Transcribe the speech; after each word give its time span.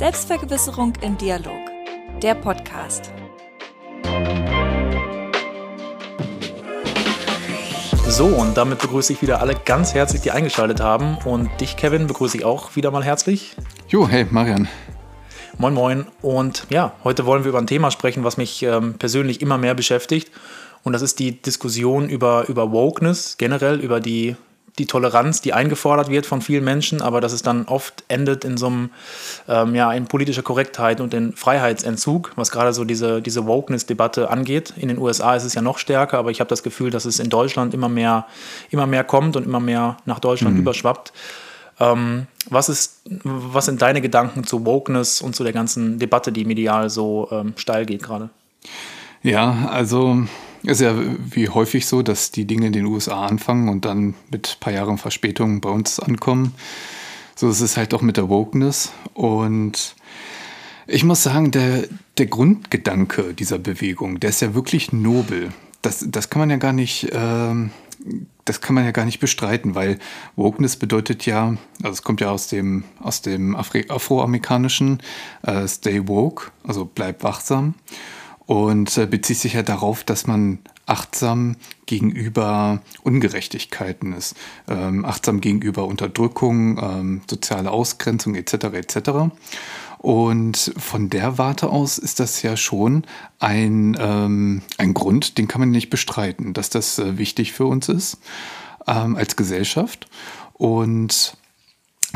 Selbstvergewisserung 0.00 0.94
im 1.02 1.18
Dialog. 1.18 1.60
Der 2.22 2.34
Podcast. 2.34 3.12
So, 8.08 8.24
und 8.24 8.56
damit 8.56 8.78
begrüße 8.78 9.12
ich 9.12 9.20
wieder 9.20 9.42
alle 9.42 9.54
ganz 9.56 9.92
herzlich, 9.92 10.22
die 10.22 10.30
eingeschaltet 10.30 10.80
haben. 10.80 11.18
Und 11.26 11.50
dich, 11.60 11.76
Kevin, 11.76 12.06
begrüße 12.06 12.38
ich 12.38 12.46
auch 12.46 12.76
wieder 12.76 12.90
mal 12.90 13.04
herzlich. 13.04 13.54
Jo, 13.90 14.08
hey, 14.08 14.26
Marian. 14.30 14.68
Moin, 15.58 15.74
moin. 15.74 16.06
Und 16.22 16.66
ja, 16.70 16.94
heute 17.04 17.26
wollen 17.26 17.44
wir 17.44 17.50
über 17.50 17.58
ein 17.58 17.66
Thema 17.66 17.90
sprechen, 17.90 18.24
was 18.24 18.38
mich 18.38 18.62
ähm, 18.62 18.94
persönlich 18.94 19.42
immer 19.42 19.58
mehr 19.58 19.74
beschäftigt. 19.74 20.30
Und 20.82 20.94
das 20.94 21.02
ist 21.02 21.18
die 21.18 21.42
Diskussion 21.42 22.08
über, 22.08 22.48
über 22.48 22.72
Wokeness, 22.72 23.36
generell 23.36 23.78
über 23.80 24.00
die 24.00 24.34
die 24.80 24.86
Toleranz, 24.86 25.42
die 25.42 25.52
eingefordert 25.52 26.08
wird 26.08 26.24
von 26.24 26.40
vielen 26.40 26.64
Menschen, 26.64 27.02
aber 27.02 27.20
dass 27.20 27.34
es 27.34 27.42
dann 27.42 27.66
oft 27.66 28.02
endet 28.08 28.46
in 28.46 28.56
so 28.56 28.68
einem, 28.68 28.90
ähm, 29.46 29.74
ja, 29.74 29.92
in 29.92 30.06
politischer 30.06 30.40
Korrektheit 30.40 31.02
und 31.02 31.12
in 31.12 31.34
Freiheitsentzug, 31.34 32.32
was 32.36 32.50
gerade 32.50 32.72
so 32.72 32.84
diese, 32.84 33.20
diese 33.20 33.44
Wokeness-Debatte 33.44 34.30
angeht. 34.30 34.72
In 34.78 34.88
den 34.88 34.96
USA 34.96 35.36
ist 35.36 35.44
es 35.44 35.52
ja 35.52 35.60
noch 35.60 35.76
stärker, 35.76 36.16
aber 36.16 36.30
ich 36.30 36.40
habe 36.40 36.48
das 36.48 36.62
Gefühl, 36.62 36.90
dass 36.90 37.04
es 37.04 37.18
in 37.18 37.28
Deutschland 37.28 37.74
immer 37.74 37.90
mehr, 37.90 38.26
immer 38.70 38.86
mehr 38.86 39.04
kommt 39.04 39.36
und 39.36 39.44
immer 39.44 39.60
mehr 39.60 39.98
nach 40.06 40.18
Deutschland 40.18 40.54
mhm. 40.54 40.62
überschwappt. 40.62 41.12
Ähm, 41.78 42.26
was, 42.48 42.70
ist, 42.70 43.02
was 43.22 43.66
sind 43.66 43.82
deine 43.82 44.00
Gedanken 44.00 44.44
zu 44.44 44.64
Wokeness 44.64 45.20
und 45.20 45.36
zu 45.36 45.44
der 45.44 45.52
ganzen 45.52 45.98
Debatte, 45.98 46.32
die 46.32 46.46
medial 46.46 46.88
so 46.88 47.28
ähm, 47.30 47.52
steil 47.56 47.84
geht 47.84 48.02
gerade? 48.02 48.30
Ja, 49.22 49.68
also 49.70 50.24
ist 50.62 50.80
ja 50.80 50.94
wie 51.18 51.48
häufig 51.48 51.86
so, 51.86 52.02
dass 52.02 52.30
die 52.30 52.44
Dinge 52.44 52.66
in 52.66 52.72
den 52.72 52.86
USA 52.86 53.26
anfangen 53.26 53.68
und 53.68 53.84
dann 53.84 54.14
mit 54.30 54.56
ein 54.56 54.60
paar 54.60 54.72
Jahren 54.72 54.98
Verspätung 54.98 55.60
bei 55.60 55.70
uns 55.70 55.98
ankommen. 55.98 56.54
So 57.34 57.48
ist 57.48 57.60
es 57.60 57.76
halt 57.76 57.94
auch 57.94 58.02
mit 58.02 58.16
der 58.16 58.28
Wokeness. 58.28 58.92
Und 59.14 59.96
ich 60.86 61.04
muss 61.04 61.22
sagen, 61.22 61.50
der, 61.50 61.84
der 62.18 62.26
Grundgedanke 62.26 63.32
dieser 63.34 63.58
Bewegung, 63.58 64.20
der 64.20 64.30
ist 64.30 64.42
ja 64.42 64.54
wirklich 64.54 64.92
nobel. 64.92 65.50
Das, 65.82 66.04
das 66.06 66.28
kann 66.28 66.40
man 66.40 66.50
ja 66.50 66.56
gar 66.56 66.74
nicht, 66.74 67.04
äh, 67.04 67.54
das 68.44 68.60
kann 68.60 68.74
man 68.74 68.84
ja 68.84 68.90
gar 68.90 69.06
nicht 69.06 69.20
bestreiten, 69.20 69.74
weil 69.74 69.98
Wokeness 70.36 70.76
bedeutet 70.76 71.24
ja, 71.24 71.56
also 71.82 71.92
es 71.92 72.02
kommt 72.02 72.20
ja 72.20 72.30
aus 72.30 72.48
dem, 72.48 72.84
aus 73.00 73.22
dem 73.22 73.56
afroamerikanischen 73.56 75.02
äh, 75.42 75.66
Stay 75.66 76.06
Woke, 76.06 76.50
also 76.64 76.84
bleib 76.84 77.22
wachsam 77.22 77.74
und 78.50 78.98
äh, 78.98 79.06
bezieht 79.06 79.38
sich 79.38 79.52
ja 79.52 79.62
darauf, 79.62 80.02
dass 80.02 80.26
man 80.26 80.58
achtsam 80.84 81.54
gegenüber 81.86 82.82
Ungerechtigkeiten 83.04 84.12
ist, 84.12 84.34
ähm, 84.66 85.04
achtsam 85.04 85.40
gegenüber 85.40 85.84
Unterdrückung, 85.86 86.76
ähm, 86.82 87.20
soziale 87.30 87.70
Ausgrenzung 87.70 88.34
etc. 88.34 88.54
etc. 88.72 89.10
Und 89.98 90.72
von 90.76 91.10
der 91.10 91.38
Warte 91.38 91.68
aus 91.68 91.96
ist 91.96 92.18
das 92.18 92.42
ja 92.42 92.56
schon 92.56 93.04
ein, 93.38 93.96
ähm, 94.00 94.62
ein 94.78 94.94
Grund, 94.94 95.38
den 95.38 95.46
kann 95.46 95.60
man 95.60 95.70
nicht 95.70 95.88
bestreiten, 95.88 96.52
dass 96.52 96.70
das 96.70 96.98
äh, 96.98 97.18
wichtig 97.18 97.52
für 97.52 97.66
uns 97.66 97.88
ist 97.88 98.18
ähm, 98.88 99.14
als 99.14 99.36
Gesellschaft. 99.36 100.08
Und 100.54 101.36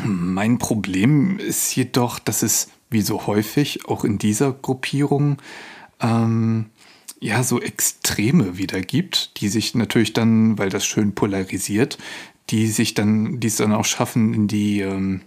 mein 0.03 0.59
Problem 0.59 1.39
ist 1.39 1.77
jedoch, 1.77 2.19
dass 2.19 2.43
es 2.43 2.71
wie 2.91 3.03
so 3.03 3.29
häufig 3.29 3.87
auch 3.87 4.03
in 4.03 4.19
dieser 4.19 4.51
Gruppierung 4.51 5.39
ähm, 6.01 6.67
ja, 7.21 7.43
so 7.43 7.61
Extreme 7.61 8.59
wieder 8.59 8.81
gibt, 8.81 9.41
die 9.41 9.49
sich 9.49 9.75
natürlich 9.75 10.13
dann, 10.13 10.59
weil 10.59 10.69
das 10.69 10.85
schön 10.85 11.15
polarisiert, 11.15 11.99
die 12.51 12.67
sich 12.67 12.95
dann, 12.95 13.41
die 13.41 13.47
es 13.47 13.57
dann 13.57 13.73
auch 13.73 13.87
schaffen, 13.87 14.35
in 14.35 14.47
die, 14.49 14.81
ähm, 14.81 15.23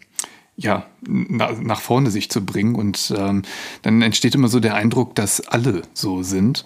ja, 0.55 0.85
na, 1.01 1.51
nach 1.53 1.81
vorne 1.81 2.11
sich 2.11 2.29
zu 2.29 2.45
bringen. 2.45 2.75
Und 2.75 3.13
ähm, 3.17 3.41
dann 3.81 4.01
entsteht 4.01 4.35
immer 4.35 4.47
so 4.47 4.59
der 4.59 4.75
Eindruck, 4.75 5.15
dass 5.15 5.41
alle 5.47 5.81
so 5.93 6.21
sind. 6.23 6.65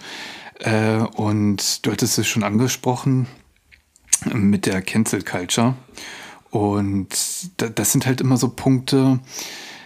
Äh, 0.60 0.98
und 0.98 1.86
du 1.86 1.92
hattest 1.92 2.18
es 2.18 2.28
schon 2.28 2.44
angesprochen 2.44 3.28
mit 4.34 4.66
der 4.66 4.82
Cancel 4.82 5.24
Culture. 5.24 5.76
Und 6.50 7.08
das 7.56 7.92
sind 7.92 8.06
halt 8.06 8.20
immer 8.20 8.36
so 8.36 8.50
Punkte, 8.50 9.20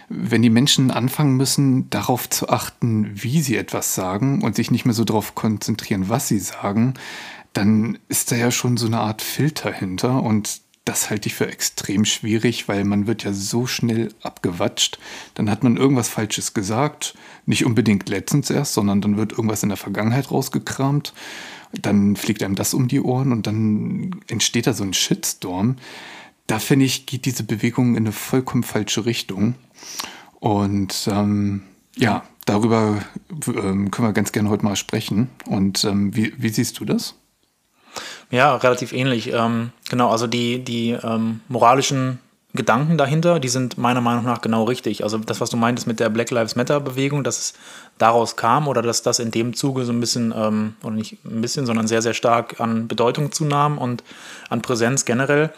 wenn 0.08 0.42
die 0.42 0.50
Menschen 0.50 0.90
anfangen 0.90 1.36
müssen, 1.36 1.90
darauf 1.90 2.30
zu 2.30 2.48
achten, 2.48 3.10
wie 3.14 3.40
sie 3.42 3.56
etwas 3.56 3.94
sagen 3.94 4.42
und 4.42 4.56
sich 4.56 4.70
nicht 4.70 4.84
mehr 4.84 4.94
so 4.94 5.04
darauf 5.04 5.34
konzentrieren, 5.34 6.08
was 6.08 6.28
sie 6.28 6.38
sagen, 6.38 6.94
dann 7.52 7.98
ist 8.08 8.30
da 8.30 8.36
ja 8.36 8.50
schon 8.50 8.76
so 8.76 8.86
eine 8.86 9.00
Art 9.00 9.22
Filter 9.22 9.72
hinter 9.72 10.22
und 10.22 10.60
das 10.86 11.10
halte 11.10 11.28
ich 11.28 11.34
für 11.34 11.48
extrem 11.48 12.04
schwierig, 12.04 12.68
weil 12.68 12.84
man 12.84 13.08
wird 13.08 13.24
ja 13.24 13.32
so 13.32 13.66
schnell 13.66 14.14
abgewatscht. 14.22 15.00
Dann 15.34 15.50
hat 15.50 15.64
man 15.64 15.76
irgendwas 15.76 16.08
Falsches 16.08 16.54
gesagt, 16.54 17.16
nicht 17.44 17.64
unbedingt 17.64 18.08
letztens 18.08 18.50
erst, 18.50 18.74
sondern 18.74 19.00
dann 19.00 19.16
wird 19.16 19.32
irgendwas 19.32 19.64
in 19.64 19.70
der 19.70 19.78
Vergangenheit 19.78 20.30
rausgekramt. 20.30 21.12
Dann 21.72 22.14
fliegt 22.14 22.44
einem 22.44 22.54
das 22.54 22.72
um 22.72 22.86
die 22.86 23.00
Ohren 23.00 23.32
und 23.32 23.48
dann 23.48 24.20
entsteht 24.28 24.68
da 24.68 24.74
so 24.74 24.84
ein 24.84 24.94
Shitstorm. 24.94 25.76
Da 26.46 26.58
finde 26.58 26.86
ich, 26.86 27.06
geht 27.06 27.24
diese 27.24 27.42
Bewegung 27.42 27.96
in 27.96 28.04
eine 28.04 28.12
vollkommen 28.12 28.62
falsche 28.62 29.04
Richtung. 29.04 29.56
Und 30.40 31.08
ähm, 31.10 31.62
ja, 31.96 32.22
darüber 32.44 33.02
ähm, 33.46 33.90
können 33.90 34.08
wir 34.08 34.12
ganz 34.12 34.32
gerne 34.32 34.48
heute 34.48 34.64
mal 34.64 34.76
sprechen. 34.76 35.28
Und 35.46 35.84
ähm, 35.84 36.14
wie, 36.14 36.32
wie, 36.36 36.50
siehst 36.50 36.78
du 36.78 36.84
das? 36.84 37.14
Ja, 38.30 38.54
relativ 38.56 38.92
ähnlich. 38.92 39.32
Ähm, 39.32 39.72
genau, 39.88 40.10
also 40.10 40.26
die, 40.26 40.62
die 40.62 40.90
ähm, 40.90 41.40
moralischen 41.48 42.20
Gedanken 42.56 42.98
dahinter, 42.98 43.38
die 43.38 43.48
sind 43.48 43.78
meiner 43.78 44.00
Meinung 44.00 44.24
nach 44.24 44.40
genau 44.40 44.64
richtig. 44.64 45.04
Also 45.04 45.18
das, 45.18 45.40
was 45.40 45.50
du 45.50 45.56
meintest 45.56 45.86
mit 45.86 46.00
der 46.00 46.08
Black 46.08 46.30
Lives 46.30 46.56
Matter-Bewegung, 46.56 47.22
dass 47.22 47.38
es 47.38 47.54
daraus 47.98 48.36
kam 48.36 48.66
oder 48.66 48.82
dass 48.82 49.02
das 49.02 49.18
in 49.18 49.30
dem 49.30 49.54
Zuge 49.54 49.84
so 49.84 49.92
ein 49.92 50.00
bisschen, 50.00 50.32
ähm, 50.36 50.74
oder 50.82 50.94
nicht 50.94 51.24
ein 51.24 51.40
bisschen, 51.40 51.66
sondern 51.66 51.86
sehr, 51.86 52.02
sehr 52.02 52.14
stark 52.14 52.60
an 52.60 52.88
Bedeutung 52.88 53.30
zunahm 53.30 53.78
und 53.78 54.02
an 54.48 54.62
Präsenz 54.62 55.04
generell 55.04 55.52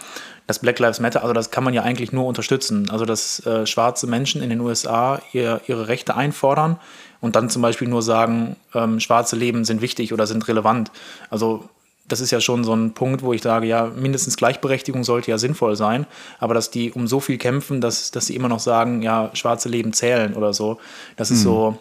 das 0.48 0.58
Black 0.58 0.78
Lives 0.78 0.98
Matter, 0.98 1.22
also 1.22 1.34
das 1.34 1.50
kann 1.50 1.62
man 1.62 1.74
ja 1.74 1.82
eigentlich 1.82 2.10
nur 2.10 2.24
unterstützen. 2.24 2.88
Also 2.90 3.04
dass 3.04 3.44
äh, 3.46 3.66
schwarze 3.66 4.06
Menschen 4.06 4.42
in 4.42 4.48
den 4.48 4.60
USA 4.60 5.20
ihr, 5.34 5.60
ihre 5.68 5.88
Rechte 5.88 6.16
einfordern 6.16 6.80
und 7.20 7.36
dann 7.36 7.50
zum 7.50 7.60
Beispiel 7.60 7.86
nur 7.86 8.00
sagen, 8.00 8.56
ähm, 8.74 8.98
schwarze 8.98 9.36
Leben 9.36 9.66
sind 9.66 9.82
wichtig 9.82 10.14
oder 10.14 10.26
sind 10.26 10.48
relevant. 10.48 10.90
Also 11.28 11.68
das 12.08 12.20
ist 12.20 12.30
ja 12.30 12.40
schon 12.40 12.64
so 12.64 12.74
ein 12.74 12.94
Punkt, 12.94 13.22
wo 13.22 13.34
ich 13.34 13.42
sage, 13.42 13.66
ja, 13.66 13.92
mindestens 13.94 14.38
Gleichberechtigung 14.38 15.04
sollte 15.04 15.30
ja 15.30 15.36
sinnvoll 15.36 15.76
sein, 15.76 16.06
aber 16.38 16.54
dass 16.54 16.70
die 16.70 16.92
um 16.92 17.06
so 17.06 17.20
viel 17.20 17.36
kämpfen, 17.36 17.82
dass, 17.82 18.10
dass 18.10 18.24
sie 18.24 18.34
immer 18.34 18.48
noch 18.48 18.60
sagen, 18.60 19.02
ja, 19.02 19.30
schwarze 19.34 19.68
Leben 19.68 19.92
zählen 19.92 20.32
oder 20.32 20.54
so, 20.54 20.78
das 21.16 21.30
ist 21.30 21.40
mhm. 21.40 21.44
so 21.44 21.78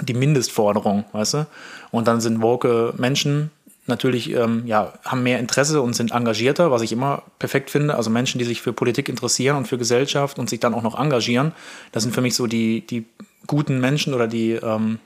die 0.00 0.14
Mindestforderung, 0.14 1.06
weißt 1.10 1.34
du? 1.34 1.46
Und 1.90 2.06
dann 2.06 2.20
sind 2.20 2.40
woke 2.40 2.94
Menschen 2.96 3.50
natürlich 3.86 4.32
ähm, 4.32 4.62
ja, 4.66 4.92
haben 5.04 5.22
mehr 5.22 5.38
Interesse 5.38 5.80
und 5.80 5.94
sind 5.94 6.12
engagierter, 6.12 6.70
was 6.70 6.82
ich 6.82 6.92
immer 6.92 7.22
perfekt 7.38 7.70
finde. 7.70 7.94
Also 7.94 8.10
Menschen, 8.10 8.38
die 8.38 8.44
sich 8.44 8.62
für 8.62 8.72
Politik 8.72 9.08
interessieren 9.08 9.56
und 9.56 9.68
für 9.68 9.78
Gesellschaft 9.78 10.38
und 10.38 10.50
sich 10.50 10.60
dann 10.60 10.74
auch 10.74 10.82
noch 10.82 10.98
engagieren, 10.98 11.52
das 11.92 12.02
sind 12.02 12.14
für 12.14 12.20
mich 12.20 12.34
so 12.34 12.46
die, 12.46 12.86
die 12.86 13.04
guten 13.46 13.80
Menschen 13.80 14.14
oder 14.14 14.26
die, 14.26 14.52
ähm, 14.52 14.98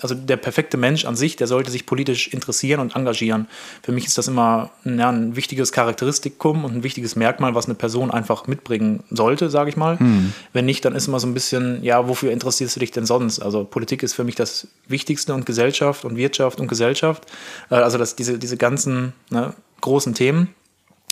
also 0.00 0.14
der 0.14 0.36
perfekte 0.36 0.76
Mensch 0.76 1.04
an 1.04 1.16
sich, 1.16 1.36
der 1.36 1.46
sollte 1.46 1.70
sich 1.70 1.84
politisch 1.84 2.28
interessieren 2.28 2.80
und 2.80 2.96
engagieren. 2.96 3.48
Für 3.82 3.92
mich 3.92 4.06
ist 4.06 4.16
das 4.16 4.28
immer 4.28 4.70
ja, 4.84 5.10
ein 5.10 5.36
wichtiges 5.36 5.72
Charakteristikum 5.72 6.64
und 6.64 6.76
ein 6.76 6.82
wichtiges 6.82 7.16
Merkmal, 7.16 7.54
was 7.54 7.66
eine 7.66 7.74
Person 7.74 8.10
einfach 8.10 8.46
mitbringen 8.46 9.02
sollte, 9.10 9.50
sage 9.50 9.70
ich 9.70 9.76
mal. 9.76 9.96
Mhm. 9.98 10.32
Wenn 10.52 10.64
nicht, 10.64 10.84
dann 10.84 10.94
ist 10.94 11.08
immer 11.08 11.20
so 11.20 11.26
ein 11.26 11.34
bisschen, 11.34 11.82
ja, 11.82 12.08
wofür 12.08 12.32
interessierst 12.32 12.76
du 12.76 12.80
dich 12.80 12.92
denn 12.92 13.04
sonst? 13.04 13.40
Also 13.40 13.64
Politik 13.64 14.02
ist 14.02 14.14
für 14.14 14.24
mich 14.24 14.36
das 14.36 14.68
Wichtigste 14.88 15.34
und 15.34 15.44
Gesellschaft 15.44 16.04
und 16.04 16.16
Wirtschaft 16.16 16.60
und 16.60 16.68
Gesellschaft. 16.68 17.26
Äh, 17.70 17.76
also 17.76 17.98
dass 17.98 18.16
diese, 18.16 18.38
diese 18.38 18.56
ganzen 18.56 19.12
ne, 19.30 19.54
großen 19.80 20.14
Themen. 20.14 20.54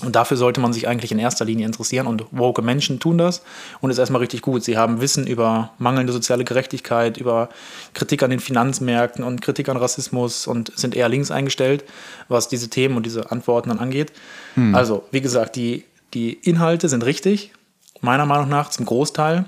Und 0.03 0.17
dafür 0.17 0.37
sollte 0.37 0.61
man 0.61 0.73
sich 0.73 0.89
eigentlich 0.89 1.13
in 1.13 1.19
erster 1.19 1.45
Linie 1.45 1.66
interessieren. 1.66 2.07
Und 2.07 2.25
woke 2.31 2.63
Menschen 2.63 3.01
tun 3.01 3.19
das 3.19 3.43
und 3.81 3.91
ist 3.91 3.99
erstmal 3.99 4.21
richtig 4.21 4.43
gut. 4.43 4.65
Sie 4.65 4.77
haben 4.77 5.01
Wissen 5.01 5.27
über 5.27 5.71
mangelnde 5.78 6.13
soziale 6.13 6.45
Gerechtigkeit, 6.45 7.16
über 7.16 7.49
Kritik 7.95 8.22
an 8.22 8.31
den 8.31 8.41
Finanzmärkten 8.41 9.25
und 9.25 9.41
Kritik 9.41 9.69
an 9.69 9.77
Rassismus 9.77 10.47
und 10.47 10.72
sind 10.77 10.95
eher 10.95 11.09
links 11.09 11.31
eingestellt, 11.31 11.84
was 12.28 12.49
diese 12.49 12.69
Themen 12.69 12.97
und 12.97 13.07
diese 13.07 13.31
Antworten 13.31 13.69
dann 13.69 13.78
angeht. 13.78 14.13
Hm. 14.54 14.75
Also, 14.75 15.04
wie 15.10 15.21
gesagt, 15.21 15.57
die, 15.57 15.84
die 16.15 16.33
Inhalte 16.33 16.89
sind 16.89 17.05
richtig, 17.05 17.53
meiner 18.01 18.27
Meinung 18.27 18.48
nach 18.48 18.71
zum 18.71 18.87
Großteil 18.87 19.47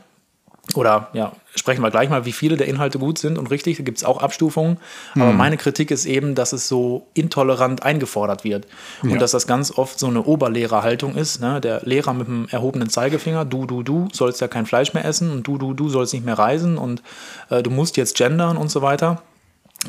oder 0.75 1.09
ja, 1.13 1.33
sprechen 1.55 1.83
wir 1.83 1.91
gleich 1.91 2.09
mal, 2.09 2.25
wie 2.25 2.33
viele 2.33 2.57
der 2.57 2.67
Inhalte 2.67 2.99
gut 2.99 3.19
sind 3.19 3.39
und 3.39 3.51
richtig. 3.51 3.77
Da 3.77 3.83
gibt 3.85 3.99
es 3.99 4.05
auch 4.05 4.23
Abstufungen. 4.23 4.79
Aber 5.15 5.33
mhm. 5.33 5.37
meine 5.37 5.57
Kritik 5.57 5.91
ist 5.91 6.07
eben, 6.07 6.35
dass 6.35 6.53
es 6.53 6.69
so 6.69 7.07
intolerant 7.15 7.83
eingefordert 7.83 8.45
wird. 8.45 8.67
Und 9.03 9.11
ja. 9.11 9.19
dass 9.19 9.33
das 9.33 9.47
ganz 9.47 9.71
oft 9.71 9.99
so 9.99 10.07
eine 10.07 10.25
Oberlehrerhaltung 10.25 11.15
ist. 11.15 11.41
Ne? 11.41 11.61
Der 11.61 11.83
Lehrer 11.85 12.15
mit 12.15 12.27
dem 12.27 12.49
erhobenen 12.51 12.89
Zeigefinger, 12.89 13.45
du, 13.45 13.67
du, 13.67 13.83
du 13.83 14.09
sollst 14.13 14.41
ja 14.41 14.49
kein 14.49 14.67
Fleisch 14.67 14.95
mehr 14.95 15.05
essen 15.05 15.31
und 15.31 15.47
du, 15.47 15.59
du, 15.59 15.75
du 15.75 15.89
sollst 15.89 16.15
nicht 16.15 16.25
mehr 16.25 16.39
reisen 16.39 16.79
und 16.79 17.03
äh, 17.51 17.63
du 17.63 17.71
musst 17.71 17.97
jetzt 17.97 18.17
gendern 18.17 18.57
und 18.57 18.71
so 18.71 18.83
weiter. 18.83 19.23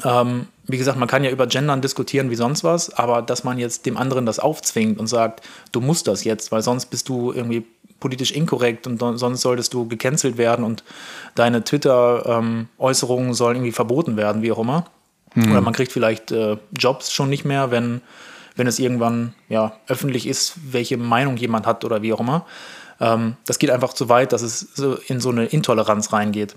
Ähm, 0.03 0.47
wie 0.67 0.77
gesagt, 0.77 0.97
man 0.97 1.07
kann 1.07 1.23
ja 1.23 1.29
über 1.29 1.47
Gendern 1.47 1.81
diskutieren 1.81 2.29
wie 2.29 2.35
sonst 2.35 2.63
was, 2.63 2.89
aber 2.93 3.21
dass 3.21 3.43
man 3.43 3.57
jetzt 3.57 3.85
dem 3.85 3.97
anderen 3.97 4.25
das 4.25 4.39
aufzwingt 4.39 4.99
und 4.99 5.07
sagt, 5.07 5.41
du 5.71 5.79
musst 5.79 6.07
das 6.07 6.23
jetzt, 6.23 6.51
weil 6.51 6.61
sonst 6.61 6.87
bist 6.87 7.07
du 7.07 7.31
irgendwie 7.31 7.65
politisch 7.99 8.31
inkorrekt 8.31 8.87
und 8.87 8.99
sonst 8.99 9.41
solltest 9.41 9.73
du 9.73 9.87
gecancelt 9.87 10.37
werden 10.37 10.65
und 10.65 10.83
deine 11.33 11.63
Twitter-Äußerungen 11.63 13.33
sollen 13.33 13.57
irgendwie 13.57 13.71
verboten 13.71 14.17
werden, 14.17 14.41
wie 14.41 14.51
auch 14.51 14.59
immer. 14.59 14.85
Mhm. 15.33 15.51
Oder 15.51 15.61
man 15.61 15.73
kriegt 15.73 15.91
vielleicht 15.91 16.31
äh, 16.31 16.57
Jobs 16.77 17.11
schon 17.11 17.29
nicht 17.29 17.45
mehr, 17.45 17.71
wenn, 17.71 18.01
wenn 18.55 18.67
es 18.67 18.79
irgendwann 18.79 19.33
ja, 19.49 19.73
öffentlich 19.87 20.27
ist, 20.27 20.55
welche 20.71 20.97
Meinung 20.97 21.37
jemand 21.37 21.65
hat 21.65 21.83
oder 21.85 22.01
wie 22.01 22.13
auch 22.13 22.19
immer. 22.19 22.45
Ähm, 22.99 23.35
das 23.45 23.59
geht 23.59 23.69
einfach 23.69 23.93
zu 23.93 24.09
weit, 24.09 24.33
dass 24.33 24.41
es 24.41 24.59
so 24.59 24.95
in 25.07 25.19
so 25.19 25.29
eine 25.29 25.45
Intoleranz 25.45 26.13
reingeht. 26.13 26.55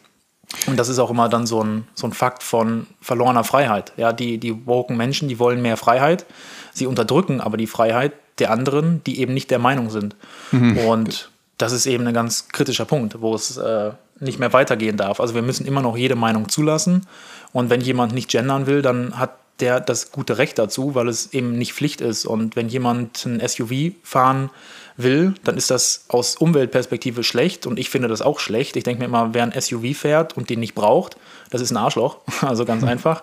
Und 0.67 0.79
das 0.79 0.88
ist 0.88 0.99
auch 0.99 1.11
immer 1.11 1.29
dann 1.29 1.46
so 1.46 1.62
ein, 1.62 1.87
so 1.94 2.06
ein 2.06 2.12
Fakt 2.12 2.43
von 2.43 2.87
verlorener 3.00 3.44
Freiheit. 3.44 3.93
Ja, 3.96 4.12
die, 4.12 4.38
die 4.38 4.67
woken 4.67 4.96
Menschen, 4.96 5.29
die 5.29 5.38
wollen 5.38 5.61
mehr 5.61 5.76
Freiheit. 5.76 6.25
Sie 6.73 6.87
unterdrücken 6.87 7.40
aber 7.40 7.56
die 7.56 7.67
Freiheit 7.67 8.12
der 8.38 8.50
anderen, 8.50 9.02
die 9.05 9.20
eben 9.20 9.35
nicht 9.35 9.50
der 9.50 9.58
Meinung 9.58 9.90
sind. 9.90 10.17
Mhm. 10.52 10.79
Und 10.79 11.31
das 11.58 11.73
ist 11.73 11.87
eben 11.87 12.06
ein 12.06 12.14
ganz 12.14 12.49
kritischer 12.49 12.85
Punkt, 12.85 13.20
wo 13.20 13.35
es 13.35 13.56
äh, 13.56 13.90
nicht 14.20 14.38
mehr 14.38 14.52
weitergehen 14.52 14.96
darf. 14.96 15.20
Also 15.20 15.35
wir 15.35 15.43
müssen 15.43 15.67
immer 15.67 15.82
noch 15.82 15.96
jede 15.96 16.14
Meinung 16.14 16.49
zulassen. 16.49 17.06
Und 17.52 17.70
wenn 17.70 17.81
jemand 17.81 18.14
nicht 18.14 18.31
gendern 18.31 18.67
will, 18.67 18.82
dann 18.82 19.19
hat 19.19 19.32
der 19.61 19.81
das 19.81 20.12
gute 20.12 20.38
Recht 20.38 20.58
dazu, 20.58 20.94
weil 20.94 21.08
es 21.08 21.32
eben 21.32 21.58
nicht 21.58 21.73
Pflicht 21.73 22.00
ist. 22.00 22.26
Und 22.26 22.55
wenn 22.55 22.69
jemand 22.69 23.26
ein 23.26 23.46
SUV 23.46 23.93
fahren 24.02 24.50
will, 24.96 25.35
dann 25.44 25.56
ist 25.56 25.70
das 25.70 26.05
aus 26.08 26.37
Umweltperspektive 26.37 27.25
schlecht 27.25 27.67
und 27.67 27.79
ich 27.79 27.90
finde 27.90 28.08
das 28.08 28.23
auch 28.23 28.38
schlecht. 28.38 28.76
Ich 28.76 28.85
denke 28.85 29.00
mir 29.00 29.06
immer, 29.06 29.35
wer 29.35 29.44
ein 29.44 29.61
SUV 29.61 29.96
fährt 29.96 30.37
und 30.37 30.50
den 30.50 30.61
nicht 30.61 30.75
braucht, 30.75 31.17
das 31.50 31.61
ist 31.61 31.70
ein 31.70 31.76
Arschloch. 31.76 32.19
Also 32.40 32.64
ganz 32.64 32.82
mhm. 32.82 32.88
einfach. 32.88 33.23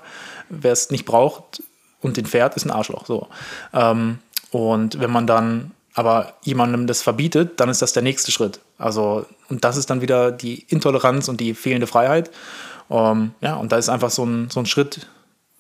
Wer 0.50 0.72
es 0.72 0.90
nicht 0.90 1.06
braucht 1.06 1.64
und 2.02 2.18
den 2.18 2.26
fährt, 2.26 2.56
ist 2.56 2.66
ein 2.66 2.72
Arschloch. 2.72 3.06
So. 3.06 3.28
Ähm, 3.74 4.20
und 4.56 5.00
wenn 5.02 5.12
man 5.12 5.28
dann 5.28 5.72
aber 5.96 6.34
jemandem 6.44 6.88
das 6.88 7.02
verbietet, 7.02 7.60
dann 7.60 7.68
ist 7.68 7.82
das 7.82 7.92
der 7.92 8.04
nächste 8.04 8.32
Schritt. 8.32 8.62
Also, 8.78 9.26
und 9.50 9.64
das 9.66 9.76
ist 9.76 9.90
dann 9.90 10.02
wieder 10.02 10.32
die 10.32 10.66
Intoleranz 10.70 11.28
und 11.28 11.42
die 11.42 11.54
fehlende 11.54 11.88
Freiheit. 11.88 12.32
Ähm, 12.90 13.32
ja, 13.42 13.56
und 13.56 13.72
da 13.72 13.78
ist 13.78 13.90
einfach 13.90 14.10
so 14.10 14.26
ein, 14.26 14.50
so 14.50 14.62
ein 14.62 14.66
Schritt 14.66 15.08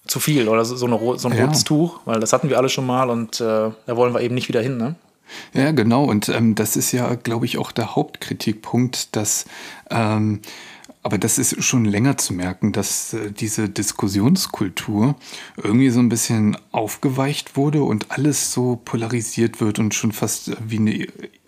zu 0.07 0.19
viel 0.19 0.47
oder 0.47 0.63
so, 0.63 0.85
eine, 0.85 0.97
so 1.17 1.27
ein 1.27 1.37
ja. 1.37 1.45
rotes 1.45 1.65
Tuch, 1.65 1.99
weil 2.05 2.19
das 2.21 2.31
hatten 2.31 2.49
wir 2.49 2.57
alle 2.57 2.69
schon 2.69 2.85
mal 2.85 3.09
und 3.09 3.41
äh, 3.41 3.43
da 3.43 3.95
wollen 3.97 4.13
wir 4.13 4.21
eben 4.21 4.35
nicht 4.35 4.47
wieder 4.47 4.61
hin. 4.61 4.77
Ne? 4.77 4.95
Ja, 5.53 5.71
genau. 5.71 6.05
Und 6.05 6.29
ähm, 6.29 6.55
das 6.55 6.77
ist 6.77 6.91
ja, 6.93 7.15
glaube 7.15 7.45
ich, 7.45 7.57
auch 7.57 7.71
der 7.71 7.95
Hauptkritikpunkt, 7.95 9.15
dass 9.15 9.45
ähm, 9.89 10.41
aber 11.05 11.19
das 11.19 11.37
ist 11.37 11.63
schon 11.63 11.85
länger 11.85 12.17
zu 12.17 12.33
merken, 12.33 12.71
dass 12.71 13.13
äh, 13.13 13.31
diese 13.31 13.69
Diskussionskultur 13.69 15.13
irgendwie 15.55 15.91
so 15.91 15.99
ein 15.99 16.09
bisschen 16.09 16.57
aufgeweicht 16.71 17.55
wurde 17.55 17.83
und 17.83 18.09
alles 18.09 18.51
so 18.51 18.81
polarisiert 18.83 19.61
wird 19.61 19.77
und 19.77 19.93
schon 19.93 20.13
fast 20.13 20.57
wie 20.67 20.77
eine 20.79 20.93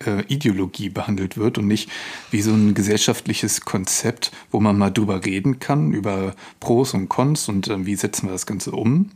äh, 0.06 0.24
Ideologie 0.28 0.90
behandelt 0.90 1.38
wird 1.38 1.58
und 1.58 1.66
nicht 1.66 1.90
wie 2.30 2.44
so 2.44 2.52
ein 2.52 2.76
gesellschaftliches 2.76 3.62
Konzept, 3.62 4.32
wo 4.52 4.60
man 4.60 4.78
mal 4.78 4.92
drüber 4.92 5.26
reden 5.26 5.58
kann, 5.58 5.92
über 5.92 6.36
Pros 6.60 6.94
und 6.94 7.10
Cons 7.10 7.50
und 7.50 7.68
äh, 7.68 7.84
wie 7.84 7.96
setzen 7.96 8.28
wir 8.28 8.34
das 8.34 8.46
Ganze 8.46 8.74
um 8.74 9.10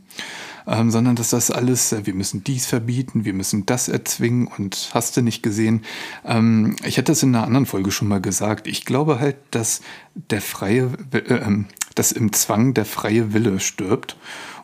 ähm, 0.66 0.90
sondern 0.90 1.16
dass 1.16 1.30
das 1.30 1.50
alles, 1.50 1.92
äh, 1.92 2.06
wir 2.06 2.14
müssen 2.14 2.44
dies 2.44 2.66
verbieten, 2.66 3.24
wir 3.24 3.34
müssen 3.34 3.66
das 3.66 3.88
erzwingen 3.88 4.46
und 4.46 4.90
hast 4.94 5.16
du 5.16 5.22
nicht 5.22 5.42
gesehen. 5.42 5.82
Ähm, 6.24 6.76
ich 6.84 6.98
hatte 6.98 7.12
es 7.12 7.22
in 7.22 7.34
einer 7.34 7.44
anderen 7.44 7.66
Folge 7.66 7.90
schon 7.90 8.08
mal 8.08 8.20
gesagt. 8.20 8.66
Ich 8.66 8.84
glaube 8.84 9.18
halt, 9.20 9.36
dass 9.50 9.80
der 10.14 10.40
freie, 10.40 10.90
äh, 11.12 11.18
ähm, 11.18 11.66
dass 11.94 12.12
im 12.12 12.32
Zwang 12.32 12.74
der 12.74 12.84
freie 12.84 13.32
Wille 13.32 13.60
stirbt 13.60 14.16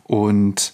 und 0.04 0.72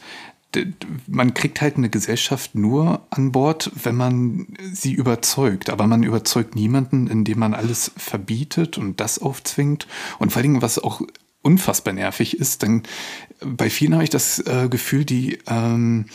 man 1.06 1.35
kriegt 1.35 1.61
halt 1.61 1.77
eine 1.77 1.91
Gesellschaft 1.91 2.55
nur 2.55 3.03
an 3.11 3.32
Bord, 3.32 3.70
wenn 3.75 3.97
man 3.97 4.47
sie 4.73 4.93
überzeugt. 4.93 5.70
Aber 5.70 5.87
man 5.87 6.03
überzeugt 6.03 6.55
niemanden, 6.55 7.06
indem 7.06 7.41
man 7.41 7.55
alles 7.55 7.91
verbietet 7.97 8.79
und 8.79 9.00
das 9.00 9.19
aufzwingt. 9.19 9.87
Und 10.19 10.32
vor 10.32 10.43
allem, 10.43 10.62
was 10.62 10.79
auch 10.79 11.03
unfassbar 11.44 11.94
nervig 11.94 12.38
ist, 12.38 12.62
dann 12.62 12.82
bei 13.41 13.70
vielen 13.70 13.94
habe 13.94 14.05
ich 14.05 14.11
das 14.11 14.38
äh, 14.41 14.69
Gefühl, 14.69 15.05
die 15.05 15.38
ähm, 15.46 16.06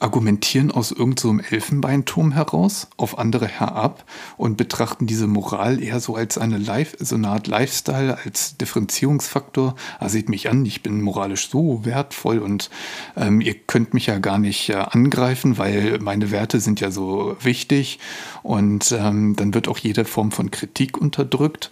argumentieren 0.00 0.70
aus 0.70 0.92
irgendeinem 0.92 1.40
so 1.40 1.54
Elfenbeinturm 1.54 2.32
heraus 2.32 2.88
auf 2.96 3.18
andere 3.18 3.48
herab 3.48 4.04
und 4.36 4.56
betrachten 4.56 5.06
diese 5.06 5.26
Moral 5.26 5.82
eher 5.82 5.98
so 5.98 6.14
als 6.14 6.38
eine 6.38 6.58
Life, 6.58 6.96
so 7.00 7.16
eine 7.16 7.28
Art 7.28 7.46
Lifestyle, 7.46 8.18
als 8.24 8.56
Differenzierungsfaktor. 8.58 9.74
Ah, 9.98 10.08
seht 10.08 10.28
mich 10.28 10.48
an, 10.48 10.64
ich 10.64 10.82
bin 10.82 11.00
moralisch 11.00 11.50
so 11.50 11.84
wertvoll 11.84 12.38
und 12.38 12.70
ähm, 13.16 13.40
ihr 13.40 13.54
könnt 13.54 13.94
mich 13.94 14.06
ja 14.06 14.18
gar 14.18 14.38
nicht 14.38 14.68
äh, 14.70 14.74
angreifen, 14.74 15.58
weil 15.58 15.98
meine 16.00 16.30
Werte 16.30 16.60
sind 16.60 16.80
ja 16.80 16.90
so 16.90 17.36
wichtig 17.40 17.98
und 18.42 18.92
ähm, 18.92 19.34
dann 19.34 19.54
wird 19.54 19.66
auch 19.66 19.78
jede 19.78 20.04
Form 20.04 20.30
von 20.30 20.50
Kritik 20.50 20.96
unterdrückt 20.96 21.70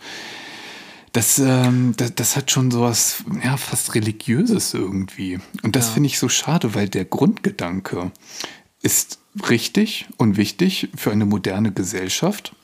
das, 1.17 1.39
ähm, 1.39 1.95
das, 1.97 2.15
das, 2.15 2.37
hat 2.37 2.51
schon 2.51 2.71
sowas, 2.71 3.25
ja, 3.43 3.57
fast 3.57 3.95
religiöses 3.95 4.75
irgendwie. 4.75 5.39
Und 5.63 5.75
das 5.75 5.87
ja. 5.87 5.93
finde 5.95 6.09
ich 6.09 6.19
so 6.19 6.29
schade, 6.29 6.75
weil 6.75 6.91
der 6.91 7.07
Grundgedanke 7.07 8.13
ist 8.83 9.19
richtig 9.49 10.09
und 10.19 10.37
wichtig 10.37 10.91
für 10.95 11.13
eine 11.13 11.25
moderne 11.25 11.73
Gesellschaft. 11.73 12.55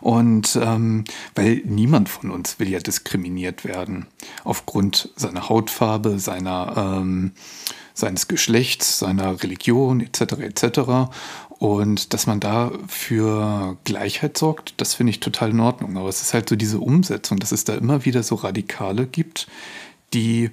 Und 0.00 0.58
ähm, 0.60 1.04
weil 1.36 1.62
niemand 1.64 2.08
von 2.08 2.32
uns 2.32 2.58
will 2.58 2.68
ja 2.68 2.80
diskriminiert 2.80 3.64
werden 3.64 4.06
aufgrund 4.42 5.10
seiner 5.14 5.48
Hautfarbe, 5.48 6.18
seiner, 6.18 6.98
ähm, 6.98 7.30
seines 7.94 8.26
Geschlechts, 8.26 8.98
seiner 8.98 9.40
Religion 9.40 10.00
etc. 10.00 10.20
etc. 10.40 10.80
Und 11.58 12.12
dass 12.12 12.26
man 12.26 12.38
da 12.38 12.70
für 12.86 13.78
Gleichheit 13.84 14.36
sorgt, 14.36 14.74
das 14.76 14.94
finde 14.94 15.10
ich 15.10 15.20
total 15.20 15.50
in 15.50 15.60
Ordnung. 15.60 15.96
Aber 15.96 16.08
es 16.08 16.20
ist 16.20 16.34
halt 16.34 16.48
so 16.48 16.56
diese 16.56 16.78
Umsetzung, 16.78 17.38
dass 17.38 17.52
es 17.52 17.64
da 17.64 17.74
immer 17.74 18.04
wieder 18.04 18.22
so 18.22 18.34
Radikale 18.34 19.06
gibt, 19.06 19.48
die, 20.12 20.50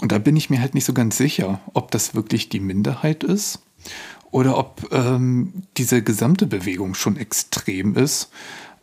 und 0.00 0.12
da 0.12 0.18
bin 0.18 0.36
ich 0.36 0.50
mir 0.50 0.60
halt 0.60 0.74
nicht 0.74 0.84
so 0.84 0.92
ganz 0.92 1.16
sicher, 1.16 1.60
ob 1.72 1.90
das 1.90 2.14
wirklich 2.14 2.48
die 2.48 2.60
Minderheit 2.60 3.22
ist 3.22 3.60
oder 4.30 4.58
ob 4.58 4.88
ähm, 4.92 5.62
diese 5.76 6.02
gesamte 6.02 6.46
Bewegung 6.46 6.94
schon 6.94 7.16
extrem 7.16 7.96
ist 7.96 8.30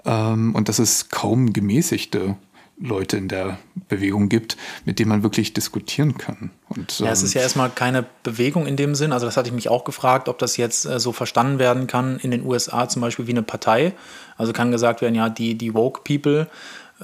ähm, 0.05 0.55
und 0.55 0.69
dass 0.69 0.79
es 0.79 1.09
kaum 1.09 1.53
gemäßigte 1.53 2.35
Leute 2.79 3.18
in 3.18 3.27
der 3.27 3.57
Bewegung 3.89 4.29
gibt, 4.29 4.56
mit 4.85 5.00
denen 5.00 5.09
man 5.09 5.24
wirklich 5.24 5.53
diskutieren 5.53 6.18
kann. 6.18 6.51
Und, 6.69 7.00
ja, 7.00 7.12
es 7.12 7.24
ist 7.24 7.33
ja 7.33 7.41
erstmal 7.41 7.69
keine 7.69 8.06
Bewegung 8.21 8.68
in 8.68 8.75
dem 8.75 8.94
Sinn. 8.94 9.12
Also 9.13 9.25
das 9.25 9.35
hatte 9.35 9.50
ich 9.50 9.56
mich 9.56 9.69
auch 9.69 9.83
gefragt, 9.83 10.29
ob 10.29 10.38
das 10.38 10.57
jetzt 10.57 10.85
äh, 10.85 11.00
so 11.00 11.12
verstanden 11.12 11.57
werden 11.57 11.88
kann 11.88 12.19
in 12.19 12.29
den 12.29 12.45
USA 12.45 12.88
zum 12.88 13.01
Beispiel 13.01 13.25
wie 13.25 13.31
eine 13.31 13.41
Partei. 13.41 13.94
Also 14.38 14.54
kann 14.54 14.71
gesagt 14.71 15.01
werden, 15.01 15.16
ja, 15.16 15.30
die, 15.30 15.56
die 15.56 15.73
Woke 15.73 16.01
People 16.04 16.47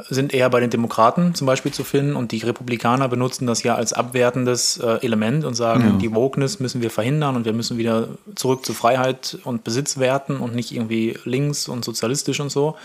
sind 0.10 0.34
eher 0.34 0.50
bei 0.50 0.60
den 0.60 0.72
Demokraten 0.72 1.36
zum 1.36 1.46
Beispiel 1.46 1.72
zu 1.72 1.84
finden 1.84 2.16
und 2.16 2.32
die 2.32 2.40
Republikaner 2.40 3.08
benutzen 3.08 3.46
das 3.46 3.62
ja 3.62 3.76
als 3.76 3.94
abwertendes 3.94 4.78
äh, 4.78 5.06
Element 5.06 5.46
und 5.46 5.54
sagen, 5.54 5.84
ja. 5.84 5.92
die 5.98 6.16
Wokeness 6.16 6.60
müssen 6.60 6.82
wir 6.82 6.90
verhindern 6.90 7.36
und 7.36 7.46
wir 7.46 7.54
müssen 7.54 7.78
wieder 7.78 8.08
zurück 8.34 8.66
zu 8.66 8.74
Freiheit 8.74 9.38
und 9.44 9.64
Besitz 9.64 10.00
werten 10.00 10.38
und 10.38 10.56
nicht 10.56 10.72
irgendwie 10.72 11.18
links 11.26 11.68
und 11.68 11.86
sozialistisch 11.86 12.40
und 12.40 12.52
so. 12.52 12.76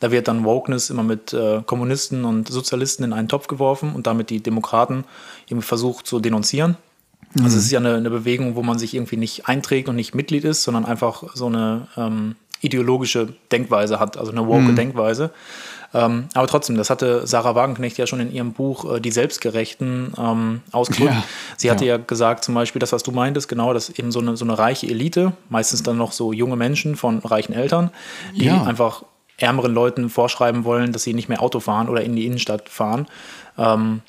Da 0.00 0.10
wird 0.10 0.26
dann 0.26 0.44
Wokeness 0.44 0.90
immer 0.90 1.04
mit 1.04 1.32
äh, 1.32 1.62
Kommunisten 1.64 2.24
und 2.24 2.48
Sozialisten 2.48 3.04
in 3.04 3.12
einen 3.12 3.28
Topf 3.28 3.46
geworfen 3.46 3.94
und 3.94 4.08
damit 4.08 4.30
die 4.30 4.42
Demokraten 4.42 5.04
irgendwie 5.46 5.66
versucht 5.66 6.06
zu 6.08 6.18
denunzieren. 6.18 6.76
Mhm. 7.34 7.44
Also 7.44 7.58
es 7.58 7.64
ist 7.66 7.70
ja 7.70 7.78
eine, 7.78 7.94
eine, 7.94 8.10
Bewegung, 8.10 8.56
wo 8.56 8.62
man 8.62 8.76
sich 8.76 8.94
irgendwie 8.94 9.16
nicht 9.16 9.46
einträgt 9.46 9.88
und 9.88 9.94
nicht 9.94 10.16
Mitglied 10.16 10.44
ist, 10.44 10.64
sondern 10.64 10.84
einfach 10.84 11.22
so 11.34 11.46
eine 11.46 11.86
ähm, 11.96 12.34
ideologische 12.60 13.28
Denkweise 13.52 14.00
hat, 14.00 14.16
also 14.16 14.32
eine 14.32 14.46
woke 14.46 14.62
mhm. 14.62 14.76
Denkweise. 14.76 15.30
Ähm, 15.92 16.28
aber 16.34 16.46
trotzdem, 16.46 16.76
das 16.76 16.88
hatte 16.88 17.26
Sarah 17.26 17.54
Wagenknecht 17.54 17.98
ja 17.98 18.06
schon 18.06 18.20
in 18.20 18.32
ihrem 18.32 18.52
Buch 18.52 18.96
äh, 18.96 19.00
Die 19.00 19.10
Selbstgerechten 19.10 20.12
ähm, 20.16 20.60
ausgedrückt. 20.70 21.14
Ja, 21.14 21.24
Sie 21.56 21.70
hatte 21.70 21.84
ja. 21.84 21.96
ja. 21.96 22.02
gesagt, 22.04 22.44
zum 22.44 22.54
Beispiel 22.54 22.78
das, 22.78 22.92
was 22.92 23.02
du 23.02 23.10
meintest, 23.10 23.48
genau, 23.48 23.72
dass 23.74 23.90
eben 23.90 24.12
so 24.12 24.20
eine, 24.20 24.36
so 24.36 24.44
eine 24.44 24.56
reiche 24.56 24.86
Elite, 24.86 25.32
meistens 25.48 25.82
dann 25.82 25.96
noch 25.96 26.12
so 26.12 26.32
junge 26.32 26.56
Menschen 26.56 26.96
von 26.96 27.18
reichen 27.18 27.52
Eltern, 27.52 27.90
die 28.34 28.44
ja. 28.46 28.62
einfach 28.62 29.02
ärmeren 29.36 29.74
Leuten 29.74 30.10
vorschreiben 30.10 30.64
wollen, 30.64 30.92
dass 30.92 31.02
sie 31.02 31.14
nicht 31.14 31.28
mehr 31.28 31.42
Auto 31.42 31.60
fahren 31.60 31.88
oder 31.88 32.02
in 32.02 32.14
die 32.14 32.26
Innenstadt 32.26 32.68
fahren. 32.68 33.06
Ähm, 33.58 34.02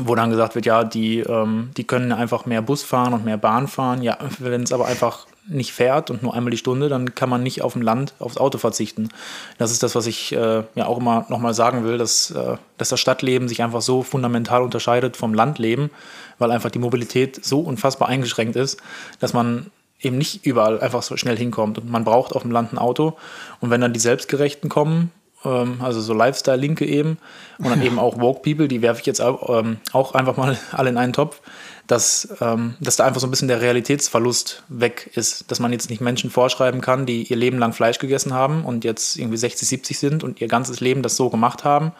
wo 0.00 0.16
dann 0.16 0.30
gesagt 0.30 0.56
wird, 0.56 0.66
ja, 0.66 0.82
die, 0.82 1.20
ähm, 1.20 1.70
die 1.76 1.84
können 1.84 2.10
einfach 2.10 2.46
mehr 2.46 2.62
Bus 2.62 2.82
fahren 2.82 3.12
und 3.12 3.24
mehr 3.24 3.36
Bahn 3.36 3.68
fahren. 3.68 4.02
Ja, 4.02 4.18
wenn 4.40 4.64
es 4.64 4.72
aber 4.72 4.86
einfach 4.86 5.26
nicht 5.46 5.72
fährt 5.72 6.10
und 6.10 6.22
nur 6.22 6.34
einmal 6.34 6.50
die 6.50 6.56
Stunde, 6.56 6.88
dann 6.88 7.14
kann 7.14 7.28
man 7.28 7.42
nicht 7.42 7.62
auf 7.62 7.74
dem 7.74 7.82
Land 7.82 8.14
aufs 8.18 8.38
Auto 8.38 8.58
verzichten. 8.58 9.10
Das 9.58 9.70
ist 9.70 9.82
das, 9.82 9.94
was 9.94 10.06
ich 10.06 10.32
äh, 10.32 10.62
ja 10.74 10.86
auch 10.86 10.98
immer 10.98 11.26
nochmal 11.28 11.54
sagen 11.54 11.84
will, 11.84 11.98
dass, 11.98 12.30
äh, 12.30 12.56
dass 12.78 12.88
das 12.88 13.00
Stadtleben 13.00 13.48
sich 13.48 13.62
einfach 13.62 13.82
so 13.82 14.02
fundamental 14.02 14.62
unterscheidet 14.62 15.16
vom 15.16 15.34
Landleben, 15.34 15.90
weil 16.38 16.50
einfach 16.50 16.70
die 16.70 16.78
Mobilität 16.78 17.44
so 17.44 17.60
unfassbar 17.60 18.08
eingeschränkt 18.08 18.56
ist, 18.56 18.80
dass 19.20 19.32
man 19.32 19.70
eben 20.00 20.18
nicht 20.18 20.44
überall 20.46 20.80
einfach 20.80 21.02
so 21.02 21.16
schnell 21.16 21.36
hinkommt. 21.36 21.78
Und 21.78 21.90
man 21.90 22.04
braucht 22.04 22.34
auf 22.34 22.42
dem 22.42 22.50
Land 22.50 22.72
ein 22.72 22.78
Auto. 22.78 23.16
Und 23.60 23.70
wenn 23.70 23.80
dann 23.80 23.92
die 23.92 24.00
Selbstgerechten 24.00 24.68
kommen, 24.68 25.10
ähm, 25.44 25.80
also 25.80 26.00
so 26.00 26.14
Lifestyle-Linke 26.14 26.84
eben, 26.86 27.18
und 27.58 27.68
dann 27.68 27.82
eben 27.86 27.98
auch 27.98 28.18
Woke 28.20 28.40
People, 28.42 28.68
die 28.68 28.82
werfe 28.82 29.00
ich 29.00 29.06
jetzt 29.06 29.20
auch, 29.20 29.58
ähm, 29.58 29.78
auch 29.92 30.14
einfach 30.14 30.36
mal 30.36 30.58
alle 30.72 30.90
in 30.90 30.96
einen 30.96 31.12
Topf, 31.12 31.40
dass, 31.86 32.28
ähm, 32.40 32.74
dass 32.80 32.96
da 32.96 33.04
einfach 33.04 33.20
so 33.20 33.26
ein 33.26 33.30
bisschen 33.30 33.48
der 33.48 33.60
Realitätsverlust 33.60 34.62
weg 34.68 35.10
ist, 35.14 35.50
dass 35.50 35.60
man 35.60 35.72
jetzt 35.72 35.90
nicht 35.90 36.00
Menschen 36.00 36.30
vorschreiben 36.30 36.80
kann, 36.80 37.06
die 37.06 37.24
ihr 37.24 37.36
Leben 37.36 37.58
lang 37.58 37.72
Fleisch 37.72 37.98
gegessen 37.98 38.32
haben 38.32 38.64
und 38.64 38.84
jetzt 38.84 39.16
irgendwie 39.16 39.36
60, 39.36 39.68
70 39.68 39.98
sind 39.98 40.24
und 40.24 40.40
ihr 40.40 40.48
ganzes 40.48 40.80
Leben 40.80 41.02
das 41.02 41.16
so 41.16 41.28
gemacht 41.28 41.64
haben, 41.64 41.92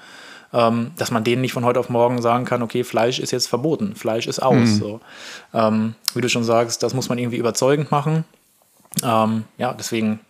ähm, 0.52 0.92
dass 0.96 1.10
man 1.10 1.24
denen 1.24 1.42
nicht 1.42 1.52
von 1.52 1.64
heute 1.64 1.80
auf 1.80 1.90
morgen 1.90 2.22
sagen 2.22 2.44
kann, 2.44 2.62
okay, 2.62 2.84
Fleisch 2.84 3.18
ist 3.18 3.30
jetzt 3.30 3.46
verboten, 3.46 3.94
Fleisch 3.94 4.26
ist 4.26 4.40
aus. 4.40 4.54
Mhm. 4.54 4.78
So. 4.78 5.00
Ähm, 5.52 5.94
wie 6.14 6.20
du 6.20 6.28
schon 6.28 6.44
sagst, 6.44 6.82
das 6.82 6.94
muss 6.94 7.08
man 7.08 7.18
irgendwie 7.18 7.38
überzeugend 7.38 7.90
machen. 7.90 8.24
Ähm, 9.02 9.44
ja, 9.58 9.74
deswegen 9.74 10.20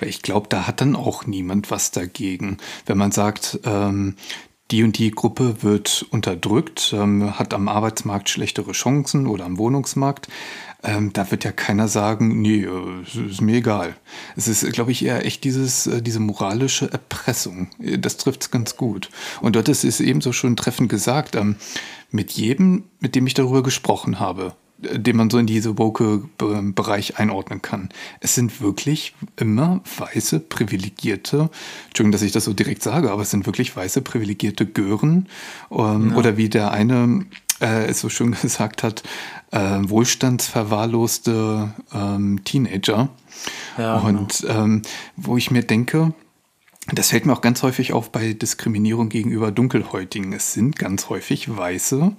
ich 0.00 0.22
glaube, 0.22 0.48
da 0.48 0.66
hat 0.66 0.80
dann 0.80 0.96
auch 0.96 1.26
niemand 1.26 1.70
was 1.70 1.90
dagegen. 1.90 2.58
Wenn 2.84 2.98
man 2.98 3.12
sagt, 3.12 3.60
ähm, 3.64 4.16
die 4.70 4.82
und 4.82 4.98
die 4.98 5.10
Gruppe 5.10 5.62
wird 5.62 6.06
unterdrückt, 6.10 6.92
ähm, 6.96 7.38
hat 7.38 7.54
am 7.54 7.68
Arbeitsmarkt 7.68 8.28
schlechtere 8.28 8.72
Chancen 8.72 9.26
oder 9.26 9.44
am 9.44 9.58
Wohnungsmarkt. 9.58 10.28
Ähm, 10.82 11.12
da 11.12 11.30
wird 11.30 11.44
ja 11.44 11.52
keiner 11.52 11.88
sagen, 11.88 12.40
nee, 12.40 12.64
äh, 12.64 13.28
ist 13.30 13.40
mir 13.40 13.56
egal. 13.56 13.96
Es 14.36 14.48
ist, 14.48 14.70
glaube 14.72 14.92
ich, 14.92 15.04
eher 15.04 15.24
echt 15.24 15.44
dieses, 15.44 15.86
äh, 15.86 16.02
diese 16.02 16.20
moralische 16.20 16.90
Erpressung. 16.90 17.68
Das 17.78 18.16
trifft 18.16 18.42
es 18.42 18.50
ganz 18.50 18.76
gut. 18.76 19.10
Und 19.40 19.56
dort 19.56 19.68
ist 19.68 19.84
es 19.84 20.00
ebenso 20.00 20.32
schon 20.32 20.56
treffend 20.56 20.88
gesagt, 20.88 21.36
ähm, 21.36 21.56
mit 22.10 22.32
jedem, 22.32 22.84
mit 23.00 23.14
dem 23.14 23.26
ich 23.26 23.34
darüber 23.34 23.62
gesprochen 23.62 24.20
habe, 24.20 24.54
den 24.78 25.16
man 25.16 25.30
so 25.30 25.38
in 25.38 25.46
diese 25.46 25.78
Woke-Bereich 25.78 27.18
einordnen 27.18 27.62
kann. 27.62 27.88
Es 28.20 28.34
sind 28.34 28.60
wirklich 28.60 29.14
immer 29.36 29.80
weiße, 29.96 30.40
privilegierte, 30.40 31.50
Entschuldigung, 31.88 32.12
dass 32.12 32.22
ich 32.22 32.32
das 32.32 32.44
so 32.44 32.52
direkt 32.52 32.82
sage, 32.82 33.10
aber 33.10 33.22
es 33.22 33.30
sind 33.30 33.46
wirklich 33.46 33.74
weiße, 33.74 34.02
privilegierte 34.02 34.66
Gören. 34.66 35.28
Ähm, 35.70 36.10
ja. 36.10 36.16
Oder 36.16 36.36
wie 36.36 36.48
der 36.48 36.72
eine 36.72 37.24
äh, 37.60 37.86
es 37.86 38.00
so 38.00 38.08
schön 38.08 38.32
gesagt 38.42 38.82
hat, 38.82 39.02
äh, 39.50 39.78
wohlstandsverwahrloste 39.82 41.72
ähm, 41.94 42.44
Teenager. 42.44 43.08
Ja, 43.78 43.98
Und 43.98 44.40
genau. 44.40 44.64
ähm, 44.64 44.82
wo 45.16 45.36
ich 45.36 45.50
mir 45.50 45.62
denke, 45.62 46.12
das 46.92 47.10
fällt 47.10 47.26
mir 47.26 47.32
auch 47.32 47.40
ganz 47.40 47.64
häufig 47.64 47.92
auf 47.92 48.12
bei 48.12 48.32
Diskriminierung 48.32 49.08
gegenüber 49.08 49.50
Dunkelhäutigen. 49.50 50.32
Es 50.32 50.52
sind 50.52 50.78
ganz 50.78 51.08
häufig 51.08 51.56
Weiße, 51.56 52.12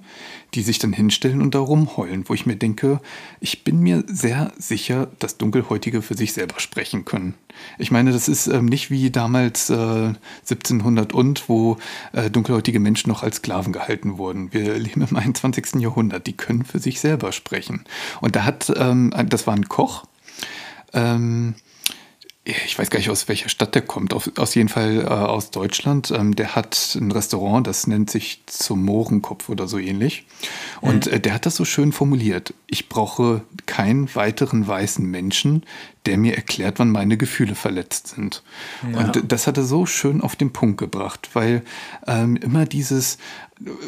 die 0.52 0.62
sich 0.62 0.78
dann 0.78 0.92
hinstellen 0.92 1.40
und 1.40 1.54
da 1.54 1.58
rumheulen, 1.58 2.28
wo 2.28 2.34
ich 2.34 2.44
mir 2.44 2.56
denke, 2.56 3.00
ich 3.40 3.64
bin 3.64 3.80
mir 3.80 4.04
sehr 4.06 4.52
sicher, 4.58 5.08
dass 5.20 5.38
Dunkelhäutige 5.38 6.02
für 6.02 6.14
sich 6.14 6.34
selber 6.34 6.60
sprechen 6.60 7.06
können. 7.06 7.32
Ich 7.78 7.90
meine, 7.90 8.12
das 8.12 8.28
ist 8.28 8.46
ähm, 8.46 8.66
nicht 8.66 8.90
wie 8.90 9.10
damals 9.10 9.70
äh, 9.70 10.12
1700 10.42 11.14
und, 11.14 11.48
wo 11.48 11.78
äh, 12.12 12.30
dunkelhäutige 12.30 12.78
Menschen 12.78 13.08
noch 13.08 13.22
als 13.22 13.36
Sklaven 13.36 13.72
gehalten 13.72 14.18
wurden. 14.18 14.52
Wir 14.52 14.78
leben 14.78 15.00
im 15.00 15.16
21. 15.16 15.80
Jahrhundert, 15.80 16.26
die 16.26 16.36
können 16.36 16.66
für 16.66 16.78
sich 16.78 17.00
selber 17.00 17.32
sprechen. 17.32 17.84
Und 18.20 18.36
da 18.36 18.44
hat, 18.44 18.70
ähm, 18.76 19.14
das 19.30 19.46
war 19.46 19.54
ein 19.54 19.68
Koch, 19.68 20.04
ähm, 20.92 21.54
ich 22.48 22.78
weiß 22.78 22.88
gar 22.88 22.98
nicht, 22.98 23.10
aus 23.10 23.28
welcher 23.28 23.50
Stadt 23.50 23.74
der 23.74 23.82
kommt, 23.82 24.14
auf, 24.14 24.30
aus 24.38 24.54
jeden 24.54 24.70
Fall 24.70 25.02
äh, 25.02 25.06
aus 25.06 25.50
Deutschland. 25.50 26.10
Ähm, 26.10 26.34
der 26.34 26.54
hat 26.54 26.96
ein 26.98 27.12
Restaurant, 27.12 27.66
das 27.66 27.86
nennt 27.86 28.10
sich 28.10 28.42
zum 28.46 28.84
Mohrenkopf 28.84 29.50
oder 29.50 29.68
so 29.68 29.78
ähnlich. 29.78 30.24
Und 30.80 31.06
mhm. 31.06 31.12
äh, 31.12 31.20
der 31.20 31.34
hat 31.34 31.44
das 31.44 31.56
so 31.56 31.66
schön 31.66 31.92
formuliert. 31.92 32.54
Ich 32.66 32.88
brauche 32.88 33.42
keinen 33.66 34.14
weiteren 34.14 34.66
weißen 34.66 35.04
Menschen, 35.04 35.64
der 36.06 36.16
mir 36.16 36.36
erklärt, 36.36 36.78
wann 36.78 36.90
meine 36.90 37.18
Gefühle 37.18 37.54
verletzt 37.54 38.08
sind. 38.08 38.42
Ja. 38.90 38.98
Und 38.98 39.30
das 39.30 39.46
hat 39.46 39.58
er 39.58 39.64
so 39.64 39.84
schön 39.84 40.22
auf 40.22 40.34
den 40.34 40.52
Punkt 40.52 40.78
gebracht, 40.78 41.30
weil 41.34 41.62
ähm, 42.06 42.36
immer 42.36 42.64
dieses, 42.64 43.18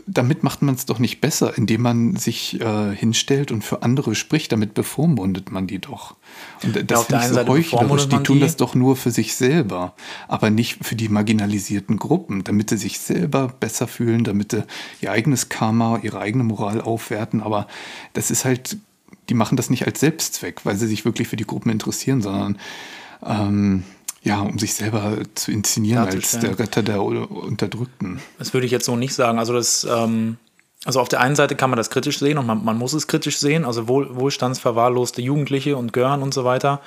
damit 0.06 0.42
macht 0.42 0.60
man 0.60 0.74
es 0.74 0.84
doch 0.84 0.98
nicht 0.98 1.22
besser, 1.22 1.56
indem 1.56 1.80
man 1.80 2.16
sich 2.16 2.60
äh, 2.60 2.94
hinstellt 2.94 3.52
und 3.52 3.64
für 3.64 3.82
andere 3.82 4.14
spricht, 4.14 4.52
damit 4.52 4.74
bevormundet 4.74 5.50
man 5.50 5.66
die 5.66 5.78
doch. 5.78 6.16
Und 6.62 6.90
das 6.90 7.08
ja, 7.08 7.20
ich 7.20 7.28
so 7.28 7.46
heuchlerisch. 7.46 8.08
Die 8.08 8.22
tun 8.22 8.36
die? 8.36 8.40
das 8.40 8.56
doch 8.56 8.74
nur 8.74 8.96
für 8.96 9.10
sich 9.10 9.34
selber, 9.34 9.94
aber 10.28 10.50
nicht 10.50 10.84
für 10.84 10.94
die 10.94 11.08
marginalisierten 11.08 11.96
Gruppen, 11.98 12.44
damit 12.44 12.70
sie 12.70 12.76
sich 12.76 13.00
selber 13.00 13.52
besser 13.60 13.86
fühlen, 13.86 14.24
damit 14.24 14.52
sie 14.52 14.64
ihr 15.00 15.10
eigenes 15.10 15.48
Karma, 15.48 15.98
ihre 16.02 16.18
eigene 16.20 16.44
Moral 16.44 16.80
aufwerten. 16.80 17.42
Aber 17.42 17.66
das 18.12 18.30
ist 18.30 18.44
halt, 18.44 18.76
die 19.28 19.34
machen 19.34 19.56
das 19.56 19.70
nicht 19.70 19.86
als 19.86 20.00
Selbstzweck, 20.00 20.64
weil 20.64 20.76
sie 20.76 20.86
sich 20.86 21.04
wirklich 21.04 21.28
für 21.28 21.36
die 21.36 21.46
Gruppen 21.46 21.70
interessieren, 21.70 22.20
sondern 22.20 22.58
ähm, 23.24 23.84
ja, 24.22 24.40
um 24.40 24.58
sich 24.58 24.74
selber 24.74 25.18
zu 25.34 25.50
inszenieren 25.50 26.06
als 26.06 26.38
der 26.38 26.58
Retter 26.58 26.82
der 26.82 27.02
Unterdrückten. 27.02 28.20
Das 28.38 28.52
würde 28.52 28.66
ich 28.66 28.72
jetzt 28.72 28.84
so 28.84 28.96
nicht 28.96 29.14
sagen. 29.14 29.38
Also 29.38 29.54
das, 29.54 29.86
ähm, 29.90 30.36
also 30.86 30.98
auf 31.00 31.08
der 31.08 31.20
einen 31.20 31.36
Seite 31.36 31.56
kann 31.56 31.68
man 31.68 31.76
das 31.76 31.90
kritisch 31.90 32.18
sehen 32.18 32.38
und 32.38 32.46
man, 32.46 32.64
man 32.64 32.78
muss 32.78 32.94
es 32.94 33.06
kritisch 33.06 33.38
sehen. 33.38 33.66
Also 33.66 33.86
wohl, 33.86 34.16
wohlstandsverwahrloste 34.16 35.20
Jugendliche 35.20 35.76
und 35.76 35.92
Gören 35.92 36.22
und 36.22 36.32
so 36.32 36.44
weiter, 36.44 36.80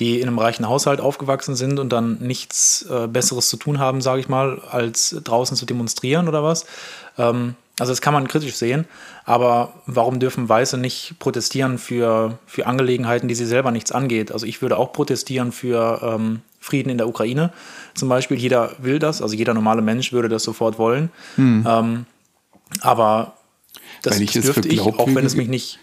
die 0.00 0.20
in 0.20 0.26
einem 0.26 0.40
reichen 0.40 0.68
Haushalt 0.68 1.00
aufgewachsen 1.00 1.54
sind 1.54 1.78
und 1.78 1.92
dann 1.92 2.18
nichts 2.18 2.84
äh, 2.90 3.06
Besseres 3.06 3.48
zu 3.48 3.56
tun 3.56 3.78
haben, 3.78 4.00
sage 4.00 4.20
ich 4.20 4.28
mal, 4.28 4.60
als 4.70 5.16
draußen 5.22 5.56
zu 5.56 5.64
demonstrieren 5.64 6.26
oder 6.26 6.42
was. 6.42 6.66
Ähm, 7.18 7.54
also 7.78 7.92
das 7.92 8.00
kann 8.00 8.14
man 8.14 8.26
kritisch 8.26 8.54
sehen, 8.54 8.86
aber 9.26 9.74
warum 9.84 10.18
dürfen 10.18 10.48
Weiße 10.48 10.78
nicht 10.78 11.16
protestieren 11.18 11.76
für, 11.78 12.38
für 12.46 12.66
Angelegenheiten, 12.66 13.28
die 13.28 13.34
sie 13.34 13.44
selber 13.44 13.70
nichts 13.70 13.92
angeht? 13.92 14.32
Also 14.32 14.46
ich 14.46 14.62
würde 14.62 14.78
auch 14.78 14.92
protestieren 14.92 15.52
für 15.52 16.00
ähm, 16.02 16.40
Frieden 16.58 16.88
in 16.88 16.96
der 16.96 17.06
Ukraine 17.06 17.52
zum 17.94 18.08
Beispiel. 18.08 18.38
Jeder 18.38 18.72
will 18.78 18.98
das, 18.98 19.20
also 19.22 19.36
jeder 19.36 19.54
normale 19.54 19.82
Mensch 19.82 20.12
würde 20.12 20.30
das 20.30 20.42
sofort 20.42 20.78
wollen. 20.78 21.10
Hm. 21.36 21.66
Ähm, 21.68 22.06
aber 22.80 23.36
das, 24.02 24.18
das 24.18 24.32
dürfte 24.32 24.68
ich, 24.68 24.80
auch 24.80 25.06
wenn 25.06 25.24
es 25.24 25.36
mich 25.36 25.48
nicht 25.48 25.78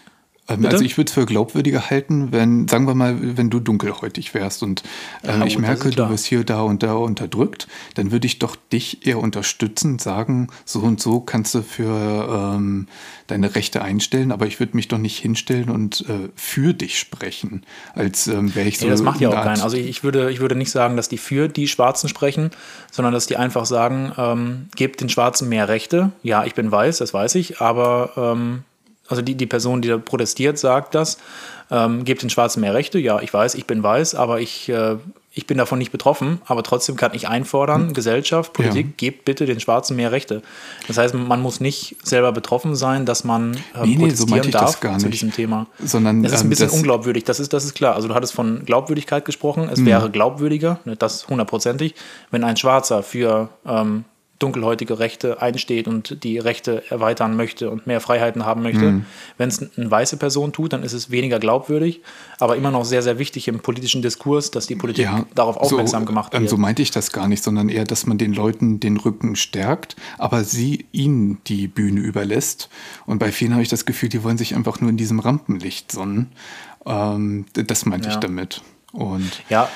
Bitte? 0.46 0.68
Also 0.68 0.84
ich 0.84 0.98
würde 0.98 1.08
es 1.08 1.14
für 1.14 1.24
glaubwürdiger 1.24 1.88
halten, 1.88 2.30
wenn, 2.30 2.68
sagen 2.68 2.86
wir 2.86 2.94
mal, 2.94 3.16
wenn 3.38 3.48
du 3.48 3.60
dunkelhäutig 3.60 4.34
wärst 4.34 4.62
und 4.62 4.82
äh, 5.22 5.38
ja, 5.38 5.46
ich 5.46 5.58
merke, 5.58 5.88
du 5.88 6.10
wirst 6.10 6.26
hier, 6.26 6.44
da 6.44 6.60
und 6.60 6.82
da 6.82 6.94
unterdrückt, 6.94 7.66
dann 7.94 8.12
würde 8.12 8.26
ich 8.26 8.38
doch 8.40 8.54
dich 8.54 9.06
eher 9.06 9.20
unterstützen, 9.20 9.98
sagen, 9.98 10.48
so 10.66 10.80
und 10.80 11.00
so 11.00 11.20
kannst 11.20 11.54
du 11.54 11.62
für 11.62 12.54
ähm, 12.56 12.88
deine 13.26 13.54
Rechte 13.54 13.80
einstellen, 13.80 14.32
aber 14.32 14.46
ich 14.46 14.60
würde 14.60 14.76
mich 14.76 14.88
doch 14.88 14.98
nicht 14.98 15.18
hinstellen 15.18 15.70
und 15.70 16.02
äh, 16.10 16.28
für 16.34 16.74
dich 16.74 16.98
sprechen, 16.98 17.64
als 17.94 18.26
ähm, 18.26 18.54
wäre 18.54 18.68
ich 18.68 18.78
so. 18.78 18.84
Nee, 18.84 18.90
das 18.90 19.02
macht 19.02 19.22
ja 19.22 19.30
auch 19.30 19.42
keinen. 19.42 19.62
Also 19.62 19.78
ich 19.78 20.04
würde, 20.04 20.30
ich 20.30 20.40
würde 20.40 20.56
nicht 20.56 20.70
sagen, 20.70 20.98
dass 20.98 21.08
die 21.08 21.16
für 21.16 21.48
die 21.48 21.68
Schwarzen 21.68 22.10
sprechen, 22.10 22.50
sondern 22.90 23.14
dass 23.14 23.26
die 23.26 23.38
einfach 23.38 23.64
sagen, 23.64 24.12
ähm, 24.18 24.68
gebt 24.76 25.00
den 25.00 25.08
Schwarzen 25.08 25.48
mehr 25.48 25.68
Rechte. 25.68 26.10
Ja, 26.22 26.44
ich 26.44 26.54
bin 26.54 26.70
weiß, 26.70 26.98
das 26.98 27.14
weiß 27.14 27.34
ich, 27.36 27.62
aber 27.62 28.10
ähm, 28.16 28.64
also 29.08 29.22
die, 29.22 29.34
die 29.34 29.46
Person, 29.46 29.82
die 29.82 29.88
da 29.88 29.98
protestiert, 29.98 30.58
sagt 30.58 30.94
das, 30.94 31.18
ähm, 31.70 32.04
gebt 32.04 32.22
den 32.22 32.30
Schwarzen 32.30 32.60
mehr 32.60 32.74
Rechte. 32.74 32.98
Ja, 32.98 33.20
ich 33.20 33.32
weiß, 33.32 33.54
ich 33.54 33.66
bin 33.66 33.82
weiß, 33.82 34.14
aber 34.14 34.40
ich, 34.40 34.68
äh, 34.68 34.96
ich 35.32 35.46
bin 35.46 35.58
davon 35.58 35.78
nicht 35.78 35.92
betroffen. 35.92 36.40
Aber 36.46 36.62
trotzdem 36.62 36.96
kann 36.96 37.12
ich 37.14 37.28
einfordern, 37.28 37.88
hm. 37.88 37.94
Gesellschaft, 37.94 38.52
Politik, 38.52 38.86
ja. 38.86 38.92
gebt 38.96 39.24
bitte 39.24 39.46
den 39.46 39.60
Schwarzen 39.60 39.96
mehr 39.96 40.12
Rechte. 40.12 40.42
Das 40.86 40.96
heißt, 40.96 41.14
man 41.14 41.40
muss 41.40 41.60
nicht 41.60 41.96
selber 42.02 42.32
betroffen 42.32 42.76
sein, 42.76 43.04
dass 43.04 43.24
man 43.24 43.54
äh, 43.74 43.84
nee, 43.84 43.96
protestieren 43.96 44.40
nee, 44.40 44.52
so 44.52 44.52
darf 44.52 44.80
zu 44.98 45.08
diesem 45.08 45.32
Thema. 45.32 45.66
Sondern, 45.82 46.22
das 46.22 46.32
ist 46.32 46.40
ein 46.40 46.44
ähm, 46.44 46.50
bisschen 46.50 46.70
unglaubwürdig, 46.70 47.24
das 47.24 47.40
ist, 47.40 47.52
das 47.52 47.64
ist 47.64 47.74
klar. 47.74 47.94
Also 47.94 48.08
du 48.08 48.14
hattest 48.14 48.32
von 48.32 48.64
Glaubwürdigkeit 48.64 49.24
gesprochen. 49.24 49.68
Es 49.70 49.80
mhm. 49.80 49.86
wäre 49.86 50.10
glaubwürdiger, 50.10 50.80
ne, 50.84 50.96
das 50.96 51.28
hundertprozentig, 51.28 51.94
wenn 52.30 52.44
ein 52.44 52.56
Schwarzer 52.56 53.02
für 53.02 53.48
ähm, 53.66 54.04
dunkelhäutige 54.44 54.98
Rechte 54.98 55.40
einsteht 55.40 55.88
und 55.88 56.22
die 56.22 56.36
Rechte 56.38 56.82
erweitern 56.90 57.34
möchte 57.34 57.70
und 57.70 57.86
mehr 57.86 58.02
Freiheiten 58.02 58.44
haben 58.44 58.62
möchte. 58.62 58.92
Mhm. 58.92 59.06
Wenn 59.38 59.48
es 59.48 59.70
eine 59.76 59.90
weiße 59.90 60.18
Person 60.18 60.52
tut, 60.52 60.74
dann 60.74 60.82
ist 60.82 60.92
es 60.92 61.10
weniger 61.10 61.38
glaubwürdig, 61.38 62.02
aber 62.38 62.56
immer 62.56 62.70
noch 62.70 62.84
sehr, 62.84 63.02
sehr 63.02 63.18
wichtig 63.18 63.48
im 63.48 63.60
politischen 63.60 64.02
Diskurs, 64.02 64.50
dass 64.50 64.66
die 64.66 64.76
Politik 64.76 65.06
ja, 65.06 65.24
darauf 65.34 65.56
aufmerksam 65.56 66.02
so, 66.02 66.06
gemacht 66.06 66.32
wird. 66.34 66.50
So 66.50 66.58
meinte 66.58 66.82
ich 66.82 66.90
das 66.90 67.10
gar 67.10 67.26
nicht, 67.26 67.42
sondern 67.42 67.70
eher, 67.70 67.84
dass 67.84 68.04
man 68.04 68.18
den 68.18 68.34
Leuten 68.34 68.80
den 68.80 68.98
Rücken 68.98 69.34
stärkt, 69.34 69.96
aber 70.18 70.44
sie 70.44 70.84
ihnen 70.92 71.38
die 71.46 71.66
Bühne 71.66 72.00
überlässt. 72.00 72.68
Und 73.06 73.18
bei 73.18 73.32
vielen 73.32 73.52
habe 73.52 73.62
ich 73.62 73.70
das 73.70 73.86
Gefühl, 73.86 74.10
die 74.10 74.22
wollen 74.22 74.36
sich 74.36 74.54
einfach 74.54 74.82
nur 74.82 74.90
in 74.90 74.98
diesem 74.98 75.20
Rampenlicht 75.20 75.90
sonnen. 75.90 76.32
Ähm, 76.84 77.46
das 77.54 77.86
meinte 77.86 78.08
ja. 78.08 78.14
ich 78.14 78.20
damit. 78.20 78.60
Und 78.92 79.42
ja, 79.48 79.70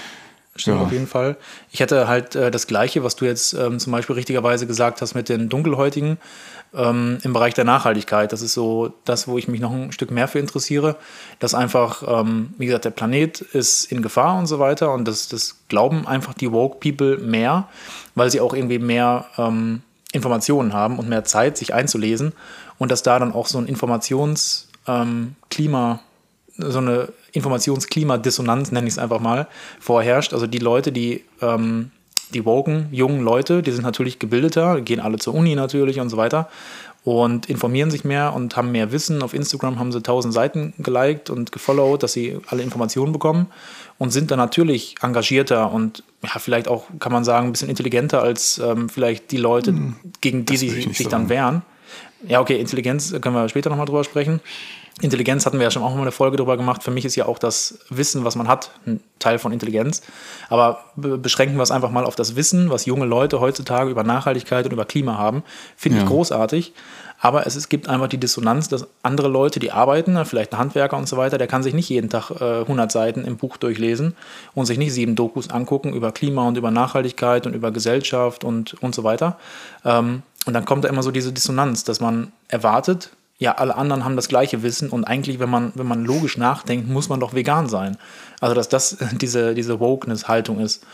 Stimmt 0.58 0.78
ja. 0.78 0.84
auf 0.84 0.92
jeden 0.92 1.06
Fall. 1.06 1.36
Ich 1.70 1.80
hätte 1.80 2.08
halt 2.08 2.34
äh, 2.34 2.50
das 2.50 2.66
Gleiche, 2.66 3.04
was 3.04 3.16
du 3.16 3.24
jetzt 3.24 3.54
ähm, 3.54 3.78
zum 3.78 3.92
Beispiel 3.92 4.14
richtigerweise 4.14 4.66
gesagt 4.66 5.00
hast 5.00 5.14
mit 5.14 5.28
den 5.28 5.48
Dunkelhäutigen 5.48 6.18
ähm, 6.74 7.18
im 7.22 7.32
Bereich 7.32 7.54
der 7.54 7.64
Nachhaltigkeit. 7.64 8.32
Das 8.32 8.42
ist 8.42 8.54
so 8.54 8.92
das, 9.04 9.28
wo 9.28 9.38
ich 9.38 9.48
mich 9.48 9.60
noch 9.60 9.72
ein 9.72 9.92
Stück 9.92 10.10
mehr 10.10 10.28
für 10.28 10.38
interessiere. 10.38 10.96
Dass 11.38 11.54
einfach, 11.54 12.02
ähm, 12.06 12.54
wie 12.58 12.66
gesagt, 12.66 12.84
der 12.84 12.90
Planet 12.90 13.40
ist 13.40 13.90
in 13.90 14.02
Gefahr 14.02 14.38
und 14.38 14.46
so 14.46 14.58
weiter. 14.58 14.92
Und 14.92 15.06
das, 15.06 15.28
das 15.28 15.56
glauben 15.68 16.06
einfach 16.06 16.34
die 16.34 16.52
Woke 16.52 16.78
People 16.80 17.18
mehr, 17.18 17.68
weil 18.14 18.30
sie 18.30 18.40
auch 18.40 18.54
irgendwie 18.54 18.78
mehr 18.78 19.26
ähm, 19.38 19.82
Informationen 20.12 20.72
haben 20.72 20.98
und 20.98 21.08
mehr 21.08 21.24
Zeit, 21.24 21.56
sich 21.56 21.72
einzulesen. 21.74 22.32
Und 22.78 22.90
dass 22.90 23.02
da 23.02 23.18
dann 23.18 23.32
auch 23.32 23.46
so 23.46 23.58
ein 23.58 23.66
Informationsklima 23.66 25.02
ähm, 25.02 25.98
so 26.58 26.78
eine 26.78 27.08
Informationsklimadissonanz, 27.32 28.72
nenne 28.72 28.86
ich 28.86 28.94
es 28.94 28.98
einfach 28.98 29.20
mal, 29.20 29.46
vorherrscht. 29.80 30.32
Also 30.34 30.46
die 30.46 30.58
Leute, 30.58 30.92
die, 30.92 31.24
ähm, 31.40 31.90
die 32.34 32.44
woken, 32.44 32.88
jungen 32.90 33.22
Leute, 33.22 33.62
die 33.62 33.70
sind 33.70 33.84
natürlich 33.84 34.18
gebildeter, 34.18 34.80
gehen 34.80 35.00
alle 35.00 35.18
zur 35.18 35.34
Uni 35.34 35.54
natürlich 35.54 36.00
und 36.00 36.10
so 36.10 36.16
weiter. 36.16 36.48
und 37.04 37.48
informieren 37.48 37.90
sich 37.90 38.04
mehr 38.04 38.34
und 38.34 38.56
haben 38.56 38.70
mehr 38.70 38.92
Wissen. 38.92 39.22
Auf 39.22 39.32
Instagram 39.32 39.78
haben 39.78 39.92
sie 39.92 40.02
tausend 40.02 40.34
Seiten 40.34 40.74
geliked 40.78 41.30
und 41.30 41.52
gefollowt, 41.52 42.02
dass 42.02 42.12
sie 42.12 42.38
alle 42.48 42.62
Informationen 42.62 43.12
bekommen 43.12 43.46
und 43.96 44.10
sind 44.10 44.30
dann 44.30 44.38
natürlich 44.38 44.96
engagierter 45.00 45.72
und 45.72 46.02
ja, 46.22 46.38
vielleicht 46.38 46.68
auch, 46.68 46.84
kann 46.98 47.12
man 47.12 47.24
sagen, 47.24 47.46
ein 47.46 47.52
bisschen 47.52 47.70
intelligenter 47.70 48.22
als 48.22 48.58
ähm, 48.58 48.88
vielleicht 48.88 49.30
die 49.30 49.38
Leute, 49.38 49.70
hm, 49.70 49.96
gegen 50.20 50.44
die 50.44 50.56
sie 50.56 50.68
sich 50.68 50.98
sagen. 50.98 51.10
dann 51.10 51.28
wehren. 51.28 51.62
Ja, 52.26 52.40
okay, 52.40 52.58
Intelligenz 52.58 53.12
können 53.20 53.34
wir 53.34 53.48
später 53.48 53.70
nochmal 53.70 53.86
drüber 53.86 54.04
sprechen. 54.04 54.40
Intelligenz 55.00 55.46
hatten 55.46 55.58
wir 55.58 55.64
ja 55.64 55.70
schon 55.70 55.82
auch 55.82 55.94
mal 55.94 56.00
eine 56.00 56.10
Folge 56.10 56.36
drüber 56.36 56.56
gemacht. 56.56 56.82
Für 56.82 56.90
mich 56.90 57.04
ist 57.04 57.14
ja 57.14 57.26
auch 57.26 57.38
das 57.38 57.78
Wissen, 57.88 58.24
was 58.24 58.34
man 58.34 58.48
hat, 58.48 58.72
ein 58.84 59.00
Teil 59.20 59.38
von 59.38 59.52
Intelligenz. 59.52 60.02
Aber 60.48 60.84
beschränken 60.96 61.56
wir 61.56 61.62
es 61.62 61.70
einfach 61.70 61.90
mal 61.90 62.04
auf 62.04 62.16
das 62.16 62.34
Wissen, 62.34 62.70
was 62.70 62.84
junge 62.84 63.06
Leute 63.06 63.40
heutzutage 63.40 63.90
über 63.90 64.02
Nachhaltigkeit 64.02 64.64
und 64.64 64.72
über 64.72 64.84
Klima 64.84 65.16
haben. 65.16 65.44
Finde 65.76 65.98
ja. 65.98 66.04
ich 66.04 66.10
großartig. 66.10 66.72
Aber 67.20 67.46
es, 67.46 67.56
es 67.56 67.68
gibt 67.68 67.88
einfach 67.88 68.08
die 68.08 68.18
Dissonanz, 68.18 68.68
dass 68.68 68.86
andere 69.02 69.28
Leute, 69.28 69.60
die 69.60 69.72
arbeiten, 69.72 70.24
vielleicht 70.24 70.52
ein 70.52 70.58
Handwerker 70.58 70.96
und 70.96 71.08
so 71.08 71.16
weiter, 71.16 71.38
der 71.38 71.48
kann 71.48 71.62
sich 71.62 71.74
nicht 71.74 71.88
jeden 71.88 72.10
Tag 72.10 72.30
äh, 72.40 72.60
100 72.60 72.90
Seiten 72.90 73.24
im 73.24 73.36
Buch 73.36 73.56
durchlesen 73.56 74.16
und 74.54 74.66
sich 74.66 74.78
nicht 74.78 74.92
sieben 74.92 75.16
Dokus 75.16 75.50
angucken 75.50 75.94
über 75.94 76.12
Klima 76.12 76.46
und 76.46 76.56
über 76.56 76.70
Nachhaltigkeit 76.70 77.46
und 77.46 77.54
über 77.54 77.72
Gesellschaft 77.72 78.44
und, 78.44 78.74
und 78.82 78.94
so 78.94 79.02
weiter. 79.02 79.36
Ähm, 79.84 80.22
und 80.46 80.54
dann 80.54 80.64
kommt 80.64 80.84
da 80.84 80.88
immer 80.88 81.02
so 81.02 81.10
diese 81.10 81.32
Dissonanz, 81.32 81.84
dass 81.84 82.00
man 82.00 82.32
erwartet, 82.48 83.10
ja, 83.38 83.52
alle 83.52 83.76
anderen 83.76 84.04
haben 84.04 84.16
das 84.16 84.28
gleiche 84.28 84.62
Wissen 84.62 84.90
und 84.90 85.04
eigentlich, 85.04 85.38
wenn 85.38 85.48
man, 85.50 85.72
wenn 85.76 85.86
man 85.86 86.04
logisch 86.04 86.36
nachdenkt, 86.36 86.88
muss 86.88 87.08
man 87.08 87.20
doch 87.20 87.34
vegan 87.34 87.68
sein. 87.68 87.96
Also, 88.40 88.54
dass 88.54 88.68
das 88.68 88.96
diese, 89.12 89.54
diese 89.54 89.78
Wokeness-Haltung 89.80 90.58
ist. 90.58 90.84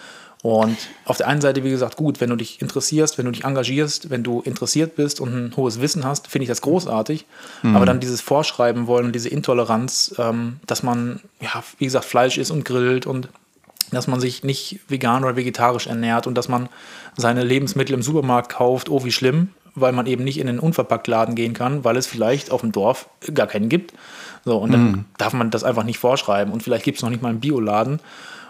Und 0.43 0.77
auf 1.07 1.17
der 1.17 1.27
einen 1.27 1.41
Seite, 1.41 1.65
wie 1.65 1.71
gesagt, 1.71 1.97
gut, 1.97 2.21
wenn 2.21 2.29
du 2.29 2.37
dich 2.37 2.61
interessierst, 2.61 3.17
wenn 3.17 3.25
du 3.25 3.31
dich 3.31 3.45
engagierst, 3.45 4.11
wenn 4.11 4.23
du 4.23 4.43
interessiert 4.43 4.95
bist 4.95 5.23
und 5.23 5.33
ein 5.33 5.57
hohes 5.57 5.81
Wissen 5.81 6.05
hast, 6.05 6.27
finde 6.27 6.43
ich 6.43 6.49
das 6.51 6.61
großartig. 6.61 7.25
Mhm. 7.63 7.75
Aber 7.75 7.87
dann 7.87 7.99
dieses 7.99 8.21
Vorschreiben 8.21 8.87
wollen 8.87 9.07
und 9.07 9.15
diese 9.15 9.31
Intoleranz, 9.31 10.15
ähm, 10.19 10.57
dass 10.67 10.83
man, 10.83 11.21
ja, 11.41 11.65
wie 11.79 11.87
gesagt, 11.87 12.05
Fleisch 12.05 12.37
isst 12.37 12.51
und 12.51 12.67
grillt 12.67 13.07
und 13.07 13.31
dass 13.95 14.07
man 14.07 14.21
sich 14.21 14.45
nicht 14.45 14.81
vegan 14.89 15.25
oder 15.25 15.37
vegetarisch 15.37 15.87
ernährt 15.87 16.27
und 16.27 16.35
dass 16.35 16.49
man 16.49 16.69
seine 17.17 17.45
Lebensmittel 17.45 17.95
im 17.95 18.03
Supermarkt 18.03 18.51
kauft, 18.51 18.89
oh 18.89 19.05
wie 19.05 19.13
schlimm, 19.13 19.49
weil 19.75 19.93
man 19.93 20.07
eben 20.07 20.25
nicht 20.25 20.39
in 20.39 20.49
einen 20.49 20.59
Unverpacktladen 20.59 21.35
gehen 21.35 21.55
kann, 21.55 21.85
weil 21.85 21.97
es 21.97 22.07
vielleicht 22.07 22.51
auf 22.51 22.61
dem 22.61 22.73
Dorf 22.73 23.09
gar 23.33 23.47
keinen 23.47 23.69
gibt. 23.69 23.93
So, 24.45 24.59
und 24.59 24.73
dann 24.73 24.85
mhm. 24.85 25.05
darf 25.17 25.33
man 25.33 25.51
das 25.51 25.65
einfach 25.65 25.85
nicht 25.85 25.99
vorschreiben. 25.99 26.53
Und 26.53 26.63
vielleicht 26.63 26.85
gibt 26.85 26.99
es 26.99 27.03
noch 27.03 27.11
nicht 27.11 27.23
mal 27.23 27.31
einen 27.31 27.41
Bioladen. 27.41 28.01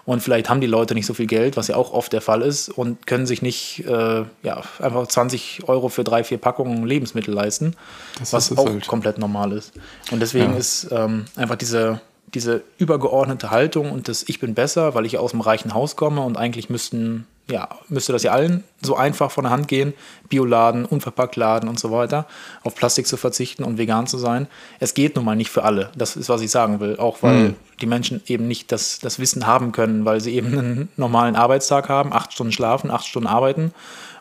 Und 0.06 0.20
vielleicht 0.22 0.50
haben 0.50 0.60
die 0.60 0.66
Leute 0.66 0.94
nicht 0.94 1.06
so 1.06 1.14
viel 1.14 1.26
Geld, 1.26 1.56
was 1.56 1.68
ja 1.68 1.76
auch 1.76 1.92
oft 1.92 2.12
der 2.12 2.20
Fall 2.20 2.42
ist, 2.42 2.68
und 2.68 3.06
können 3.06 3.26
sich 3.26 3.40
nicht 3.40 3.84
äh, 3.86 4.24
ja, 4.42 4.62
einfach 4.78 5.06
20 5.06 5.62
Euro 5.66 5.88
für 5.88 6.04
drei, 6.04 6.24
vier 6.24 6.36
Packungen 6.36 6.84
Lebensmittel 6.84 7.32
leisten, 7.32 7.74
das 8.18 8.34
was 8.34 8.56
auch 8.56 8.66
halt. 8.66 8.86
komplett 8.86 9.16
normal 9.16 9.52
ist. 9.52 9.72
Und 10.10 10.20
deswegen 10.20 10.52
ja. 10.52 10.58
ist 10.58 10.88
ähm, 10.90 11.24
einfach 11.36 11.56
diese, 11.56 12.02
diese 12.34 12.62
übergeordnete 12.78 13.50
Haltung 13.50 13.90
und 13.90 14.08
das 14.08 14.24
Ich 14.28 14.40
bin 14.40 14.54
besser, 14.54 14.94
weil 14.94 15.06
ich 15.06 15.18
aus 15.18 15.32
einem 15.32 15.40
reichen 15.40 15.74
Haus 15.74 15.96
komme 15.96 16.20
und 16.20 16.36
eigentlich 16.36 16.68
müssten 16.68 17.26
ja, 17.50 17.68
müsste 17.88 18.12
das 18.12 18.22
ja 18.22 18.32
allen 18.32 18.64
so 18.80 18.96
einfach 18.96 19.30
von 19.30 19.44
der 19.44 19.50
Hand 19.50 19.68
gehen, 19.68 19.92
Bioladen, 20.28 20.86
Unverpacktladen 20.86 21.68
und 21.68 21.78
so 21.78 21.90
weiter, 21.90 22.26
auf 22.62 22.74
Plastik 22.74 23.06
zu 23.06 23.18
verzichten 23.18 23.64
und 23.64 23.76
vegan 23.76 24.06
zu 24.06 24.16
sein. 24.16 24.46
Es 24.80 24.94
geht 24.94 25.16
nun 25.16 25.26
mal 25.26 25.36
nicht 25.36 25.50
für 25.50 25.62
alle. 25.62 25.90
Das 25.94 26.16
ist, 26.16 26.30
was 26.30 26.40
ich 26.40 26.50
sagen 26.50 26.80
will. 26.80 26.96
Auch 26.96 27.22
weil 27.22 27.36
mhm. 27.36 27.54
die 27.82 27.86
Menschen 27.86 28.22
eben 28.26 28.48
nicht 28.48 28.72
das, 28.72 28.98
das 28.98 29.18
Wissen 29.18 29.46
haben 29.46 29.72
können, 29.72 30.06
weil 30.06 30.20
sie 30.20 30.34
eben 30.34 30.58
einen 30.58 30.88
normalen 30.96 31.36
Arbeitstag 31.36 31.90
haben, 31.90 32.14
acht 32.14 32.32
Stunden 32.32 32.52
schlafen, 32.52 32.90
acht 32.90 33.06
Stunden 33.06 33.28
arbeiten 33.28 33.74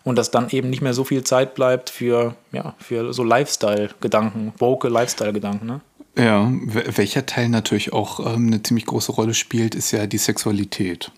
und 0.04 0.18
dass 0.18 0.32
dann 0.32 0.50
eben 0.50 0.70
nicht 0.70 0.82
mehr 0.82 0.94
so 0.94 1.06
viel 1.06 1.24
Zeit 1.24 1.56
bleibt 1.56 1.90
für, 1.90 2.36
ja, 2.52 2.76
für 2.80 3.14
so 3.14 3.24
Lifestyle-Gedanken, 3.24 4.54
woke 4.58 4.90
Lifestyle-Gedanken. 4.90 5.66
Ne? 5.66 5.82
Ja, 6.16 6.52
welcher 6.52 7.26
Teil 7.26 7.50
natürlich 7.50 7.92
auch 7.92 8.20
ähm, 8.20 8.48
eine 8.48 8.62
ziemlich 8.62 8.86
große 8.86 9.12
Rolle 9.12 9.34
spielt, 9.34 9.74
ist 9.74 9.92
ja 9.92 10.06
die 10.06 10.20
Sexualität. 10.20 11.12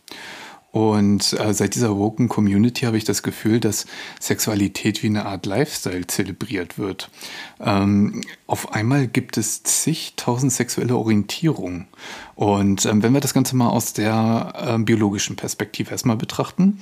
Und 0.75 1.31
äh, 1.39 1.53
seit 1.53 1.75
dieser 1.75 1.95
Woken 1.95 2.27
Community 2.27 2.85
habe 2.85 2.97
ich 2.97 3.05
das 3.05 3.23
Gefühl, 3.23 3.61
dass 3.61 3.85
Sexualität 4.19 5.03
wie 5.03 5.07
eine 5.07 5.25
Art 5.25 5.45
Lifestyle 5.45 6.05
zelebriert 6.05 6.77
wird. 6.77 7.09
Ähm, 7.61 8.19
auf 8.45 8.73
einmal 8.73 9.07
gibt 9.07 9.37
es 9.37 9.63
zigtausend 9.63 10.51
sexuelle 10.51 10.97
Orientierungen. 10.97 11.87
Und 12.35 12.85
ähm, 12.85 13.01
wenn 13.03 13.13
wir 13.13 13.21
das 13.21 13.33
Ganze 13.33 13.55
mal 13.55 13.69
aus 13.69 13.93
der 13.93 14.53
äh, 14.75 14.77
biologischen 14.79 15.37
Perspektive 15.37 15.91
erstmal 15.91 16.17
betrachten 16.17 16.81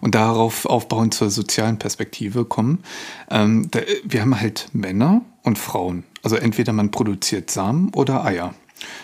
und 0.00 0.14
darauf 0.14 0.64
aufbauend 0.64 1.12
zur 1.12 1.28
sozialen 1.28 1.78
Perspektive 1.78 2.46
kommen, 2.46 2.84
ähm, 3.30 3.68
da, 3.70 3.80
wir 4.02 4.22
haben 4.22 4.40
halt 4.40 4.68
Männer 4.72 5.20
und 5.46 5.58
Frauen. 5.58 6.04
Also 6.22 6.36
entweder 6.36 6.72
man 6.72 6.90
produziert 6.90 7.50
Samen 7.50 7.94
oder 7.94 8.24
Eier. 8.24 8.54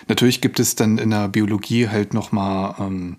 Natürlich 0.09 0.40
gibt 0.40 0.61
es 0.61 0.74
dann 0.74 0.98
in 0.98 1.11
der 1.11 1.28
Biologie 1.28 1.88
halt 1.88 2.12
nochmal 2.12 2.74
ähm, 2.78 3.16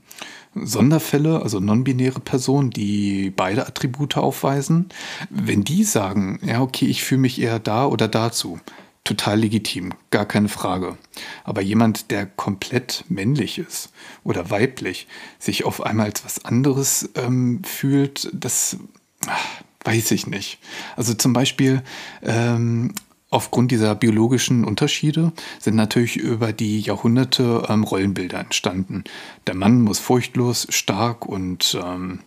Sonderfälle, 0.56 1.42
also 1.42 1.60
non-binäre 1.60 2.20
Personen, 2.20 2.70
die 2.70 3.32
beide 3.36 3.66
Attribute 3.66 4.18
aufweisen, 4.18 4.90
wenn 5.30 5.64
die 5.64 5.84
sagen, 5.84 6.40
ja, 6.44 6.62
okay, 6.62 6.86
ich 6.86 7.04
fühle 7.04 7.22
mich 7.22 7.42
eher 7.42 7.58
da 7.58 7.88
oder 7.88 8.08
dazu, 8.08 8.60
total 9.04 9.40
legitim, 9.40 9.94
gar 10.12 10.26
keine 10.26 10.50
Frage. 10.50 10.98
Aber 11.44 11.62
jemand, 11.62 12.12
der 12.12 12.28
komplett 12.28 13.04
männlich 13.10 13.58
ist 13.58 13.92
oder 14.24 14.52
weiblich, 14.52 15.08
sich 15.40 15.66
auf 15.66 15.84
einmal 15.84 16.08
als 16.08 16.24
was 16.24 16.46
anderes 16.46 17.10
ähm, 17.16 17.64
fühlt, 17.64 18.30
das 18.32 18.78
ach, 19.26 19.64
weiß 19.84 20.12
ich 20.12 20.28
nicht. 20.28 20.60
Also 20.96 21.14
zum 21.14 21.34
Beispiel 21.34 21.82
ähm, 22.22 22.94
Aufgrund 23.34 23.72
dieser 23.72 23.96
biologischen 23.96 24.63
Unterschiede 24.63 25.32
sind 25.58 25.76
natürlich 25.76 26.17
über 26.17 26.54
die 26.54 26.82
Jahrhunderte 26.82 27.63
ähm, 27.67 27.84
Rollenbilder 27.84 28.39
entstanden. 28.39 29.06
Der 29.48 29.56
Mann 29.56 29.82
muss 29.82 29.98
furchtlos, 29.98 30.67
stark 30.69 31.26
und 31.26 31.76
ähm, 31.84 32.19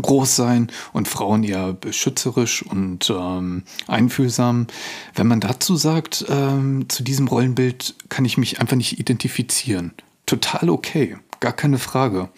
groß 0.00 0.36
sein 0.36 0.70
und 0.92 1.08
Frauen 1.08 1.42
eher 1.42 1.72
beschützerisch 1.72 2.62
und 2.62 3.10
ähm, 3.10 3.64
einfühlsam. 3.88 4.68
Wenn 5.12 5.26
man 5.26 5.40
dazu 5.40 5.74
sagt, 5.74 6.24
ähm, 6.28 6.88
zu 6.88 7.02
diesem 7.02 7.26
Rollenbild 7.26 7.96
kann 8.08 8.24
ich 8.24 8.38
mich 8.38 8.60
einfach 8.60 8.76
nicht 8.76 9.00
identifizieren. 9.00 9.90
Total 10.24 10.70
okay, 10.70 11.16
gar 11.40 11.52
keine 11.52 11.78
Frage. 11.78 12.28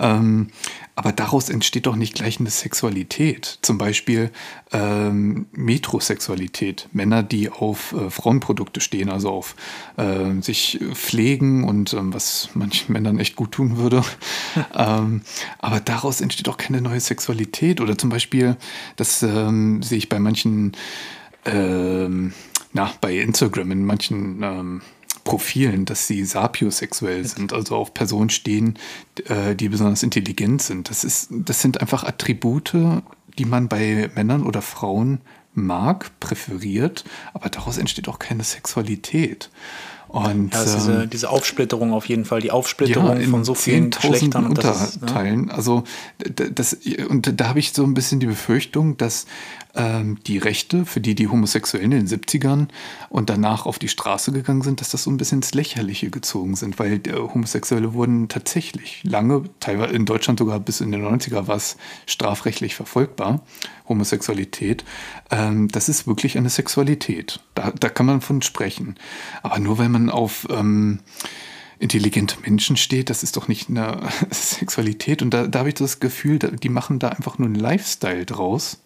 Ähm, 0.00 0.48
aber 0.96 1.12
daraus 1.12 1.50
entsteht 1.50 1.86
doch 1.86 1.94
nicht 1.94 2.14
gleich 2.14 2.40
eine 2.40 2.48
Sexualität. 2.48 3.58
Zum 3.60 3.76
Beispiel 3.76 4.30
ähm, 4.72 5.46
Metrosexualität. 5.52 6.88
Männer, 6.92 7.22
die 7.22 7.50
auf 7.50 7.92
äh, 7.92 8.08
Frauenprodukte 8.08 8.80
stehen, 8.80 9.10
also 9.10 9.28
auf 9.28 9.56
äh, 9.98 10.40
sich 10.40 10.80
pflegen 10.94 11.64
und 11.64 11.92
ähm, 11.92 12.14
was 12.14 12.48
manchen 12.54 12.94
Männern 12.94 13.18
echt 13.18 13.36
gut 13.36 13.52
tun 13.52 13.76
würde. 13.76 14.02
ähm, 14.74 15.20
aber 15.58 15.80
daraus 15.80 16.22
entsteht 16.22 16.48
auch 16.48 16.56
keine 16.56 16.80
neue 16.80 17.00
Sexualität. 17.00 17.82
Oder 17.82 17.98
zum 17.98 18.08
Beispiel, 18.08 18.56
das 18.96 19.22
ähm, 19.22 19.82
sehe 19.82 19.98
ich 19.98 20.08
bei 20.08 20.18
manchen, 20.18 20.72
ähm, 21.44 22.32
na, 22.72 22.90
bei 23.02 23.18
Instagram 23.18 23.70
in 23.70 23.84
manchen 23.84 24.42
ähm, 24.42 24.80
Profilen, 25.26 25.84
dass 25.84 26.06
sie 26.06 26.24
sapiosexuell 26.24 27.24
sind, 27.24 27.52
also 27.52 27.76
auf 27.76 27.92
Personen 27.92 28.30
stehen, 28.30 28.78
äh, 29.26 29.56
die 29.56 29.68
besonders 29.68 30.02
intelligent 30.04 30.62
sind. 30.62 30.88
Das, 30.88 31.02
ist, 31.02 31.28
das 31.30 31.60
sind 31.60 31.80
einfach 31.80 32.04
Attribute, 32.04 32.72
die 33.38 33.44
man 33.44 33.68
bei 33.68 34.08
Männern 34.14 34.46
oder 34.46 34.62
Frauen 34.62 35.20
mag, 35.52 36.12
präferiert, 36.20 37.04
aber 37.34 37.48
daraus 37.48 37.76
entsteht 37.76 38.08
auch 38.08 38.20
keine 38.20 38.44
Sexualität. 38.44 39.50
Und, 40.08 40.54
ja, 40.54 40.62
diese, 40.62 41.02
ähm, 41.02 41.10
diese 41.10 41.28
Aufsplitterung 41.30 41.92
auf 41.92 42.08
jeden 42.08 42.24
Fall, 42.24 42.40
die 42.40 42.52
Aufsplitterung 42.52 43.20
ja, 43.20 43.28
von 43.28 43.44
so 43.44 43.54
vielen 43.54 43.90
Geschlechtern 43.90 44.44
und 44.44 44.50
Unterteilen. 44.50 45.46
Ne? 45.46 45.54
Also 45.54 45.82
das, 46.54 46.78
und 47.08 47.40
da 47.40 47.48
habe 47.48 47.58
ich 47.58 47.72
so 47.72 47.82
ein 47.82 47.94
bisschen 47.94 48.20
die 48.20 48.26
Befürchtung, 48.26 48.96
dass 48.96 49.26
ähm, 49.76 50.18
die 50.26 50.38
Rechte, 50.38 50.84
für 50.86 51.00
die 51.00 51.14
die 51.14 51.28
Homosexuellen 51.28 51.92
in 51.92 52.06
den 52.06 52.20
70ern 52.20 52.68
und 53.08 53.30
danach 53.30 53.66
auf 53.66 53.78
die 53.78 53.88
Straße 53.88 54.32
gegangen 54.32 54.62
sind, 54.62 54.80
dass 54.80 54.90
das 54.90 55.02
so 55.02 55.10
ein 55.10 55.16
bisschen 55.16 55.38
ins 55.38 55.54
Lächerliche 55.54 56.10
gezogen 56.10 56.56
sind, 56.56 56.78
weil 56.78 56.94
äh, 57.06 57.12
Homosexuelle 57.12 57.94
wurden 57.94 58.28
tatsächlich 58.28 59.02
lange, 59.04 59.44
teilweise 59.60 59.94
in 59.94 60.06
Deutschland 60.06 60.38
sogar 60.38 60.58
bis 60.60 60.80
in 60.80 60.92
den 60.92 61.04
90er 61.04 61.46
war 61.46 61.56
es 61.56 61.76
strafrechtlich 62.06 62.74
verfolgbar, 62.74 63.42
Homosexualität. 63.88 64.84
Ähm, 65.30 65.68
das 65.68 65.88
ist 65.88 66.06
wirklich 66.06 66.36
eine 66.36 66.50
Sexualität. 66.50 67.40
Da, 67.54 67.70
da 67.70 67.88
kann 67.88 68.06
man 68.06 68.20
von 68.20 68.42
sprechen. 68.42 68.96
Aber 69.42 69.58
nur 69.58 69.78
weil 69.78 69.88
man 69.88 70.10
auf 70.10 70.46
ähm, 70.50 71.00
intelligente 71.78 72.36
Menschen 72.40 72.76
steht, 72.76 73.10
das 73.10 73.22
ist 73.22 73.36
doch 73.36 73.48
nicht 73.48 73.68
eine 73.68 74.08
Sexualität. 74.30 75.22
Und 75.22 75.30
da, 75.30 75.46
da 75.46 75.60
habe 75.60 75.68
ich 75.68 75.74
das 75.74 76.00
Gefühl, 76.00 76.38
die 76.38 76.68
machen 76.68 76.98
da 76.98 77.08
einfach 77.08 77.38
nur 77.38 77.46
einen 77.46 77.56
Lifestyle 77.56 78.24
draus. 78.24 78.80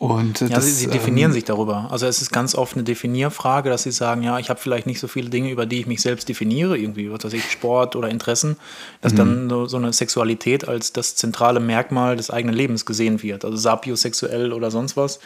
Und, 0.00 0.40
äh, 0.40 0.46
ja, 0.46 0.56
das, 0.56 0.64
sie, 0.64 0.72
sie, 0.72 0.86
definieren 0.86 1.30
ähm, 1.30 1.34
sich 1.34 1.44
darüber. 1.44 1.88
Also 1.90 2.06
es 2.06 2.22
ist 2.22 2.32
ganz 2.32 2.54
oft 2.54 2.74
eine 2.74 2.84
Definierfrage, 2.84 3.68
dass 3.68 3.82
sie 3.82 3.90
sagen, 3.90 4.22
ja, 4.22 4.38
ich 4.38 4.48
habe 4.48 4.58
vielleicht 4.58 4.86
nicht 4.86 4.98
so 4.98 5.08
viele 5.08 5.28
Dinge, 5.28 5.50
über 5.50 5.66
die 5.66 5.80
ich 5.80 5.86
mich 5.86 6.00
selbst 6.00 6.26
definiere, 6.26 6.78
irgendwie, 6.78 7.12
was 7.12 7.22
weiß 7.22 7.34
ich, 7.34 7.50
Sport 7.50 7.96
oder 7.96 8.08
Interessen, 8.08 8.56
dass 9.02 9.14
dann 9.14 9.44
mhm. 9.44 9.50
so, 9.50 9.66
so, 9.66 9.76
eine 9.76 9.92
Sexualität 9.92 10.66
als 10.66 10.94
das 10.94 11.16
zentrale 11.16 11.60
Merkmal 11.60 12.16
des 12.16 12.30
eigenen 12.30 12.56
Lebens 12.56 12.86
gesehen 12.86 13.22
wird. 13.22 13.44
Also 13.44 13.58
sapiosexuell 13.58 14.54
oder 14.54 14.70
sonst 14.70 14.96
was. 14.96 15.20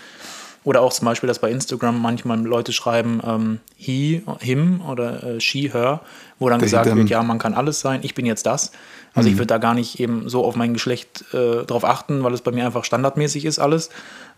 Oder 0.64 0.80
auch 0.80 0.92
zum 0.92 1.04
Beispiel, 1.04 1.28
dass 1.28 1.38
bei 1.38 1.50
Instagram 1.50 2.00
manchmal 2.00 2.40
Leute 2.40 2.72
schreiben, 2.72 3.20
ähm, 3.24 3.60
he, 3.76 4.22
him 4.40 4.80
oder 4.90 5.22
äh, 5.22 5.40
she, 5.40 5.70
her, 5.70 6.00
wo 6.40 6.48
dann 6.48 6.60
gesagt 6.60 6.92
wird, 6.92 7.10
ja, 7.10 7.22
man 7.22 7.38
kann 7.38 7.54
alles 7.54 7.78
sein, 7.78 8.00
ich 8.02 8.14
bin 8.14 8.26
jetzt 8.26 8.46
das. 8.46 8.72
Also 9.14 9.28
Mhm. 9.28 9.32
ich 9.32 9.38
würde 9.38 9.46
da 9.46 9.58
gar 9.58 9.74
nicht 9.74 10.00
eben 10.00 10.28
so 10.28 10.44
auf 10.44 10.56
mein 10.56 10.72
Geschlecht 10.72 11.24
äh, 11.32 11.64
drauf 11.64 11.84
achten, 11.84 12.24
weil 12.24 12.32
es 12.34 12.40
bei 12.40 12.50
mir 12.50 12.66
einfach 12.66 12.84
standardmäßig 12.84 13.44
ist 13.44 13.58
alles. 13.58 13.90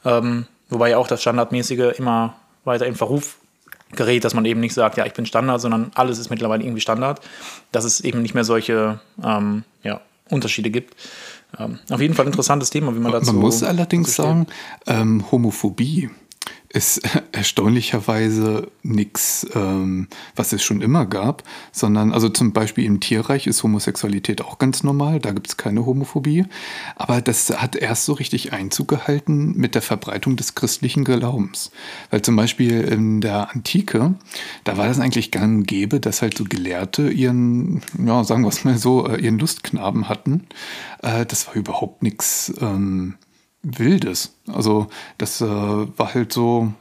Ähm, 0.07 0.47
wobei 0.71 0.91
ja 0.91 0.99
auch 0.99 1.09
das 1.09 1.21
Standardmäßige 1.21 1.99
immer 1.99 2.37
weiter 2.65 2.87
in 2.87 2.95
Verruf 2.95 3.37
gerät, 3.93 4.25
dass 4.25 4.35
man 4.35 4.45
eben 4.45 4.61
nicht 4.61 4.75
sagt, 4.75 4.97
ja, 4.97 5.07
ich 5.07 5.13
bin 5.13 5.27
Standard, 5.27 5.61
sondern 5.61 5.91
alles 5.95 6.19
ist 6.19 6.31
mittlerweile 6.31 6.63
irgendwie 6.63 6.81
Standard. 6.81 7.21
Dass 7.73 7.85
es 7.85 8.01
eben 8.01 8.23
nicht 8.23 8.35
mehr 8.35 8.45
solche 8.45 9.01
ähm, 9.23 9.65
ja, 9.83 10.01
Unterschiede 10.31 10.71
gibt. 10.71 10.95
Ähm, 11.59 11.79
auf 11.91 12.01
jeden 12.01 12.15
Fall 12.15 12.27
interessantes 12.27 12.71
Thema, 12.71 12.95
wie 12.95 12.99
man 12.99 13.13
dazu. 13.13 13.33
Man 13.33 13.43
muss 13.43 13.63
allerdings 13.63 14.15
sagen, 14.15 14.47
ähm, 14.87 15.25
Homophobie 15.31 16.11
ist 16.77 17.01
erstaunlicherweise 17.33 18.71
nichts, 18.83 19.47
ähm, 19.55 20.09
was 20.37 20.53
es 20.53 20.63
schon 20.63 20.83
immer 20.83 21.07
gab, 21.07 21.43
sondern 21.73 22.13
also 22.13 22.29
zum 22.29 22.53
Beispiel 22.53 22.85
im 22.85 23.01
Tierreich 23.01 23.47
ist 23.47 23.63
Homosexualität 23.63 24.43
auch 24.43 24.59
ganz 24.59 24.83
normal, 24.83 25.19
da 25.19 25.33
gibt 25.33 25.49
es 25.49 25.57
keine 25.57 25.87
Homophobie, 25.87 26.45
aber 26.95 27.21
das 27.21 27.51
hat 27.51 27.77
erst 27.77 28.05
so 28.05 28.13
richtig 28.13 28.53
Einzug 28.53 28.89
gehalten 28.89 29.55
mit 29.57 29.75
der 29.75 29.83
Verbreitung 29.83 30.37
des 30.37 30.55
christlichen 30.55 31.05
Glaubens. 31.05 31.71
Weil 32.11 32.23
zum 32.23 32.37
Beispiel 32.37 32.83
in 32.83 33.21
der 33.21 33.51
Antike, 33.55 34.15
da 34.65 34.77
war 34.77 34.87
das 34.87 35.01
eigentlich 35.01 35.31
gang 35.31 35.59
und 35.59 35.67
gäbe, 35.67 35.99
dass 35.99 36.21
halt 36.21 36.37
so 36.37 36.45
Gelehrte 36.45 37.11
ihren, 37.11 37.83
ja, 38.05 38.23
sagen 38.23 38.43
wir 38.43 38.49
es 38.49 38.65
mal 38.65 38.77
so, 38.77 39.07
äh, 39.07 39.21
ihren 39.21 39.39
Lustknaben 39.39 40.09
hatten. 40.09 40.47
Äh, 41.03 41.25
Das 41.25 41.47
war 41.47 41.55
überhaupt 41.55 42.03
nichts 42.03 42.53
ähm, 42.61 43.15
Wildes. 43.67 44.35
Also 44.53 44.87
das 45.19 45.41
äh, 45.41 45.47
war 45.47 46.15
halt 46.15 46.33
so, 46.33 46.73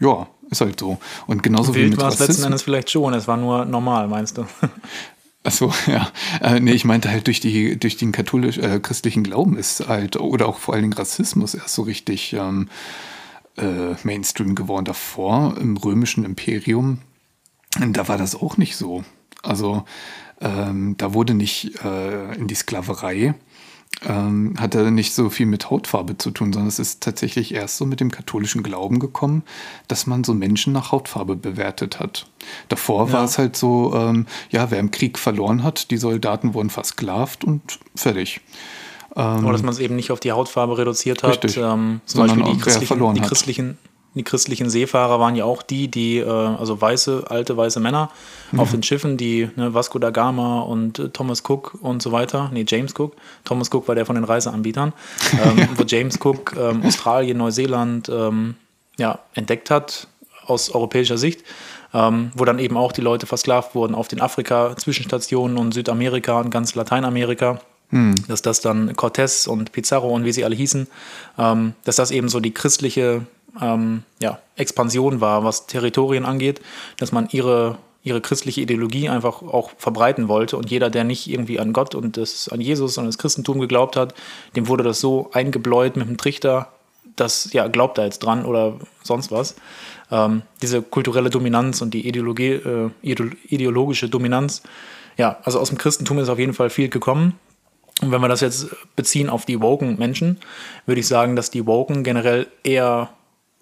ja, 0.00 0.26
ist 0.50 0.60
halt 0.60 0.78
so. 0.78 0.98
Und 1.26 1.42
genauso 1.42 1.74
wie 1.74 1.80
Wild 1.80 1.90
mit 1.92 2.00
war 2.00 2.08
es 2.08 2.18
letzten. 2.18 2.44
Endes 2.44 2.62
vielleicht 2.62 2.90
schon, 2.90 3.14
es 3.14 3.26
war 3.26 3.36
nur 3.36 3.64
normal, 3.64 4.08
meinst 4.08 4.38
du? 4.38 4.46
Achso, 5.42 5.72
ja. 5.86 6.10
Äh, 6.40 6.60
nee, 6.60 6.72
ich 6.72 6.84
meinte 6.84 7.10
halt 7.10 7.26
durch, 7.26 7.40
die, 7.40 7.78
durch 7.78 7.96
den 7.96 8.12
katholisch, 8.12 8.58
äh, 8.58 8.80
christlichen 8.80 9.24
Glauben 9.24 9.56
ist 9.56 9.88
halt, 9.88 10.16
oder 10.16 10.48
auch 10.48 10.58
vor 10.58 10.74
allen 10.74 10.82
Dingen 10.82 10.94
Rassismus 10.94 11.54
erst 11.54 11.74
so 11.74 11.82
richtig 11.82 12.32
ähm, 12.32 12.68
äh, 13.56 13.94
Mainstream 14.04 14.54
geworden. 14.54 14.84
Davor 14.84 15.56
im 15.58 15.76
römischen 15.76 16.24
Imperium, 16.24 16.98
da 17.78 18.08
war 18.08 18.16
das 18.16 18.34
auch 18.34 18.56
nicht 18.56 18.76
so. 18.76 19.04
Also 19.42 19.84
ähm, 20.40 20.96
da 20.96 21.12
wurde 21.12 21.34
nicht 21.34 21.84
äh, 21.84 22.34
in 22.34 22.48
die 22.48 22.54
Sklaverei, 22.54 23.34
ähm, 24.06 24.54
hatte 24.58 24.90
nicht 24.90 25.14
so 25.14 25.30
viel 25.30 25.46
mit 25.46 25.70
Hautfarbe 25.70 26.18
zu 26.18 26.30
tun, 26.30 26.52
sondern 26.52 26.68
es 26.68 26.78
ist 26.78 27.02
tatsächlich 27.02 27.54
erst 27.54 27.76
so 27.78 27.86
mit 27.86 28.00
dem 28.00 28.10
katholischen 28.10 28.62
Glauben 28.62 28.98
gekommen, 28.98 29.42
dass 29.88 30.06
man 30.06 30.24
so 30.24 30.34
Menschen 30.34 30.72
nach 30.72 30.92
Hautfarbe 30.92 31.36
bewertet 31.36 32.00
hat. 32.00 32.26
Davor 32.68 33.12
war 33.12 33.20
Ja. 33.20 33.24
es 33.24 33.38
halt 33.38 33.56
so, 33.56 33.94
ähm, 33.94 34.26
ja, 34.50 34.70
wer 34.70 34.78
im 34.80 34.90
Krieg 34.90 35.18
verloren 35.18 35.62
hat, 35.62 35.90
die 35.90 35.96
Soldaten 35.96 36.54
wurden 36.54 36.70
versklavt 36.70 37.44
und 37.44 37.78
fertig. 37.94 38.40
Oder 39.16 39.52
dass 39.52 39.62
man 39.62 39.72
es 39.72 39.78
eben 39.78 39.94
nicht 39.94 40.10
auf 40.10 40.18
die 40.18 40.32
Hautfarbe 40.32 40.76
reduziert 40.76 41.22
hat. 41.22 41.30
Richtig. 41.44 41.56
Ähm, 41.56 42.00
zum 42.04 42.18
Sondern 42.26 42.38
Beispiel 42.40 42.54
die 42.54 42.60
christlichen, 42.60 43.14
die, 43.14 43.20
hat. 43.20 43.28
christlichen, 43.28 43.78
die 44.14 44.22
christlichen 44.22 44.70
Seefahrer 44.70 45.18
waren 45.20 45.34
ja 45.34 45.44
auch 45.44 45.62
die, 45.62 45.88
die, 45.88 46.18
äh, 46.18 46.28
also 46.28 46.80
weiße, 46.80 47.24
alte 47.28 47.56
weiße 47.56 47.80
Männer 47.80 48.10
auf 48.56 48.70
den 48.70 48.82
Schiffen, 48.82 49.16
die 49.16 49.50
ne, 49.56 49.74
Vasco 49.74 49.98
da 49.98 50.10
Gama 50.10 50.60
und 50.60 50.98
äh, 50.98 51.08
Thomas 51.08 51.42
Cook 51.46 51.76
und 51.80 52.02
so 52.02 52.12
weiter, 52.12 52.50
nee, 52.52 52.64
James 52.66 52.94
Cook. 52.96 53.16
Thomas 53.44 53.72
Cook 53.72 53.88
war 53.88 53.94
der 53.94 54.06
von 54.06 54.14
den 54.14 54.24
Reiseanbietern, 54.24 54.92
ähm, 55.32 55.68
wo 55.76 55.82
James 55.84 56.18
Cook 56.22 56.54
ähm, 56.56 56.84
Australien, 56.84 57.38
Neuseeland 57.38 58.08
ähm, 58.08 58.54
ja, 58.96 59.18
entdeckt 59.34 59.70
hat 59.70 60.06
aus 60.46 60.70
europäischer 60.70 61.18
Sicht. 61.18 61.42
Ähm, 61.92 62.32
wo 62.34 62.44
dann 62.44 62.58
eben 62.58 62.76
auch 62.76 62.90
die 62.90 63.02
Leute 63.02 63.24
versklavt 63.24 63.76
wurden 63.76 63.94
auf 63.94 64.08
den 64.08 64.20
Afrika-Zwischenstationen 64.20 65.56
und 65.56 65.72
Südamerika 65.72 66.40
und 66.40 66.50
ganz 66.50 66.74
Lateinamerika 66.74 67.60
dass 68.28 68.42
das 68.42 68.60
dann 68.60 68.92
Cortés 68.94 69.48
und 69.48 69.72
Pizarro 69.72 70.08
und 70.12 70.24
wie 70.24 70.32
sie 70.32 70.44
alle 70.44 70.56
hießen, 70.56 70.88
ähm, 71.38 71.74
dass 71.84 71.96
das 71.96 72.10
eben 72.10 72.28
so 72.28 72.40
die 72.40 72.52
christliche 72.52 73.24
ähm, 73.60 74.02
ja, 74.20 74.38
Expansion 74.56 75.20
war, 75.20 75.44
was 75.44 75.66
Territorien 75.66 76.24
angeht, 76.24 76.60
dass 76.98 77.12
man 77.12 77.28
ihre, 77.30 77.78
ihre 78.02 78.20
christliche 78.20 78.60
Ideologie 78.60 79.08
einfach 79.08 79.42
auch 79.42 79.70
verbreiten 79.78 80.28
wollte 80.28 80.56
und 80.56 80.70
jeder, 80.70 80.90
der 80.90 81.04
nicht 81.04 81.28
irgendwie 81.28 81.60
an 81.60 81.72
Gott 81.72 81.94
und 81.94 82.16
das, 82.16 82.48
an 82.48 82.60
Jesus 82.60 82.98
und 82.98 83.06
das 83.06 83.18
Christentum 83.18 83.60
geglaubt 83.60 83.96
hat, 83.96 84.14
dem 84.56 84.68
wurde 84.68 84.84
das 84.84 85.00
so 85.00 85.30
eingebläut 85.32 85.96
mit 85.96 86.08
dem 86.08 86.16
Trichter, 86.16 86.68
dass, 87.16 87.52
ja, 87.52 87.68
glaubt 87.68 87.98
er 87.98 88.04
jetzt 88.04 88.20
dran 88.20 88.44
oder 88.44 88.74
sonst 89.02 89.30
was. 89.30 89.54
Ähm, 90.10 90.42
diese 90.62 90.82
kulturelle 90.82 91.30
Dominanz 91.30 91.80
und 91.80 91.94
die 91.94 92.06
Ideologie, 92.06 92.52
äh, 92.52 92.90
ideo- 93.02 93.36
ideologische 93.44 94.08
Dominanz, 94.08 94.62
ja, 95.16 95.38
also 95.44 95.60
aus 95.60 95.68
dem 95.68 95.78
Christentum 95.78 96.18
ist 96.18 96.28
auf 96.28 96.38
jeden 96.38 96.54
Fall 96.54 96.70
viel 96.70 96.88
gekommen. 96.88 97.38
Und 98.02 98.10
wenn 98.10 98.20
wir 98.20 98.28
das 98.28 98.40
jetzt 98.40 98.74
beziehen 98.96 99.30
auf 99.30 99.46
die 99.46 99.60
woken 99.60 99.96
Menschen, 99.96 100.38
würde 100.86 101.00
ich 101.00 101.06
sagen, 101.06 101.36
dass 101.36 101.50
die 101.50 101.64
woken 101.66 102.02
generell 102.02 102.48
eher 102.64 103.10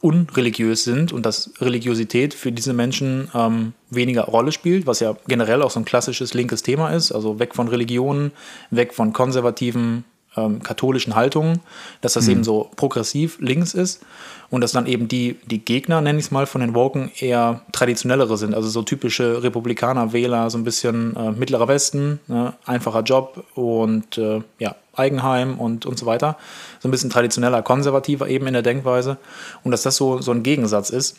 unreligiös 0.03 0.85
sind 0.85 1.12
und 1.12 1.25
dass 1.25 1.53
Religiosität 1.61 2.35
für 2.35 2.53
diese 2.53 2.73
Menschen 2.73 3.31
ähm, 3.35 3.73
weniger 3.88 4.25
Rolle 4.25 4.53
spielt, 4.53 4.87
was 4.87 5.01
ja 5.01 5.17
generell 5.27 5.62
auch 5.62 5.71
so 5.71 5.81
ein 5.81 5.85
klassisches 5.85 6.35
linkes 6.35 6.62
Thema 6.62 6.91
ist, 6.91 7.12
also 7.12 7.38
weg 7.38 7.55
von 7.55 7.69
Religionen, 7.69 8.33
weg 8.71 8.93
von 8.93 9.12
konservativen 9.12 10.05
ähm, 10.37 10.62
katholischen 10.62 11.15
Haltungen, 11.15 11.61
dass 12.01 12.15
das 12.15 12.27
eben 12.27 12.43
so 12.43 12.71
progressiv 12.77 13.38
links 13.41 13.75
ist 13.75 14.03
und 14.51 14.62
dass 14.62 14.73
dann 14.73 14.87
eben 14.87 15.09
die, 15.09 15.37
die 15.47 15.65
Gegner, 15.65 16.01
nenne 16.01 16.19
ich 16.19 16.27
es 16.27 16.31
mal, 16.31 16.47
von 16.47 16.61
den 16.61 16.75
Woken 16.75 17.11
eher 17.19 17.62
traditionellere 17.73 18.37
sind, 18.37 18.55
also 18.55 18.69
so 18.69 18.83
typische 18.83 19.43
Republikaner-Wähler, 19.43 20.51
so 20.51 20.59
ein 20.59 20.65
bisschen 20.65 21.15
äh, 21.17 21.33
mittlerer 21.33 21.69
Westen, 21.69 22.21
ne, 22.27 22.55
einfacher 22.65 23.03
Job 23.03 23.45
und 23.55 24.19
äh, 24.19 24.41
ja, 24.59 24.75
Eigenheim 24.95 25.59
und, 25.59 25.87
und 25.87 25.99
so 25.99 26.07
weiter. 26.07 26.37
So 26.81 26.89
ein 26.89 26.91
bisschen 26.91 27.11
traditioneller, 27.11 27.63
konservativer 27.63 28.29
eben 28.29 28.47
in 28.47 28.53
der 28.53 28.63
Denkweise 28.63 29.19
und 29.65 29.71
dass 29.71 29.83
das 29.83 29.97
so, 29.97 30.21
so 30.21 30.33
ein 30.33 30.43
Gegensatz 30.43 30.91
ist. 30.91 31.17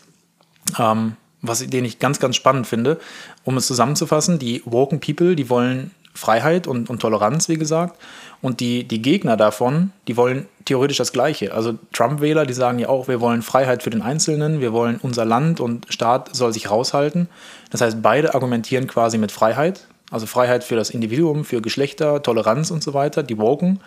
Ähm, 0.79 1.17
was, 1.43 1.59
den 1.59 1.85
ich 1.85 1.99
ganz, 1.99 2.19
ganz 2.19 2.35
spannend 2.35 2.65
finde. 2.65 2.99
Um 3.43 3.57
es 3.57 3.67
zusammenzufassen, 3.67 4.39
die 4.39 4.63
Woken 4.65 4.99
People, 4.99 5.35
die 5.35 5.49
wollen 5.49 5.91
Freiheit 6.15 6.67
und, 6.67 6.89
und 6.89 6.99
Toleranz, 6.99 7.49
wie 7.49 7.57
gesagt. 7.57 7.99
Und 8.41 8.59
die, 8.59 8.87
die 8.87 9.01
Gegner 9.01 9.35
davon, 9.35 9.91
die 10.07 10.15
wollen 10.15 10.47
theoretisch 10.65 10.97
das 10.97 11.11
Gleiche. 11.11 11.53
Also 11.53 11.77
Trump-Wähler, 11.91 12.45
die 12.45 12.53
sagen 12.53 12.79
ja 12.79 12.89
auch, 12.89 13.07
wir 13.07 13.19
wollen 13.19 13.41
Freiheit 13.41 13.83
für 13.83 13.89
den 13.89 14.01
Einzelnen, 14.01 14.61
wir 14.61 14.73
wollen 14.73 14.99
unser 15.01 15.25
Land 15.25 15.59
und 15.59 15.87
Staat 15.89 16.35
soll 16.35 16.53
sich 16.53 16.69
raushalten. 16.69 17.29
Das 17.71 17.81
heißt, 17.81 18.01
beide 18.01 18.33
argumentieren 18.33 18.87
quasi 18.87 19.17
mit 19.17 19.31
Freiheit. 19.31 19.87
Also 20.13 20.27
Freiheit 20.27 20.63
für 20.63 20.75
das 20.75 20.91
Individuum, 20.91 21.43
für 21.43 21.59
Geschlechter, 21.59 22.21
Toleranz 22.21 22.69
und 22.69 22.83
so 22.83 22.93
weiter, 22.93 23.23
die 23.23 23.39
Woken. 23.39 23.79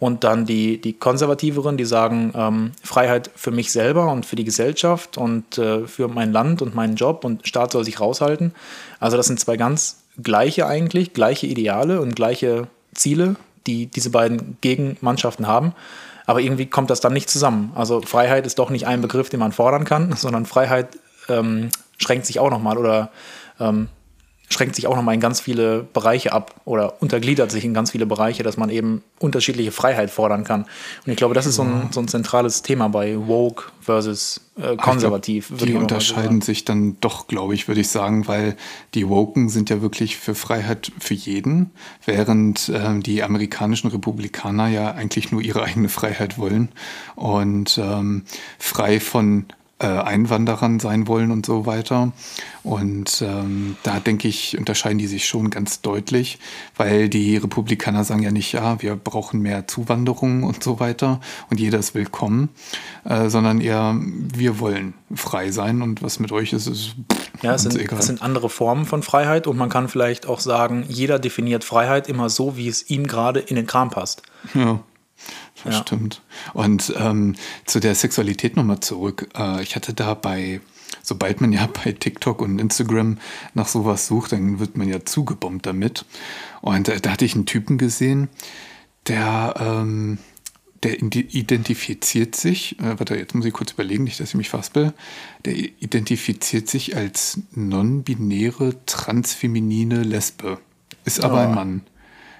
Und 0.00 0.24
dann 0.24 0.44
die, 0.44 0.80
die 0.80 0.92
Konservativeren, 0.92 1.76
die 1.76 1.84
sagen 1.84 2.32
ähm, 2.34 2.72
Freiheit 2.82 3.30
für 3.36 3.52
mich 3.52 3.70
selber 3.70 4.10
und 4.10 4.26
für 4.26 4.34
die 4.34 4.42
Gesellschaft 4.42 5.16
und 5.16 5.56
äh, 5.56 5.86
für 5.86 6.08
mein 6.08 6.32
Land 6.32 6.62
und 6.62 6.74
meinen 6.74 6.96
Job 6.96 7.24
und 7.24 7.46
Staat 7.46 7.70
soll 7.70 7.84
sich 7.84 8.00
raushalten. 8.00 8.54
Also 8.98 9.16
das 9.16 9.28
sind 9.28 9.38
zwei 9.38 9.56
ganz 9.56 10.02
gleiche 10.20 10.66
eigentlich, 10.66 11.12
gleiche 11.12 11.46
Ideale 11.46 12.00
und 12.00 12.16
gleiche 12.16 12.66
Ziele, 12.94 13.36
die 13.68 13.86
diese 13.86 14.10
beiden 14.10 14.56
Gegenmannschaften 14.60 15.46
haben. 15.46 15.74
Aber 16.26 16.40
irgendwie 16.40 16.66
kommt 16.66 16.90
das 16.90 17.00
dann 17.00 17.12
nicht 17.12 17.30
zusammen. 17.30 17.70
Also 17.76 18.00
Freiheit 18.00 18.46
ist 18.46 18.58
doch 18.58 18.70
nicht 18.70 18.88
ein 18.88 19.00
Begriff, 19.00 19.30
den 19.30 19.38
man 19.38 19.52
fordern 19.52 19.84
kann, 19.84 20.12
sondern 20.16 20.44
Freiheit 20.44 20.98
ähm, 21.28 21.70
schränkt 21.98 22.26
sich 22.26 22.40
auch 22.40 22.50
nochmal 22.50 22.78
oder 22.78 23.10
ähm, 23.60 23.88
schränkt 24.48 24.76
sich 24.76 24.86
auch 24.86 24.96
nochmal 24.96 25.14
in 25.14 25.20
ganz 25.20 25.40
viele 25.40 25.82
Bereiche 25.92 26.32
ab 26.32 26.60
oder 26.64 27.02
untergliedert 27.02 27.50
sich 27.50 27.64
in 27.64 27.74
ganz 27.74 27.90
viele 27.90 28.06
Bereiche, 28.06 28.42
dass 28.42 28.56
man 28.56 28.70
eben 28.70 29.02
unterschiedliche 29.18 29.72
Freiheit 29.72 30.10
fordern 30.10 30.44
kann. 30.44 30.62
Und 30.62 31.12
ich 31.12 31.16
glaube, 31.16 31.34
das 31.34 31.46
ist 31.46 31.56
so 31.56 31.62
ein, 31.62 31.88
so 31.90 32.00
ein 32.00 32.08
zentrales 32.08 32.62
Thema 32.62 32.88
bei 32.88 33.16
Woke 33.16 33.64
versus 33.80 34.40
äh, 34.60 34.76
konservativ. 34.76 35.48
Glaub, 35.48 35.60
die 35.60 35.74
unterscheiden 35.74 36.40
sich 36.40 36.64
dann 36.64 36.96
doch, 37.00 37.26
glaube 37.26 37.54
ich, 37.54 37.68
würde 37.68 37.80
ich 37.80 37.88
sagen, 37.88 38.26
weil 38.26 38.56
die 38.94 39.08
Woken 39.08 39.48
sind 39.48 39.70
ja 39.70 39.82
wirklich 39.82 40.16
für 40.16 40.34
Freiheit 40.34 40.92
für 40.98 41.14
jeden, 41.14 41.70
während 42.04 42.70
ähm, 42.74 43.02
die 43.02 43.22
amerikanischen 43.22 43.88
Republikaner 43.88 44.68
ja 44.68 44.92
eigentlich 44.92 45.30
nur 45.30 45.42
ihre 45.42 45.62
eigene 45.62 45.88
Freiheit 45.88 46.38
wollen 46.38 46.70
und 47.16 47.78
ähm, 47.78 48.24
frei 48.58 49.00
von 49.00 49.46
äh, 49.80 49.86
Einwanderern 49.86 50.80
sein 50.80 51.06
wollen 51.06 51.30
und 51.30 51.46
so 51.46 51.64
weiter. 51.66 52.12
Und 52.64 53.22
ähm, 53.22 53.76
da 53.84 54.00
denke 54.00 54.26
ich, 54.26 54.58
unterscheiden 54.58 54.98
die 54.98 55.06
sich 55.06 55.26
schon 55.26 55.50
ganz 55.50 55.80
deutlich, 55.80 56.38
weil 56.76 57.08
die 57.08 57.36
Republikaner 57.36 58.04
sagen 58.04 58.22
ja 58.22 58.30
nicht, 58.30 58.52
ja, 58.52 58.82
wir 58.82 58.96
brauchen 58.96 59.40
mehr 59.40 59.68
Zuwanderung 59.68 60.42
und 60.42 60.64
so 60.64 60.80
weiter 60.80 61.20
und 61.50 61.60
jeder 61.60 61.78
ist 61.78 61.94
willkommen, 61.94 62.48
äh, 63.04 63.28
sondern 63.28 63.60
eher, 63.60 63.96
wir 64.00 64.58
wollen 64.58 64.94
frei 65.14 65.50
sein 65.52 65.80
und 65.80 66.02
was 66.02 66.18
mit 66.18 66.32
euch 66.32 66.52
ist, 66.52 66.66
ist 66.66 66.96
Ja, 67.42 67.54
es 67.54 67.62
sind, 67.62 67.76
es 67.76 68.06
sind 68.06 68.20
andere 68.20 68.50
Formen 68.50 68.84
von 68.84 69.02
Freiheit 69.02 69.46
und 69.46 69.56
man 69.56 69.68
kann 69.68 69.88
vielleicht 69.88 70.26
auch 70.26 70.40
sagen, 70.40 70.84
jeder 70.88 71.18
definiert 71.18 71.64
Freiheit 71.64 72.08
immer 72.08 72.28
so, 72.28 72.56
wie 72.56 72.68
es 72.68 72.90
ihm 72.90 73.06
gerade 73.06 73.40
in 73.40 73.56
den 73.56 73.66
Kram 73.66 73.90
passt. 73.90 74.22
ja. 74.54 74.80
Das 75.64 75.74
Ja. 75.74 75.80
stimmt. 75.82 76.22
Und 76.54 76.92
ähm, 76.96 77.34
zu 77.66 77.80
der 77.80 77.94
Sexualität 77.94 78.56
nochmal 78.56 78.80
zurück. 78.80 79.28
Äh, 79.36 79.62
ich 79.62 79.74
hatte 79.76 79.92
da 79.94 80.14
bei, 80.14 80.60
sobald 81.02 81.40
man 81.40 81.52
ja 81.52 81.66
bei 81.84 81.92
TikTok 81.92 82.40
und 82.40 82.58
Instagram 82.60 83.18
nach 83.54 83.68
sowas 83.68 84.06
sucht, 84.06 84.32
dann 84.32 84.58
wird 84.60 84.76
man 84.76 84.88
ja 84.88 85.04
zugebombt 85.04 85.66
damit. 85.66 86.04
Und 86.60 86.88
äh, 86.88 87.00
da 87.00 87.10
hatte 87.10 87.24
ich 87.24 87.34
einen 87.34 87.46
Typen 87.46 87.78
gesehen, 87.78 88.28
der, 89.06 89.54
ähm, 89.58 90.18
der 90.84 91.02
identifiziert 91.02 92.36
sich, 92.36 92.78
äh, 92.78 92.98
warte, 92.98 93.16
jetzt 93.16 93.34
muss 93.34 93.44
ich 93.46 93.52
kurz 93.52 93.72
überlegen, 93.72 94.04
nicht, 94.04 94.20
dass 94.20 94.28
ich 94.30 94.34
mich 94.34 94.50
faspel, 94.50 94.92
der 95.44 95.56
identifiziert 95.56 96.68
sich 96.68 96.94
als 96.96 97.40
non-binäre, 97.54 98.74
transfeminine 98.86 100.02
Lesbe. 100.02 100.58
Ist 101.04 101.24
aber 101.24 101.40
ein 101.40 101.54
Mann. 101.54 101.82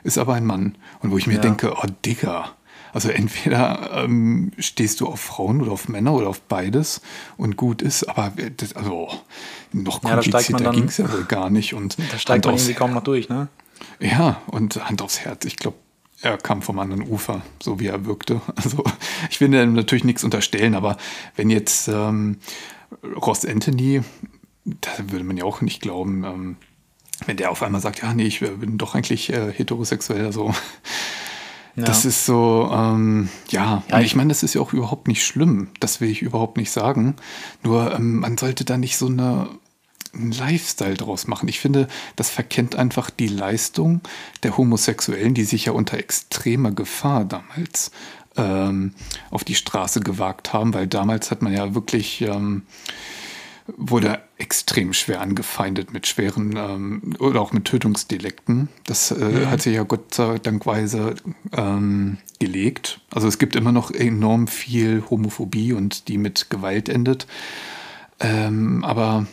Ist 0.05 0.19
aber 0.19 0.35
ein 0.35 0.47
Mann. 0.47 0.77
Und 1.01 1.11
wo 1.11 1.19
ich 1.19 1.27
mir 1.27 1.35
Ja. 1.35 1.41
denke, 1.41 1.75
oh 1.77 1.87
Digga. 2.05 2.55
Also 2.92 3.11
entweder 3.11 4.05
ähm, 4.05 4.53
stehst 4.59 5.01
du 5.01 5.07
auf 5.07 5.20
Frauen 5.20 5.61
oder 5.62 5.72
auf 5.72 5.88
Männer 5.88 6.12
oder 6.14 6.29
auf 6.29 6.40
beides 6.40 7.01
und 7.37 7.57
gut 7.57 7.83
ist, 7.83 8.05
aber 8.05 8.33
das, 8.57 8.74
also 8.74 9.09
noch 9.72 10.03
Ja, 10.03 10.11
man 10.11 10.20
komplizierter 10.22 10.64
dann- 10.64 10.74
ging 10.74 10.85
es 10.85 10.96
ja 10.98 11.12
wohl 11.12 11.24
gar 11.24 11.51
nicht. 11.51 11.74
Und 11.74 11.96
Da 12.12 12.18
steigt 12.18 12.44
man 12.44 12.55
aufs 12.55 12.64
irgendwie 12.64 12.79
kaum 12.79 12.92
noch 12.94 13.05
durch, 13.05 13.29
ne? 13.29 13.48
ja, 14.01 14.40
und 14.46 14.88
Hand 14.88 15.03
aufs 15.03 15.20
Herz. 15.20 15.44
Ich 15.44 15.57
glaube, 15.57 15.77
er 16.22 16.37
kam 16.38 16.62
vom 16.62 16.79
anderen 16.81 17.03
Ufer, 17.03 17.42
so 17.62 17.79
wie 17.79 17.87
er 17.87 18.05
wirkte. 18.07 18.40
Also 18.57 18.83
ich 19.31 19.40
will 19.40 19.53
ihm 19.55 19.74
natürlich 19.74 20.05
nichts 20.05 20.24
unterstellen, 20.24 20.74
aber 20.74 20.96
wenn 21.37 21.48
jetzt 21.51 21.88
ähm, 21.88 22.38
Ross 23.16 23.44
Anthony, 23.44 24.03
da 24.64 24.90
würde 25.09 25.24
man 25.24 25.37
ja 25.37 25.44
auch 25.44 25.61
nicht 25.61 25.81
glauben, 25.83 26.24
ähm, 26.24 26.57
wenn 27.27 27.37
der 27.37 27.51
auf 27.51 27.62
einmal 27.62 27.81
sagt, 27.81 28.03
ja, 28.03 28.14
nee, 28.14 28.24
ich 28.27 28.40
bin 28.40 28.79
doch 28.79 28.94
eigentlich 28.94 29.33
äh, 29.33 29.53
heterosexuell, 29.53 30.24
also 30.27 30.55
Ja. 31.79 31.85
das 31.85 32.05
ist 32.05 32.27
so, 32.27 32.69
ähm, 32.73 33.29
ja, 33.51 33.83
Ja, 33.88 34.01
ich 34.01 34.17
meine, 34.17 34.29
das 34.29 34.43
ist 34.43 34.55
ja 34.55 34.61
auch 34.61 34.73
überhaupt 34.73 35.07
nicht 35.07 35.25
schlimm. 35.25 35.69
Das 35.81 36.01
will 36.01 36.11
ich 36.11 36.23
überhaupt 36.23 36.57
nicht 36.57 36.73
sagen. 36.73 37.14
Nur 37.62 37.95
ähm, 37.95 38.21
man 38.21 38.37
sollte 38.37 38.64
da 38.64 38.77
nicht 38.77 38.97
so 38.97 39.07
eine 39.07 39.49
einen 40.14 40.33
Lifestyle 40.33 40.95
draus 40.95 41.27
machen. 41.27 41.49
Ich 41.49 41.61
finde, 41.61 41.87
das 42.17 42.31
verkennt 42.31 42.77
einfach 42.77 43.11
die 43.11 43.29
Leistung 43.29 44.01
der 44.43 44.57
Homosexuellen, 44.57 45.35
die 45.35 45.45
sich 45.45 45.67
ja 45.67 45.73
unter 45.73 45.99
extremer 45.99 46.71
Gefahr 46.73 47.27
damals 47.27 47.91
ähm, 48.37 48.95
auf 49.31 49.45
die 49.45 49.55
Straße 49.55 50.01
gewagt 50.01 50.53
haben, 50.53 50.73
weil 50.73 50.87
damals 50.87 51.31
hat 51.31 51.43
man 51.43 51.53
ja 51.53 51.75
wirklich 51.75 52.23
ähm, 52.23 52.62
wurde 53.76 54.20
extrem 54.38 54.92
schwer 54.92 55.20
angefeindet 55.20 55.92
mit 55.92 56.07
schweren 56.07 56.57
ähm, 56.57 57.16
oder 57.18 57.40
auch 57.40 57.52
mit 57.52 57.66
Tötungsdelikten. 57.66 58.68
Das 58.85 59.11
äh, 59.11 59.46
hat 59.46 59.62
sich 59.62 59.74
ja 59.74 59.83
Gott 59.83 60.14
sei 60.14 60.38
Dankweise 60.38 61.14
ähm, 61.52 62.18
gelegt. 62.38 63.00
Also 63.11 63.28
es 63.28 63.38
gibt 63.38 63.57
immer 63.57 63.72
noch 63.72 63.90
enorm 63.90 64.46
viel 64.46 65.02
Homophobie 65.11 65.72
und 65.72 66.09
die 66.09 66.18
mit 66.18 66.50
Gewalt 66.50 66.88
endet. 66.88 67.26
Ähm, 68.20 68.85
aber 68.85 69.26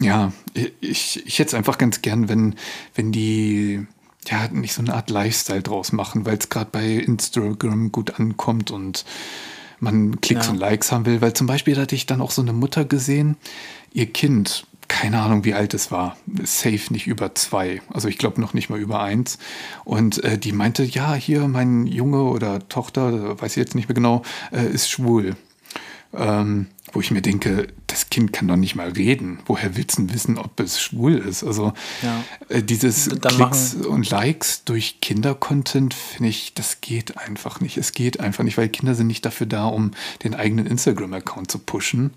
ja, 0.00 0.32
ich, 0.80 1.26
ich 1.26 1.38
hätte 1.38 1.48
es 1.48 1.54
einfach 1.54 1.78
ganz 1.78 2.02
gern, 2.02 2.28
wenn, 2.28 2.54
wenn 2.94 3.12
die 3.12 3.86
ja 4.28 4.48
nicht 4.48 4.74
so 4.74 4.82
eine 4.82 4.94
Art 4.94 5.10
Lifestyle 5.10 5.62
draus 5.62 5.92
machen, 5.92 6.24
weil 6.24 6.38
es 6.38 6.48
gerade 6.48 6.70
bei 6.70 6.86
Instagram 6.86 7.90
gut 7.90 8.18
ankommt 8.18 8.70
und 8.70 9.04
man 9.82 10.20
Klicks 10.20 10.46
Ja. 10.46 10.52
und 10.52 10.58
Likes 10.58 10.92
haben 10.92 11.04
will. 11.06 11.20
Weil 11.20 11.34
zum 11.34 11.46
Beispiel 11.46 11.76
hatte 11.78 11.94
ich 11.94 12.06
dann 12.06 12.20
auch 12.20 12.30
so 12.30 12.42
eine 12.42 12.52
Mutter 12.52 12.84
gesehen, 12.84 13.36
ihr 13.92 14.06
Kind, 14.06 14.66
keine 14.88 15.20
Ahnung, 15.20 15.44
wie 15.44 15.54
alt 15.54 15.74
es 15.74 15.90
war, 15.90 16.16
safe 16.44 16.92
nicht 16.92 17.06
über 17.06 17.34
zwei, 17.34 17.80
also 17.92 18.08
ich 18.08 18.18
glaube 18.18 18.40
noch 18.40 18.54
nicht 18.54 18.68
mal 18.70 18.78
über 18.78 19.00
eins. 19.00 19.38
Und 19.84 20.22
äh, 20.24 20.38
die 20.38 20.52
meinte, 20.52 20.82
ja, 20.84 21.14
hier 21.14 21.48
mein 21.48 21.86
Junge 21.86 22.22
oder 22.24 22.68
Tochter, 22.68 23.40
weiß 23.40 23.52
ich 23.52 23.56
jetzt 23.56 23.74
nicht 23.74 23.88
mehr 23.88 23.94
genau, 23.94 24.22
äh, 24.52 24.66
ist 24.66 24.90
schwul. 24.90 25.36
Ähm, 26.14 26.66
wo 26.92 27.00
ich 27.00 27.10
mir 27.10 27.22
denke, 27.22 27.68
das 27.86 28.08
Kind 28.10 28.32
kann 28.32 28.48
doch 28.48 28.56
nicht 28.56 28.74
mal 28.74 28.90
reden. 28.90 29.40
Woher 29.46 29.76
willst 29.76 29.98
du 29.98 30.02
denn 30.02 30.14
wissen, 30.14 30.38
ob 30.38 30.60
es 30.60 30.80
schwul 30.80 31.16
ist? 31.18 31.42
Also 31.44 31.72
Ja. 32.02 32.22
äh, 32.48 32.62
dieses 32.62 33.08
Dann 33.08 33.34
Klicks 33.34 33.74
machen- 33.74 33.86
und 33.86 34.10
Likes 34.10 34.64
durch 34.64 35.00
Kindercontent, 35.00 35.94
finde 35.94 36.28
ich, 36.30 36.54
das 36.54 36.80
geht 36.80 37.18
einfach 37.18 37.60
nicht. 37.60 37.76
Es 37.78 37.92
geht 37.92 38.20
einfach 38.20 38.44
nicht, 38.44 38.56
weil 38.58 38.68
Kinder 38.68 38.94
sind 38.94 39.06
nicht 39.06 39.24
dafür 39.24 39.46
da, 39.46 39.66
um 39.66 39.92
den 40.24 40.34
eigenen 40.34 40.66
Instagram-Account 40.66 41.50
zu 41.50 41.58
pushen. 41.58 42.12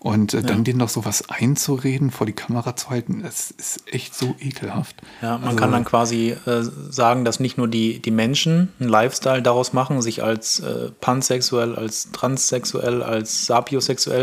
Und 0.00 0.34
äh, 0.34 0.42
dann 0.42 0.64
denen 0.64 0.78
noch 0.78 0.88
sowas 0.88 1.28
einzureden, 1.28 2.10
vor 2.10 2.26
die 2.26 2.32
Kamera 2.32 2.76
zu 2.76 2.90
halten, 2.90 3.22
das 3.22 3.50
ist 3.50 3.82
echt 3.92 4.14
so 4.14 4.34
ekelhaft. 4.40 4.96
Ja, 5.22 5.38
man 5.38 5.44
Also- 5.48 5.56
kann 5.56 5.72
dann 5.72 5.84
quasi 5.84 6.30
äh, 6.46 6.62
sagen, 6.90 7.24
dass 7.24 7.40
nicht 7.40 7.56
nur 7.58 7.68
die, 7.68 8.00
die 8.00 8.10
Menschen 8.10 8.68
einen 8.80 8.88
Lifestyle 8.88 9.42
daraus 9.42 9.72
machen, 9.72 10.02
sich 10.02 10.22
als 10.22 10.60
äh, 10.60 10.90
pansexuell, 11.00 11.74
als 11.76 12.10
transsexuell, 12.12 13.02
als 13.02 13.46
sapiosexuell 13.46 14.17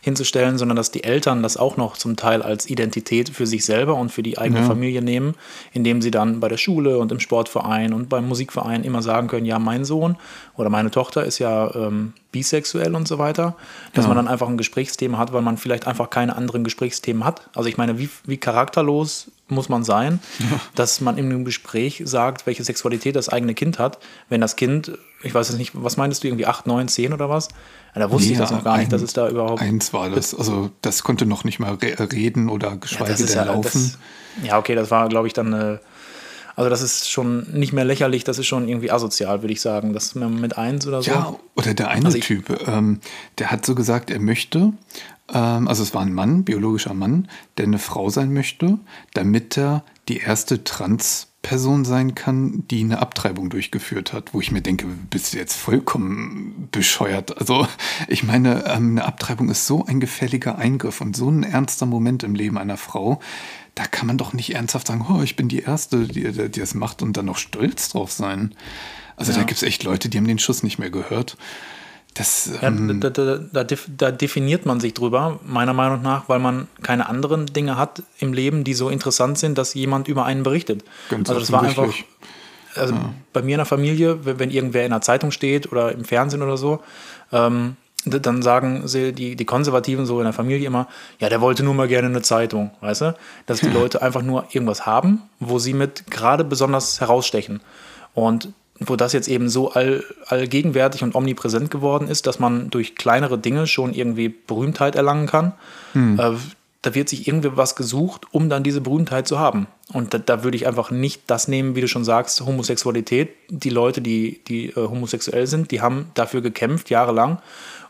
hinzustellen, 0.00 0.58
sondern 0.58 0.76
dass 0.76 0.90
die 0.90 1.04
Eltern 1.04 1.42
das 1.42 1.56
auch 1.56 1.76
noch 1.76 1.96
zum 1.96 2.16
Teil 2.16 2.42
als 2.42 2.68
Identität 2.68 3.28
für 3.28 3.46
sich 3.46 3.64
selber 3.64 3.94
und 3.94 4.10
für 4.10 4.22
die 4.22 4.38
eigene 4.38 4.60
Ja. 4.60 4.66
Familie 4.66 5.02
nehmen, 5.02 5.34
indem 5.72 6.02
sie 6.02 6.10
dann 6.10 6.40
bei 6.40 6.48
der 6.48 6.56
Schule 6.56 6.98
und 6.98 7.12
im 7.12 7.20
Sportverein 7.20 7.92
und 7.92 8.08
beim 8.08 8.26
Musikverein 8.28 8.84
immer 8.84 9.02
sagen 9.02 9.28
können, 9.28 9.46
ja, 9.46 9.58
mein 9.58 9.84
Sohn 9.84 10.16
oder 10.56 10.70
meine 10.70 10.90
Tochter 10.90 11.24
ist 11.24 11.38
ja 11.38 11.74
ähm, 11.74 12.12
bisexuell 12.32 12.94
und 12.94 13.06
so 13.08 13.18
weiter, 13.18 13.56
dass 13.94 14.04
Ja. 14.04 14.08
man 14.08 14.16
dann 14.16 14.28
einfach 14.28 14.48
ein 14.48 14.56
Gesprächsthema 14.58 15.18
hat, 15.18 15.32
weil 15.32 15.42
man 15.42 15.56
vielleicht 15.56 15.86
einfach 15.86 16.10
keine 16.10 16.36
anderen 16.36 16.64
Gesprächsthemen 16.64 17.24
hat. 17.24 17.48
Also 17.54 17.68
ich 17.68 17.76
meine, 17.76 17.98
wie, 17.98 18.08
wie 18.24 18.36
charakterlos 18.36 19.30
muss 19.48 19.68
man 19.68 19.84
sein, 19.84 20.18
dass 20.74 21.00
man 21.00 21.18
in 21.18 21.26
einem 21.26 21.44
Gespräch 21.44 22.02
sagt, 22.04 22.46
welche 22.46 22.64
Sexualität 22.64 23.14
das 23.14 23.28
eigene 23.28 23.54
Kind 23.54 23.78
hat, 23.78 23.98
wenn 24.28 24.40
das 24.40 24.56
Kind, 24.56 24.92
ich 25.22 25.34
weiß 25.34 25.48
jetzt 25.48 25.58
nicht, 25.58 25.70
was 25.74 25.96
meintest 25.96 26.24
du, 26.24 26.28
irgendwie 26.28 26.46
8, 26.46 26.66
9, 26.66 26.88
10 26.88 27.12
oder 27.12 27.30
was? 27.30 27.48
Ja, 27.94 28.00
da 28.00 28.10
wusste 28.10 28.26
ich 28.32 28.34
Nee, 28.34 28.38
das 28.42 28.50
noch 28.50 28.64
gar 28.64 28.76
nicht, 28.78 28.86
ein- 28.86 28.90
dass 28.90 29.02
es 29.02 29.12
da 29.12 29.28
überhaupt... 29.28 29.62
Eins 29.62 29.92
war 29.92 30.10
das. 30.10 30.34
Also 30.34 30.70
das 30.82 31.02
konnte 31.04 31.26
noch 31.26 31.44
nicht 31.44 31.60
mal 31.60 31.74
re 31.74 31.96
reden 32.12 32.48
oder 32.48 32.70
Ja, 32.70 32.74
geschweige 32.74 33.12
ist 33.12 33.28
denn 33.28 33.36
ja, 33.36 33.44
laufen. 33.44 33.94
das, 34.42 34.44
ja, 34.48 34.58
okay, 34.58 34.74
das 34.74 34.90
war, 34.90 35.08
glaube 35.08 35.28
ich, 35.28 35.32
dann 35.32 35.54
eine, 35.54 35.80
also 36.56 36.68
das 36.70 36.82
ist 36.82 37.08
schon 37.10 37.46
nicht 37.52 37.72
mehr 37.72 37.84
lächerlich, 37.84 38.24
das 38.24 38.38
ist 38.38 38.46
schon 38.46 38.66
irgendwie 38.68 38.90
asozial, 38.90 39.42
würde 39.42 39.52
ich 39.52 39.60
sagen. 39.60 39.92
Das 39.92 40.14
mit 40.14 40.58
eins 40.58 40.86
oder 40.86 41.02
so. 41.02 41.10
Ja, 41.10 41.36
oder 41.54 41.72
der 41.74 41.88
eine 41.90 42.06
Also 42.06 42.18
ich- 42.18 42.24
Typ, 42.26 42.66
ähm, 42.66 43.00
der 43.38 43.50
hat 43.50 43.64
so 43.64 43.74
gesagt, 43.74 44.10
er 44.10 44.18
möchte, 44.20 44.72
also 45.34 45.82
es 45.82 45.94
war 45.94 46.02
ein 46.02 46.12
Mann, 46.14 46.44
biologischer 46.44 46.94
Mann, 46.94 47.28
der 47.58 47.66
eine 47.66 47.78
Frau 47.78 48.08
sein 48.10 48.32
möchte, 48.32 48.78
damit 49.14 49.58
er 49.58 49.84
die 50.08 50.18
erste 50.18 50.62
Transperson 50.62 51.84
sein 51.84 52.14
kann, 52.14 52.62
die 52.70 52.80
eine 52.80 53.00
Abtreibung 53.00 53.50
durchgeführt 53.50 54.12
hat, 54.12 54.34
wo 54.34 54.40
ich 54.40 54.52
mir 54.52 54.60
denke, 54.62 54.86
bist 55.10 55.32
du 55.32 55.38
jetzt 55.38 55.54
vollkommen 55.56 56.68
bescheuert? 56.70 57.38
Also 57.38 57.66
ich 58.06 58.22
meine, 58.22 58.64
ähm, 58.66 58.90
eine 58.92 59.04
Abtreibung 59.04 59.48
ist 59.50 59.66
so 59.66 59.84
ein 59.84 59.98
gefälliger 59.98 60.58
Eingriff 60.58 61.00
und 61.00 61.16
so 61.16 61.28
ein 61.28 61.42
ernster 61.42 61.86
Moment 61.86 62.22
im 62.22 62.34
Leben 62.36 62.56
einer 62.56 62.76
Frau. 62.76 63.20
Da 63.74 63.84
kann 63.84 64.06
man 64.06 64.18
doch 64.18 64.32
nicht 64.32 64.54
ernsthaft 64.54 64.86
sagen, 64.86 65.04
oh, 65.10 65.22
ich 65.22 65.34
bin 65.36 65.48
die 65.48 65.60
Erste, 65.60 66.06
die, 66.06 66.30
die 66.32 66.60
das 66.60 66.74
macht 66.74 67.02
und 67.02 67.16
dann 67.16 67.26
noch 67.26 67.38
stolz 67.38 67.88
drauf 67.90 68.12
sein. 68.12 68.54
Also 69.16 69.32
da 69.32 69.38
Ja. 69.38 69.44
gibt 69.44 69.56
es 69.60 69.64
echt 69.64 69.82
Leute, 69.82 70.08
die 70.08 70.18
haben 70.18 70.28
den 70.28 70.38
Schuss 70.38 70.62
nicht 70.62 70.78
mehr 70.78 70.90
gehört. 70.90 71.36
Das, 72.16 72.50
Ja, 72.62 72.68
ähm, 72.68 73.00
da, 73.00 73.10
da, 73.10 73.38
da, 73.38 73.64
def- 73.64 73.88
da 73.96 74.10
definiert 74.10 74.64
man 74.64 74.80
sich 74.80 74.94
drüber, 74.94 75.38
meiner 75.44 75.74
Meinung 75.74 76.02
nach, 76.02 76.28
weil 76.28 76.38
man 76.38 76.66
keine 76.82 77.08
anderen 77.08 77.46
Dinge 77.46 77.76
hat 77.76 78.02
im 78.18 78.32
Leben, 78.32 78.64
die 78.64 78.74
so 78.74 78.88
interessant 78.88 79.38
sind, 79.38 79.58
dass 79.58 79.74
jemand 79.74 80.08
über 80.08 80.24
einen 80.24 80.42
berichtet. 80.42 80.84
Ganz 81.10 81.28
also 81.28 81.40
das 81.40 81.52
war 81.52 81.62
einfach, 81.62 81.92
also 82.74 82.94
bei 83.32 83.42
mir 83.42 83.52
in 83.52 83.58
der 83.58 83.66
Familie, 83.66 84.24
wenn, 84.24 84.38
wenn 84.38 84.50
irgendwer 84.50 84.84
in 84.84 84.92
der 84.92 85.02
Zeitung 85.02 85.30
steht 85.30 85.70
oder 85.70 85.92
im 85.92 86.04
Fernsehen 86.04 86.42
oder 86.42 86.56
so, 86.56 86.80
ähm, 87.32 87.76
dann 88.04 88.40
sagen 88.40 88.86
sie, 88.86 89.12
die, 89.12 89.34
die 89.34 89.44
Konservativen 89.44 90.06
so 90.06 90.18
in 90.20 90.24
der 90.24 90.32
Familie 90.32 90.66
immer, 90.66 90.86
ja, 91.18 91.28
der 91.28 91.40
wollte 91.40 91.64
nur 91.64 91.74
mal 91.74 91.88
gerne 91.88 92.06
eine 92.06 92.22
Zeitung, 92.22 92.70
weißt 92.80 93.00
du? 93.00 93.16
Dass 93.46 93.58
die 93.60 93.68
Leute 93.68 94.00
einfach 94.00 94.22
nur 94.22 94.46
irgendwas 94.52 94.86
haben, 94.86 95.22
wo 95.40 95.58
sie 95.58 95.72
mit 95.72 96.08
gerade 96.08 96.44
besonders 96.44 97.00
herausstechen. 97.00 97.60
Und 98.14 98.50
wo 98.78 98.96
das 98.96 99.12
jetzt 99.12 99.28
eben 99.28 99.48
so 99.48 99.70
all, 99.70 100.04
allgegenwärtig 100.26 101.02
und 101.02 101.14
omnipräsent 101.14 101.70
geworden 101.70 102.08
ist, 102.08 102.26
dass 102.26 102.38
man 102.38 102.70
durch 102.70 102.94
kleinere 102.94 103.38
Dinge 103.38 103.66
schon 103.66 103.94
irgendwie 103.94 104.28
Berühmtheit 104.28 104.96
erlangen 104.96 105.26
kann, 105.26 105.52
äh, 106.18 106.32
da 106.86 106.94
wird 106.94 107.08
sich 107.08 107.26
irgendwie 107.26 107.56
was 107.56 107.74
gesucht, 107.74 108.26
um 108.30 108.48
dann 108.48 108.62
diese 108.62 108.80
Berühmtheit 108.80 109.26
zu 109.26 109.40
haben. 109.40 109.66
Und 109.92 110.14
da, 110.14 110.18
da 110.18 110.44
würde 110.44 110.56
ich 110.56 110.68
einfach 110.68 110.92
nicht 110.92 111.22
das 111.26 111.48
nehmen, 111.48 111.74
wie 111.74 111.80
du 111.80 111.88
schon 111.88 112.04
sagst, 112.04 112.40
Homosexualität. 112.42 113.30
Die 113.48 113.70
Leute, 113.70 114.00
die, 114.00 114.40
die 114.46 114.68
äh, 114.68 114.76
homosexuell 114.76 115.48
sind, 115.48 115.72
die 115.72 115.80
haben 115.80 116.12
dafür 116.14 116.42
gekämpft, 116.42 116.88
jahrelang. 116.88 117.38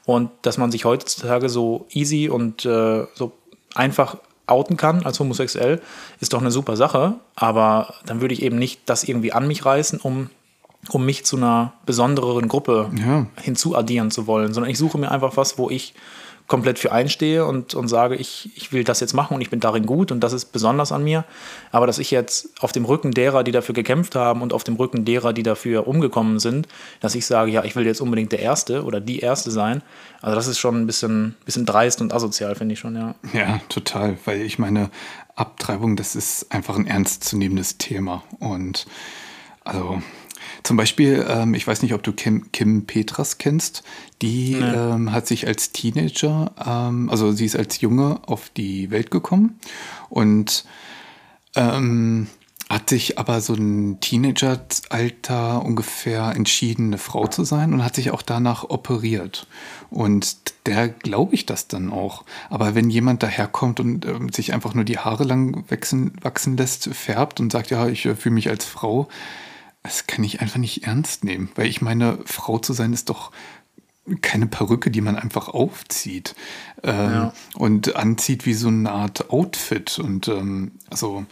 Und 0.06 0.30
dass 0.42 0.56
man 0.56 0.70
sich 0.70 0.86
heutzutage 0.86 1.50
so 1.50 1.86
easy 1.90 2.30
und 2.30 2.64
äh, 2.64 3.06
so 3.14 3.32
einfach 3.74 4.16
outen 4.46 4.78
kann 4.78 5.04
als 5.04 5.20
homosexuell, 5.20 5.82
ist 6.20 6.32
doch 6.32 6.40
eine 6.40 6.50
super 6.50 6.76
Sache. 6.76 7.14
Aber 7.34 7.94
dann 8.06 8.22
würde 8.22 8.32
ich 8.32 8.40
eben 8.40 8.58
nicht 8.58 8.80
das 8.86 9.04
irgendwie 9.04 9.32
an 9.32 9.46
mich 9.46 9.66
reißen, 9.66 10.00
um, 10.00 10.30
um 10.90 11.04
mich 11.04 11.24
zu 11.24 11.36
einer 11.36 11.72
besondereren 11.84 12.48
Gruppe 12.48 12.90
Ja. 12.98 13.26
hinzuaddieren 13.42 14.10
zu 14.10 14.26
wollen, 14.26 14.52
sondern 14.54 14.70
ich 14.70 14.78
suche 14.78 14.98
mir 14.98 15.10
einfach 15.10 15.36
was, 15.36 15.58
wo 15.58 15.70
ich 15.70 15.94
komplett 16.48 16.78
für 16.78 16.92
einstehe 16.92 17.44
und, 17.44 17.74
und 17.74 17.88
sage, 17.88 18.14
ich, 18.14 18.50
ich 18.56 18.72
will 18.72 18.84
das 18.84 19.00
jetzt 19.00 19.14
machen 19.14 19.34
und 19.34 19.40
ich 19.40 19.50
bin 19.50 19.58
darin 19.58 19.84
gut 19.84 20.12
und 20.12 20.20
das 20.20 20.32
ist 20.32 20.52
besonders 20.52 20.92
an 20.92 21.02
mir. 21.02 21.24
Aber 21.72 21.88
dass 21.88 21.98
ich 21.98 22.12
jetzt 22.12 22.50
auf 22.62 22.70
dem 22.70 22.84
Rücken 22.84 23.10
derer, 23.10 23.42
die 23.42 23.50
dafür 23.50 23.74
gekämpft 23.74 24.14
haben 24.14 24.42
und 24.42 24.52
auf 24.52 24.62
dem 24.62 24.76
Rücken 24.76 25.04
derer, 25.04 25.32
die 25.32 25.42
dafür 25.42 25.88
umgekommen 25.88 26.38
sind, 26.38 26.68
dass 27.00 27.16
ich 27.16 27.26
sage, 27.26 27.50
ja, 27.50 27.64
ich 27.64 27.74
will 27.74 27.84
jetzt 27.84 28.00
unbedingt 28.00 28.30
der 28.30 28.38
Erste 28.38 28.84
oder 28.84 29.00
die 29.00 29.18
Erste 29.18 29.50
sein. 29.50 29.82
Also 30.22 30.36
das 30.36 30.46
ist 30.46 30.60
schon 30.60 30.80
ein 30.80 30.86
bisschen, 30.86 31.34
bisschen 31.44 31.66
dreist 31.66 32.00
und 32.00 32.14
asozial, 32.14 32.54
finde 32.54 32.74
ich 32.74 32.78
schon, 32.78 32.94
ja. 32.94 33.16
Ja, 33.32 33.58
total, 33.68 34.16
weil 34.24 34.42
ich 34.42 34.60
meine, 34.60 34.90
Abtreibung, 35.34 35.96
das 35.96 36.14
ist 36.14 36.52
einfach 36.52 36.76
ein 36.76 36.86
ernstzunehmendes 36.86 37.76
Thema 37.78 38.22
und 38.38 38.86
also 39.64 40.00
zum 40.66 40.76
Beispiel, 40.76 41.24
ähm, 41.28 41.54
ich 41.54 41.64
weiß 41.64 41.82
nicht, 41.82 41.94
ob 41.94 42.02
du 42.02 42.12
Kim, 42.12 42.50
Kim 42.50 42.86
Petras 42.86 43.38
kennst. 43.38 43.84
Die 44.20 44.56
nee. 44.56 44.60
ähm, 44.60 45.12
hat 45.12 45.28
sich 45.28 45.46
als 45.46 45.70
Teenager, 45.70 46.50
ähm, 46.66 47.08
also 47.08 47.30
sie 47.30 47.44
ist 47.44 47.56
als 47.56 47.80
Junge 47.80 48.18
auf 48.26 48.48
die 48.48 48.90
Welt 48.90 49.12
gekommen 49.12 49.60
und 50.10 50.64
ähm, 51.54 52.26
hat 52.68 52.90
sich 52.90 53.16
aber 53.16 53.40
so 53.40 53.54
ein 53.54 54.00
Teenageralter 54.00 55.64
ungefähr 55.64 56.34
entschieden, 56.34 56.86
eine 56.86 56.98
Frau 56.98 57.28
zu 57.28 57.44
sein 57.44 57.72
und 57.72 57.84
hat 57.84 57.94
sich 57.94 58.10
auch 58.10 58.22
danach 58.22 58.64
operiert. 58.64 59.46
Und 59.88 60.36
der 60.66 60.88
glaube 60.88 61.36
ich 61.36 61.46
das 61.46 61.68
dann 61.68 61.92
auch. 61.92 62.24
Aber 62.50 62.74
wenn 62.74 62.90
jemand 62.90 63.22
daherkommt 63.22 63.78
und 63.78 64.04
äh, 64.04 64.18
sich 64.32 64.52
einfach 64.52 64.74
nur 64.74 64.82
die 64.82 64.98
Haare 64.98 65.22
lang 65.22 65.64
wachsen, 65.68 66.14
wachsen 66.22 66.56
lässt, 66.56 66.92
färbt 66.92 67.38
und 67.38 67.52
sagt, 67.52 67.70
ja, 67.70 67.86
ich 67.86 68.04
äh, 68.04 68.16
fühle 68.16 68.34
mich 68.34 68.48
als 68.48 68.64
Frau, 68.64 69.06
das 69.86 70.08
kann 70.08 70.24
ich 70.24 70.40
einfach 70.40 70.58
nicht 70.58 70.82
ernst 70.82 71.22
nehmen, 71.22 71.48
weil 71.54 71.66
ich 71.68 71.80
meine, 71.80 72.18
Frau 72.24 72.58
zu 72.58 72.72
sein 72.72 72.92
ist 72.92 73.08
doch 73.08 73.30
keine 74.20 74.48
Perücke, 74.48 74.90
die 74.90 75.00
man 75.00 75.14
einfach 75.14 75.48
aufzieht 75.48 76.34
ähm, 76.82 77.12
ja. 77.12 77.32
und 77.54 77.94
anzieht 77.94 78.46
wie 78.46 78.54
so 78.54 78.66
eine 78.66 78.90
Art 78.90 79.30
Outfit. 79.30 80.00
Und 80.00 80.26
ähm, 80.26 80.72
also 80.90 81.24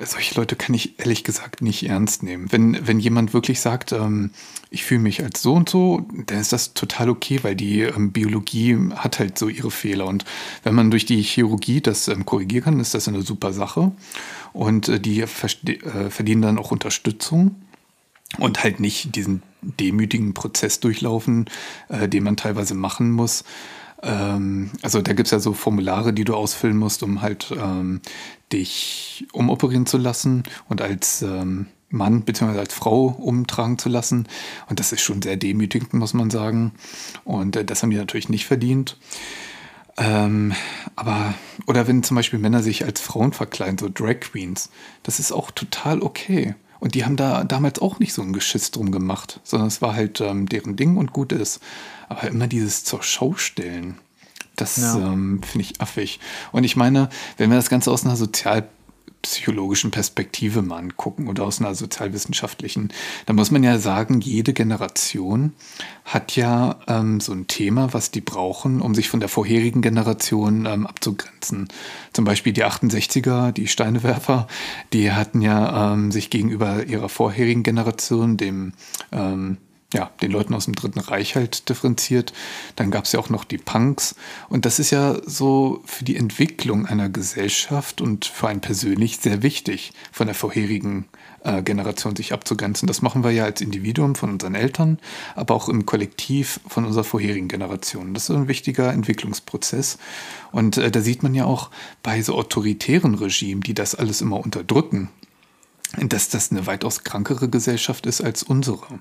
solche 0.00 0.34
Leute 0.34 0.56
kann 0.56 0.74
ich 0.74 0.98
ehrlich 0.98 1.24
gesagt 1.24 1.62
nicht 1.62 1.88
ernst 1.88 2.22
nehmen. 2.22 2.50
Wenn, 2.50 2.86
wenn 2.86 2.98
jemand 2.98 3.32
wirklich 3.32 3.60
sagt, 3.60 3.92
ähm, 3.92 4.30
ich 4.70 4.84
fühle 4.84 5.00
mich 5.00 5.22
als 5.22 5.42
so 5.42 5.54
und 5.54 5.68
so, 5.68 6.06
dann 6.26 6.38
ist 6.38 6.52
das 6.52 6.74
total 6.74 7.10
okay, 7.10 7.40
weil 7.42 7.54
die 7.54 7.82
ähm, 7.82 8.12
Biologie 8.12 8.76
hat 8.96 9.18
halt 9.18 9.38
so 9.38 9.48
ihre 9.48 9.70
Fehler. 9.70 10.06
Und 10.06 10.24
wenn 10.64 10.74
man 10.74 10.90
durch 10.90 11.06
die 11.06 11.22
Chirurgie 11.22 11.80
das 11.80 12.08
ähm, 12.08 12.26
korrigieren 12.26 12.64
kann, 12.64 12.80
ist 12.80 12.94
das 12.94 13.08
eine 13.08 13.22
super 13.22 13.52
Sache. 13.52 13.92
Und 14.52 14.88
äh, 14.88 15.00
die 15.00 15.20
äh, 15.20 15.26
verdienen 15.26 16.42
dann 16.42 16.58
auch 16.58 16.72
Unterstützung 16.72 17.54
und 18.38 18.64
halt 18.64 18.80
nicht 18.80 19.14
diesen 19.14 19.42
demütigen 19.62 20.34
Prozess 20.34 20.80
durchlaufen, 20.80 21.46
äh, 21.88 22.08
den 22.08 22.24
man 22.24 22.36
teilweise 22.36 22.74
machen 22.74 23.10
muss. 23.10 23.44
Ähm, 24.04 24.70
also 24.82 25.00
da 25.00 25.12
gibt 25.12 25.26
es 25.26 25.32
ja 25.32 25.40
so 25.40 25.52
Formulare, 25.54 26.12
die 26.12 26.24
du 26.24 26.34
ausfüllen 26.34 26.76
musst, 26.76 27.02
um 27.02 27.22
halt 27.22 27.52
ähm, 27.56 28.00
dich 28.52 29.26
umoperieren 29.32 29.86
zu 29.86 29.98
lassen 29.98 30.42
und 30.68 30.82
als 30.82 31.22
ähm, 31.22 31.66
Mann 31.88 32.22
bzw. 32.22 32.58
als 32.58 32.74
Frau 32.74 33.06
umtragen 33.06 33.78
zu 33.78 33.88
lassen. 33.88 34.28
Und 34.68 34.80
das 34.80 34.92
ist 34.92 35.00
schon 35.00 35.22
sehr 35.22 35.36
demütigend, 35.36 35.94
muss 35.94 36.12
man 36.12 36.30
sagen. 36.30 36.72
Und 37.24 37.56
äh, 37.56 37.64
das 37.64 37.82
haben 37.82 37.90
die 37.90 37.96
natürlich 37.96 38.28
nicht 38.28 38.46
verdient. 38.46 38.98
Ähm, 39.96 40.52
aber, 40.96 41.34
oder 41.66 41.86
wenn 41.86 42.02
zum 42.02 42.16
Beispiel 42.16 42.40
Männer 42.40 42.62
sich 42.62 42.84
als 42.84 43.00
Frauen 43.00 43.32
verkleiden, 43.32 43.78
so 43.78 43.88
Drag 43.88 44.20
Queens, 44.20 44.70
das 45.04 45.20
ist 45.20 45.32
auch 45.32 45.52
total 45.52 46.02
okay. 46.02 46.54
Und 46.84 46.94
die 46.94 47.06
haben 47.06 47.16
da 47.16 47.44
damals 47.44 47.80
auch 47.80 47.98
nicht 47.98 48.12
so 48.12 48.20
ein 48.20 48.34
Geschiss 48.34 48.70
drum 48.70 48.92
gemacht, 48.92 49.40
sondern 49.42 49.68
es 49.68 49.80
war 49.80 49.94
halt 49.94 50.20
ähm, 50.20 50.46
deren 50.46 50.76
Ding 50.76 50.98
und 50.98 51.14
gut 51.14 51.32
ist. 51.32 51.60
Aber 52.10 52.24
immer 52.28 52.46
dieses 52.46 52.84
zur 52.84 53.02
Schau 53.02 53.36
stellen, 53.36 53.96
das 54.54 54.76
ja. 54.76 54.94
ähm, 54.98 55.42
finde 55.42 55.62
ich 55.62 55.80
affig. 55.80 56.20
Und 56.52 56.64
ich 56.64 56.76
meine, 56.76 57.08
wenn 57.38 57.48
wir 57.48 57.56
das 57.56 57.70
Ganze 57.70 57.90
aus 57.90 58.04
einer 58.04 58.16
sozial 58.16 58.68
psychologischen 59.24 59.90
Perspektive 59.90 60.62
mal 60.62 60.78
angucken 60.78 61.28
oder 61.28 61.44
aus 61.44 61.60
einer 61.60 61.74
sozialwissenschaftlichen, 61.74 62.92
da 63.26 63.32
muss 63.32 63.50
man 63.50 63.62
ja 63.62 63.78
sagen, 63.78 64.20
jede 64.20 64.52
Generation 64.52 65.54
hat 66.04 66.36
ja 66.36 66.76
ähm, 66.86 67.20
so 67.20 67.32
ein 67.32 67.46
Thema, 67.46 67.92
was 67.94 68.10
die 68.10 68.20
brauchen, 68.20 68.82
um 68.82 68.94
sich 68.94 69.08
von 69.08 69.20
der 69.20 69.30
vorherigen 69.30 69.80
Generation 69.80 70.66
ähm, 70.66 70.86
abzugrenzen. 70.86 71.68
Zum 72.12 72.24
Beispiel 72.26 72.52
die 72.52 72.64
68er, 72.64 73.52
die 73.52 73.66
Steinewerfer, 73.66 74.46
die 74.92 75.10
hatten 75.12 75.40
ja 75.40 75.94
ähm, 75.94 76.12
sich 76.12 76.28
gegenüber 76.28 76.84
ihrer 76.84 77.08
vorherigen 77.08 77.62
Generation, 77.62 78.36
dem 78.36 78.74
ähm, 79.10 79.56
ja, 79.94 80.10
den 80.20 80.32
Leuten 80.32 80.52
aus 80.54 80.66
dem 80.66 80.74
Dritten 80.74 80.98
Reich 80.98 81.36
halt 81.36 81.68
differenziert. 81.68 82.32
Dann 82.76 82.90
gab 82.90 83.04
es 83.04 83.12
ja 83.12 83.20
auch 83.20 83.30
noch 83.30 83.44
die 83.44 83.58
Punks. 83.58 84.16
Und 84.48 84.66
das 84.66 84.78
ist 84.78 84.90
ja 84.90 85.16
so 85.24 85.80
für 85.86 86.04
die 86.04 86.16
Entwicklung 86.16 86.84
einer 86.84 87.08
Gesellschaft 87.08 88.00
und 88.00 88.26
für 88.26 88.48
einen 88.48 88.60
persönlich 88.60 89.18
sehr 89.18 89.42
wichtig, 89.42 89.92
von 90.12 90.26
der 90.26 90.34
vorherigen 90.34 91.06
äh, 91.44 91.62
Generation 91.62 92.16
sich 92.16 92.32
abzugrenzen. 92.32 92.86
Das 92.86 93.02
machen 93.02 93.22
wir 93.22 93.30
ja 93.30 93.44
als 93.44 93.60
Individuum 93.60 94.16
von 94.16 94.30
unseren 94.30 94.54
Eltern, 94.54 94.98
aber 95.36 95.54
auch 95.54 95.68
im 95.68 95.86
Kollektiv 95.86 96.60
von 96.66 96.84
unserer 96.84 97.04
vorherigen 97.04 97.48
Generation. 97.48 98.14
Das 98.14 98.28
ist 98.28 98.36
ein 98.36 98.48
wichtiger 98.48 98.92
Entwicklungsprozess. 98.92 99.98
Und 100.50 100.76
äh, 100.76 100.90
da 100.90 101.00
sieht 101.00 101.22
man 101.22 101.34
ja 101.34 101.44
auch 101.44 101.70
bei 102.02 102.20
so 102.20 102.34
autoritären 102.34 103.14
Regimen, 103.14 103.62
die 103.62 103.74
das 103.74 103.94
alles 103.94 104.20
immer 104.20 104.40
unterdrücken, 104.40 105.10
dass 105.98 106.28
das 106.28 106.50
eine 106.50 106.66
weitaus 106.66 107.04
krankere 107.04 107.48
Gesellschaft 107.48 108.06
ist 108.06 108.20
als 108.20 108.42
unsere. 108.42 109.00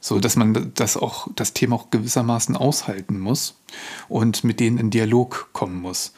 So 0.00 0.18
dass 0.18 0.36
man 0.36 0.72
das 0.74 0.96
auch, 0.96 1.28
das 1.36 1.52
Thema 1.52 1.76
auch 1.76 1.90
gewissermaßen 1.90 2.56
aushalten 2.56 3.18
muss 3.18 3.60
und 4.08 4.44
mit 4.44 4.60
denen 4.60 4.78
in 4.78 4.90
Dialog 4.90 5.50
kommen 5.52 5.80
muss. 5.80 6.12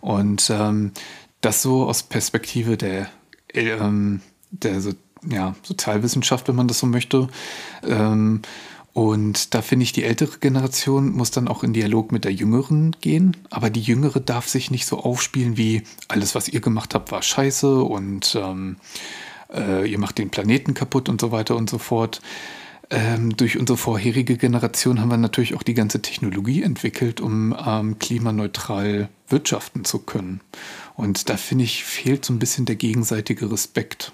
Und 0.00 0.50
ähm, 0.50 0.92
das 1.40 1.62
so 1.62 1.84
aus 1.84 2.02
Perspektive 2.02 2.76
der, 2.76 3.08
ähm, 3.54 4.20
der 4.50 4.80
so, 4.80 4.92
ja, 5.28 5.54
Sozialwissenschaft, 5.62 6.48
wenn 6.48 6.56
man 6.56 6.68
das 6.68 6.78
so 6.78 6.86
möchte. 6.86 7.28
Ähm, 7.86 8.42
und 8.92 9.54
da 9.54 9.62
finde 9.62 9.84
ich, 9.84 9.92
die 9.92 10.04
ältere 10.04 10.38
Generation 10.38 11.12
muss 11.12 11.30
dann 11.30 11.46
auch 11.46 11.62
in 11.62 11.72
Dialog 11.72 12.10
mit 12.10 12.24
der 12.24 12.32
jüngeren 12.32 12.96
gehen. 13.00 13.36
Aber 13.48 13.70
die 13.70 13.80
jüngere 13.80 14.18
darf 14.18 14.48
sich 14.48 14.70
nicht 14.70 14.86
so 14.86 14.98
aufspielen 14.98 15.56
wie 15.56 15.82
alles, 16.08 16.34
was 16.34 16.48
ihr 16.48 16.60
gemacht 16.60 16.94
habt, 16.94 17.12
war 17.12 17.22
scheiße 17.22 17.82
und 17.82 18.36
ähm, 18.40 18.76
äh, 19.52 19.90
ihr 19.90 19.98
macht 19.98 20.18
den 20.18 20.30
Planeten 20.30 20.74
kaputt 20.74 21.08
und 21.08 21.20
so 21.20 21.32
weiter 21.32 21.56
und 21.56 21.70
so 21.70 21.78
fort. 21.78 22.20
Ähm, 22.92 23.36
durch 23.36 23.56
unsere 23.56 23.76
vorherige 23.76 24.36
Generation 24.36 25.00
haben 25.00 25.10
wir 25.10 25.16
natürlich 25.16 25.54
auch 25.54 25.62
die 25.62 25.74
ganze 25.74 26.02
Technologie 26.02 26.62
entwickelt, 26.62 27.20
um 27.20 27.54
ähm, 27.64 27.98
klimaneutral 28.00 29.08
wirtschaften 29.28 29.84
zu 29.84 30.00
können. 30.00 30.40
Und 30.96 31.28
da 31.28 31.36
finde 31.36 31.64
ich, 31.64 31.84
fehlt 31.84 32.24
so 32.24 32.32
ein 32.32 32.40
bisschen 32.40 32.66
der 32.66 32.74
gegenseitige 32.74 33.50
Respekt. 33.50 34.12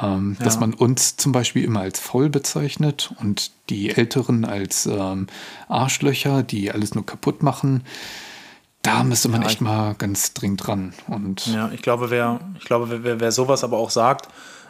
Ähm, 0.00 0.36
ja. 0.38 0.44
Dass 0.44 0.60
man 0.60 0.74
uns 0.74 1.16
zum 1.16 1.32
Beispiel 1.32 1.64
immer 1.64 1.80
als 1.80 1.98
faul 1.98 2.28
bezeichnet 2.28 3.12
und 3.20 3.50
die 3.68 3.90
Älteren 3.90 4.44
als 4.44 4.86
ähm, 4.86 5.26
Arschlöcher, 5.66 6.44
die 6.44 6.70
alles 6.70 6.94
nur 6.94 7.04
kaputt 7.04 7.42
machen 7.42 7.82
da 8.82 9.02
müsste 9.02 9.28
man 9.28 9.42
ja, 9.42 9.48
echt 9.48 9.60
mal 9.60 9.94
ganz 9.94 10.34
dringend 10.34 10.66
dran. 10.66 10.92
Und 11.08 11.46
ja, 11.46 11.70
ich 11.72 11.82
glaube, 11.82 12.10
wer, 12.10 12.40
ich 12.58 12.64
glaube, 12.64 13.02
wer, 13.02 13.20
wer 13.20 13.32
sowas 13.32 13.64
aber 13.64 13.78
auch 13.78 13.90
sagt, 13.90 14.28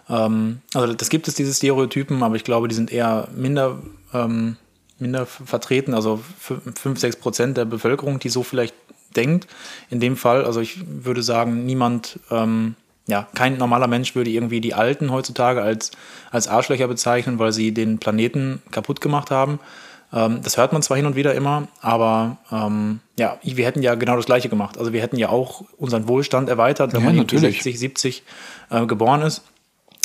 ähm, 0.08 0.60
also 0.74 0.92
das 0.92 1.08
gibt 1.08 1.28
es, 1.28 1.34
diese 1.34 1.52
Stereotypen, 1.52 2.22
aber 2.22 2.36
ich 2.36 2.44
glaube, 2.44 2.68
die 2.68 2.74
sind 2.74 2.90
eher 2.90 3.28
minder, 3.34 3.78
ähm, 4.14 4.56
minder 4.98 5.26
vertreten, 5.26 5.94
also 5.94 6.20
5, 6.38 6.98
6 6.98 7.16
Prozent 7.16 7.56
der 7.56 7.64
Bevölkerung, 7.64 8.18
die 8.18 8.30
so 8.30 8.42
vielleicht 8.42 8.74
denkt. 9.14 9.46
In 9.90 10.00
dem 10.00 10.16
Fall, 10.16 10.44
also 10.44 10.60
ich 10.60 10.80
würde 10.86 11.22
sagen, 11.22 11.66
niemand, 11.66 12.18
ähm, 12.30 12.74
ja, 13.06 13.26
kein 13.34 13.56
normaler 13.56 13.86
Mensch 13.86 14.14
würde 14.14 14.30
irgendwie 14.30 14.60
die 14.60 14.74
Alten 14.74 15.10
heutzutage 15.10 15.62
als, 15.62 15.92
als 16.30 16.48
Arschlöcher 16.48 16.88
bezeichnen, 16.88 17.38
weil 17.38 17.52
sie 17.52 17.72
den 17.72 17.98
Planeten 17.98 18.62
kaputt 18.70 19.00
gemacht 19.00 19.30
haben. 19.30 19.60
Ähm, 20.12 20.40
das 20.42 20.56
hört 20.56 20.72
man 20.72 20.82
zwar 20.82 20.96
hin 20.96 21.06
und 21.06 21.16
wieder 21.16 21.34
immer, 21.34 21.68
aber 21.80 22.38
ähm, 22.50 23.00
ja, 23.18 23.38
wir 23.42 23.66
hätten 23.66 23.82
ja 23.82 23.94
genau 23.94 24.16
das 24.16 24.26
Gleiche 24.26 24.48
gemacht. 24.48 24.78
Also 24.78 24.92
wir 24.92 25.02
hätten 25.02 25.16
ja 25.16 25.28
auch 25.28 25.64
unseren 25.76 26.08
Wohlstand 26.08 26.48
erweitert, 26.48 26.92
wenn 26.94 27.00
ja, 27.00 27.06
man 27.06 27.16
natürlich 27.16 27.62
60, 27.62 27.78
70 27.78 28.22
äh, 28.70 28.86
geboren 28.86 29.22
ist. 29.22 29.42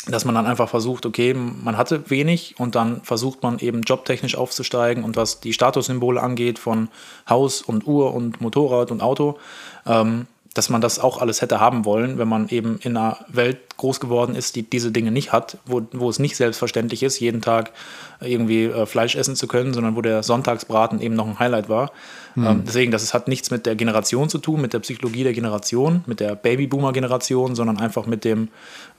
Dass 0.06 0.26
man 0.26 0.34
dann 0.34 0.44
einfach 0.44 0.68
versucht, 0.68 1.06
okay, 1.06 1.32
man 1.32 1.78
hatte 1.78 2.10
wenig 2.10 2.56
und 2.58 2.74
dann 2.74 3.00
versucht 3.04 3.42
man 3.42 3.58
eben 3.58 3.80
jobtechnisch 3.80 4.36
aufzusteigen 4.36 5.02
und 5.02 5.16
was 5.16 5.40
die 5.40 5.54
Statussymbole 5.54 6.20
angeht 6.20 6.58
von 6.58 6.88
Haus 7.26 7.62
und 7.62 7.86
Uhr 7.86 8.12
und 8.12 8.38
Motorrad 8.42 8.90
und 8.90 9.00
Auto, 9.00 9.38
ähm, 9.86 10.26
dass 10.54 10.70
man 10.70 10.80
das 10.80 11.00
auch 11.00 11.20
alles 11.20 11.42
hätte 11.42 11.58
haben 11.58 11.84
wollen, 11.84 12.16
wenn 12.16 12.28
man 12.28 12.48
eben 12.48 12.78
in 12.80 12.96
einer 12.96 13.18
Welt 13.28 13.58
groß 13.76 13.98
geworden 13.98 14.36
ist, 14.36 14.54
die 14.54 14.62
diese 14.62 14.92
Dinge 14.92 15.10
nicht 15.10 15.32
hat, 15.32 15.58
wo, 15.66 15.82
wo 15.92 16.08
es 16.08 16.20
nicht 16.20 16.36
selbstverständlich 16.36 17.02
ist, 17.02 17.18
jeden 17.18 17.42
Tag 17.42 17.72
irgendwie 18.20 18.66
äh, 18.66 18.86
Fleisch 18.86 19.16
essen 19.16 19.34
zu 19.34 19.48
können, 19.48 19.74
sondern 19.74 19.96
wo 19.96 20.00
der 20.00 20.22
Sonntagsbraten 20.22 21.00
eben 21.00 21.16
noch 21.16 21.26
ein 21.26 21.40
Highlight 21.40 21.68
war. 21.68 21.90
Mhm. 22.36 22.46
Ähm, 22.46 22.62
deswegen, 22.64 22.92
das 22.92 23.02
ist, 23.02 23.14
hat 23.14 23.26
nichts 23.26 23.50
mit 23.50 23.66
der 23.66 23.74
Generation 23.74 24.28
zu 24.28 24.38
tun, 24.38 24.60
mit 24.60 24.72
der 24.72 24.78
Psychologie 24.78 25.24
der 25.24 25.32
Generation, 25.32 26.04
mit 26.06 26.20
der 26.20 26.36
Babyboomer-Generation, 26.36 27.56
sondern 27.56 27.78
einfach 27.78 28.06
mit 28.06 28.24
dem 28.24 28.48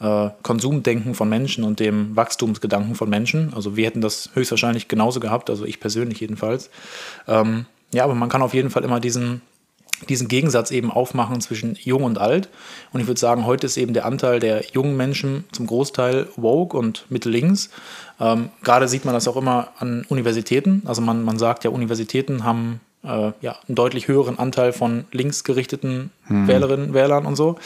äh, 0.02 0.30
Konsumdenken 0.44 1.16
von 1.16 1.30
Menschen 1.30 1.64
und 1.64 1.80
dem 1.80 2.18
Wachstumsgedanken 2.18 2.96
von 2.96 3.10
Menschen. 3.10 3.54
Also 3.56 3.78
wir 3.78 3.86
hätten 3.86 4.02
das 4.02 4.30
höchstwahrscheinlich 4.34 4.90
genauso 4.90 5.22
gehabt, 5.22 5.50
also 5.50 5.64
ich 5.64 5.80
persönlich 5.80 6.20
jedenfalls. 6.20 6.70
Ähm, 7.30 7.66
ja, 7.94 8.04
aber 8.04 8.16
man 8.16 8.28
kann 8.28 8.42
auf 8.42 8.54
jeden 8.54 8.70
Fall 8.70 8.84
immer 8.84 9.00
diesen, 9.00 9.42
diesen 10.10 10.28
Gegensatz 10.28 10.72
eben 10.72 10.92
aufmachen 10.92 11.42
zwischen 11.42 11.78
jung 11.82 12.04
und 12.04 12.18
alt. 12.18 12.50
Und 12.92 13.02
ich 13.02 13.08
würde 13.08 13.20
sagen, 13.20 13.46
heute 13.46 13.68
ist 13.68 13.78
eben 13.78 13.94
der 13.94 14.06
Anteil 14.06 14.40
der 14.40 14.66
jungen 14.72 14.98
Menschen 14.98 15.46
zum 15.52 15.68
Großteil 15.68 16.28
woke 16.36 16.78
und 16.78 17.06
mittellinks. 17.10 17.70
Ähm, 18.20 18.50
Gerade 18.64 18.88
sieht 18.88 19.06
man 19.06 19.14
das 19.14 19.28
auch 19.28 19.38
immer 19.38 19.70
an 19.80 20.06
Universitäten. 20.10 20.84
Also 20.86 21.02
man, 21.02 21.24
man 21.24 21.40
sagt 21.40 21.64
ja, 21.64 21.70
Universitäten 21.70 22.44
haben 22.44 22.80
äh, 23.04 23.32
ja, 23.42 23.58
einen 23.68 23.76
deutlich 23.76 24.08
höheren 24.08 24.40
Anteil 24.40 24.74
von 24.74 25.06
linksgerichteten 25.12 26.12
hm. 26.28 26.48
Wählerinnen, 26.48 26.94
Wählern 26.94 27.26
und 27.26 27.36
so. 27.36 27.58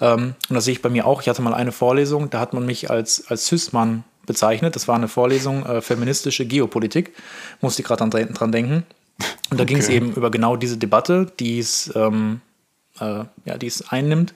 Ähm, 0.00 0.34
und 0.48 0.54
das 0.54 0.64
sehe 0.64 0.72
ich 0.72 0.82
bei 0.82 0.88
mir 0.88 1.06
auch. 1.06 1.22
Ich 1.22 1.28
hatte 1.28 1.42
mal 1.42 1.54
eine 1.54 1.72
Vorlesung, 1.72 2.30
da 2.30 2.40
hat 2.40 2.52
man 2.52 2.64
mich 2.64 2.90
als, 2.90 3.24
als 3.28 3.46
Cis-Mann 3.46 4.04
bezeichnet. 4.26 4.74
Das 4.74 4.88
war 4.88 4.94
eine 4.94 5.08
Vorlesung 5.08 5.66
äh, 5.66 5.80
feministische 5.80 6.46
Geopolitik. 6.46 7.12
Musste 7.60 7.82
ich 7.82 7.88
gerade 7.88 8.08
dran, 8.08 8.32
dran 8.32 8.52
denken. 8.52 8.84
Und 9.50 9.58
da 9.58 9.62
okay. 9.62 9.74
ging 9.74 9.78
es 9.78 9.88
eben 9.88 10.12
über 10.14 10.30
genau 10.30 10.56
diese 10.56 10.76
Debatte, 10.76 11.30
die 11.38 11.58
es, 11.58 11.92
ähm, 11.94 12.40
äh, 12.98 13.24
ja, 13.44 13.58
die 13.58 13.66
es 13.66 13.88
einnimmt. 13.88 14.34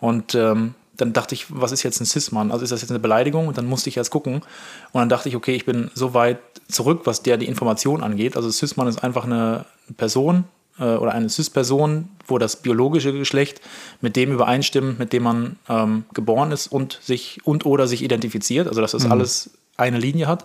Und 0.00 0.34
ähm, 0.34 0.74
dann 0.96 1.12
dachte 1.12 1.34
ich, 1.34 1.46
was 1.48 1.72
ist 1.72 1.82
jetzt 1.82 2.00
ein 2.00 2.06
Cis-Mann? 2.06 2.50
Also 2.50 2.64
ist 2.64 2.72
das 2.72 2.80
jetzt 2.80 2.90
eine 2.90 2.98
Beleidigung? 2.98 3.48
Und 3.48 3.58
dann 3.58 3.66
musste 3.66 3.90
ich 3.90 3.96
erst 3.96 4.10
gucken. 4.10 4.36
Und 4.36 5.00
dann 5.00 5.08
dachte 5.08 5.28
ich, 5.28 5.36
okay, 5.36 5.54
ich 5.54 5.66
bin 5.66 5.90
so 5.94 6.14
weit 6.14 6.38
zurück, 6.68 7.02
was 7.04 7.22
der 7.22 7.36
die 7.36 7.46
Information 7.46 8.02
angeht. 8.02 8.36
Also 8.36 8.50
Cis-Mann 8.50 8.88
ist 8.88 9.04
einfach 9.04 9.24
eine 9.24 9.66
Person 9.96 10.44
äh, 10.78 10.94
oder 10.94 11.12
eine 11.12 11.28
Cis-Person, 11.28 12.08
wo 12.26 12.38
das 12.38 12.56
biologische 12.56 13.12
Geschlecht 13.12 13.60
mit 14.00 14.16
dem 14.16 14.32
übereinstimmt, 14.32 14.98
mit 14.98 15.12
dem 15.12 15.22
man 15.22 15.56
ähm, 15.68 16.04
geboren 16.14 16.50
ist 16.50 16.68
und 16.68 16.98
sich 17.02 17.40
und 17.44 17.66
oder 17.66 17.86
sich 17.86 18.02
identifiziert. 18.02 18.66
Also 18.68 18.80
dass 18.80 18.92
das 18.92 19.04
mhm. 19.04 19.12
alles 19.12 19.50
eine 19.76 19.98
Linie 19.98 20.26
hat. 20.26 20.44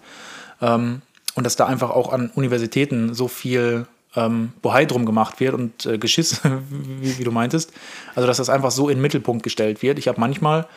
Ähm, 0.62 1.02
und 1.36 1.46
dass 1.46 1.56
da 1.56 1.66
einfach 1.66 1.90
auch 1.90 2.12
an 2.12 2.32
Universitäten 2.36 3.14
so 3.14 3.28
viel 3.28 3.88
ähm, 4.16 4.52
Bohai 4.62 4.86
drum 4.86 5.06
gemacht 5.06 5.40
wird 5.40 5.54
und 5.54 5.86
äh, 5.86 5.98
Geschiss, 5.98 6.42
wie, 7.02 7.18
wie, 7.18 7.24
du 7.24 7.32
meintest. 7.32 7.72
Also, 8.16 8.28
dass 8.28 8.38
das 8.38 8.50
einfach 8.50 8.72
so 8.72 8.90
in 8.90 8.98
den 8.98 9.02
Mittelpunkt 9.02 9.44
gestellt 9.44 9.82
wird. 9.82 10.00
Ich 10.00 10.08
habe 10.08 10.20
manchmal 10.20 10.68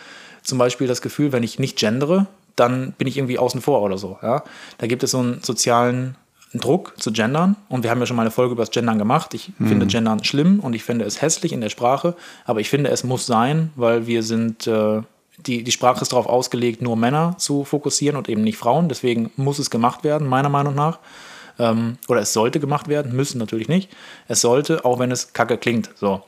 zum 0.43 0.59
Beispiel 0.59 0.87
das 0.87 1.03
Gefühl, 1.03 1.33
wenn 1.33 1.43
ich 1.43 1.59
nicht 1.59 1.79
gendere, 1.79 2.27
dann 2.57 2.93
bin 2.93 3.09
ich 3.09 3.17
irgendwie 3.17 3.39
außen 3.39 3.61
vor 3.61 3.83
oder 3.83 3.99
so. 3.99 4.19
Ja? 4.23 4.45
Da 4.79 4.87
gibt 4.87 5.03
es 5.03 5.11
so 5.11 5.19
einen 5.19 5.43
sozialen 5.43 6.17
Druck 6.53 6.95
zu 7.01 7.13
gendern 7.13 7.57
und 7.69 7.83
wir 7.83 7.91
haben 7.91 7.99
ja 7.99 8.07
schon 8.07 8.17
mal 8.17 8.23
eine 8.23 8.31
Folge 8.31 8.53
über 8.53 8.63
das 8.63 8.71
Gendern 8.71 8.99
gemacht. 8.99 9.35
Ich 9.35 9.51
mhm. 9.59 9.69
finde 9.69 9.87
Gendern 9.87 10.23
schlimm 10.23 10.61
und 10.61 10.75
ich 10.75 10.85
finde 10.85 11.05
es 11.05 11.21
hässlich 11.21 11.53
in 11.53 11.61
der 11.61 11.69
Sprache, 11.69 12.15
aber 12.45 12.61
ich 12.61 12.71
finde, 12.71 12.91
es 12.91 13.03
muss 13.03 13.27
sein, 13.27 13.73
weil 13.75 14.07
wir 14.07 14.23
sind, 14.23 14.67
äh, 14.67 15.03
die, 15.39 15.65
die 15.65 15.73
Sprache 15.73 16.03
ist 16.03 16.13
darauf 16.13 16.27
ausgelegt, 16.27 16.83
nur 16.83 16.97
Männer 16.97 17.37
zu 17.39 17.65
fokussieren 17.65 18.17
und 18.17 18.29
eben 18.29 18.43
nicht 18.43 18.57
Frauen. 18.57 18.89
Deswegen 18.89 19.31
muss 19.37 19.59
es 19.59 19.71
gemacht 19.71 20.05
werden, 20.05 20.29
meiner 20.29 20.49
Meinung 20.49 20.75
nach. 20.75 20.99
Ähm, 21.59 21.99
oder 22.09 22.21
es 22.21 22.33
sollte 22.33 22.61
gemacht 22.61 22.89
werden, 22.89 23.15
müssen 23.15 23.39
natürlich 23.39 23.69
nicht. 23.69 23.91
Es 24.29 24.41
sollte, 24.41 24.85
auch 24.85 24.99
wenn 24.99 25.11
es 25.11 25.33
kacke 25.33 25.59
klingt. 25.59 25.91
So. 25.97 26.23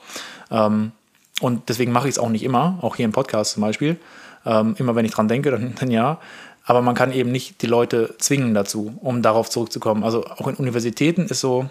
Ähm, 0.51 0.93
und 1.41 1.69
deswegen 1.69 1.93
mache 1.93 2.09
ich 2.09 2.15
es 2.15 2.19
auch 2.19 2.29
nicht 2.29 2.43
immer, 2.43 2.79
auch 2.83 2.97
hier 2.97 3.05
im 3.05 3.13
Podcast 3.13 3.53
zum 3.53 3.63
Beispiel. 3.63 3.99
Ähm, 4.45 4.75
immer 4.79 4.95
wenn 4.95 5.05
ich 5.05 5.13
dran 5.13 5.29
denke, 5.29 5.51
dann, 5.51 5.75
dann 5.79 5.91
ja. 5.91 6.21
Aber 6.65 6.83
man 6.83 6.95
kann 6.95 7.13
eben 7.13 7.31
nicht 7.31 7.63
die 7.63 7.67
Leute 7.67 8.15
zwingen 8.19 8.55
dazu, 8.55 8.99
um 9.01 9.23
darauf 9.23 9.51
zurückzukommen. 9.51 10.03
Also 10.03 10.25
auch 10.25 10.49
in 10.49 10.57
Universitäten 10.57 11.27
ist 11.27 11.41
so, 11.41 11.69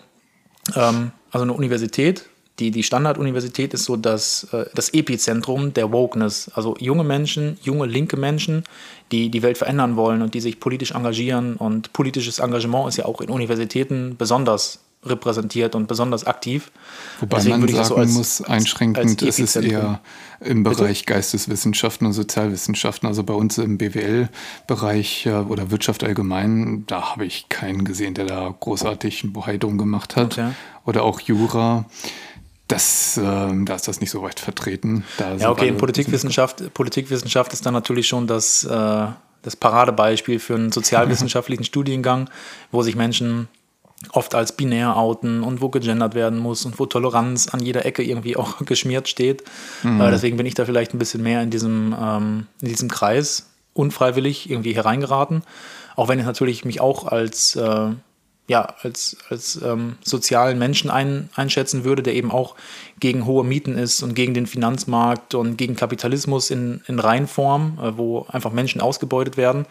ähm, 0.75 1.11
also 1.31 1.43
eine 1.43 1.53
Universität 1.53 2.29
die, 2.59 2.71
die 2.71 2.83
Standarduniversität 2.83 3.73
ist 3.73 3.83
so 3.83 3.97
das, 3.97 4.47
äh, 4.53 4.65
das 4.73 4.89
Epizentrum 4.93 5.73
der 5.73 5.91
Wokeness. 5.91 6.49
Also 6.53 6.75
junge 6.79 7.03
Menschen, 7.03 7.57
junge 7.61 7.85
linke 7.85 8.17
Menschen, 8.17 8.63
die 9.11 9.29
die 9.29 9.43
Welt 9.43 9.57
verändern 9.57 9.95
wollen 9.97 10.21
und 10.21 10.33
die 10.33 10.39
sich 10.39 10.59
politisch 10.59 10.91
engagieren. 10.91 11.57
Und 11.57 11.91
politisches 11.93 12.39
Engagement 12.39 12.87
ist 12.87 12.97
ja 12.97 13.05
auch 13.05 13.21
in 13.21 13.29
Universitäten 13.29 14.15
besonders 14.17 14.79
repräsentiert 15.05 15.75
und 15.75 15.87
besonders 15.87 16.25
aktiv. 16.25 16.71
Wobei 17.19 17.37
Deswegen 17.37 17.59
man 17.59 17.69
sagen 17.69 17.85
so 17.85 17.95
als, 17.95 18.11
muss, 18.13 18.41
einschränkend 18.41 19.21
ist 19.21 19.39
es 19.39 19.55
eher 19.55 20.01
im 20.39 20.63
Bereich 20.63 21.01
Bitte? 21.01 21.13
Geisteswissenschaften 21.13 22.07
und 22.07 22.13
Sozialwissenschaften. 22.13 23.07
Also 23.07 23.23
bei 23.23 23.33
uns 23.33 23.57
im 23.57 23.77
BWL-Bereich 23.77 25.27
oder 25.27 25.69
Wirtschaft 25.71 26.03
allgemein, 26.03 26.85
da 26.87 27.11
habe 27.11 27.25
ich 27.25 27.49
keinen 27.49 27.85
gesehen, 27.85 28.15
der 28.15 28.25
da 28.25 28.55
großartig 28.59 29.25
ein 29.25 29.33
Bohai 29.33 29.57
gemacht 29.57 30.15
hat. 30.15 30.33
Okay. 30.33 30.51
Oder 30.85 31.03
auch 31.03 31.19
Jura. 31.19 31.85
Das, 32.67 33.17
äh, 33.17 33.21
da 33.21 33.75
ist 33.75 33.87
das 33.87 34.01
nicht 34.01 34.09
so 34.09 34.21
weit 34.23 34.39
vertreten. 34.39 35.03
ja, 35.37 35.51
okay, 35.51 35.67
in 35.67 35.77
Politikwissenschaft, 35.77 36.73
Politikwissenschaft 36.73 37.53
ist 37.53 37.65
dann 37.65 37.73
natürlich 37.73 38.07
schon 38.07 38.25
das, 38.25 38.63
äh, 38.63 39.07
das 39.43 39.55
Paradebeispiel 39.55 40.39
für 40.39 40.55
einen 40.55 40.71
sozialwissenschaftlichen 40.71 41.63
Studiengang, 41.65 42.29
wo 42.71 42.81
sich 42.81 42.95
Menschen 42.95 43.47
oft 44.11 44.35
als 44.35 44.51
binär 44.51 44.97
outen 44.97 45.43
und 45.43 45.61
wo 45.61 45.69
gegendert 45.69 46.15
werden 46.15 46.39
muss 46.39 46.65
und 46.65 46.79
wo 46.79 46.85
Toleranz 46.85 47.47
an 47.47 47.61
jeder 47.61 47.85
Ecke 47.85 48.03
irgendwie 48.03 48.35
auch 48.35 48.57
geschmiert 48.65 49.07
steht. 49.07 49.43
Mhm. 49.83 50.01
Äh, 50.01 50.11
deswegen 50.11 50.37
bin 50.37 50.45
ich 50.45 50.55
da 50.55 50.65
vielleicht 50.65 50.93
ein 50.93 50.99
bisschen 50.99 51.23
mehr 51.23 51.41
in 51.41 51.49
diesem, 51.49 51.95
ähm, 51.99 52.47
in 52.61 52.67
diesem 52.67 52.89
Kreis 52.89 53.51
unfreiwillig 53.73 54.49
irgendwie 54.49 54.73
hereingeraten. 54.73 55.43
Auch 55.95 56.07
wenn 56.07 56.19
ich 56.19 56.25
natürlich 56.25 56.65
mich 56.65 56.81
auch 56.81 57.05
als 57.05 57.55
äh, 57.55 57.89
ja, 58.47 58.75
als, 58.83 59.17
als 59.29 59.59
ähm, 59.63 59.97
sozialen 60.03 60.59
Menschen 60.59 60.91
ein, 60.91 61.29
einschätzen 61.35 61.83
würde, 61.83 62.03
der 62.03 62.13
eben 62.13 62.31
auch 62.31 62.55
gegen 62.99 63.25
hohe 63.25 63.43
Mieten 63.43 63.77
ist 63.77 64.03
und 64.03 64.13
gegen 64.13 64.33
den 64.33 64.45
Finanzmarkt 64.45 65.33
und 65.33 65.57
gegen 65.57 65.75
Kapitalismus 65.75 66.51
in, 66.51 66.81
in 66.87 66.99
Reinform, 66.99 67.79
äh, 67.81 67.97
wo 67.97 68.25
einfach 68.29 68.51
Menschen 68.51 68.81
ausgebeutet 68.81 69.35
werden. 69.35 69.65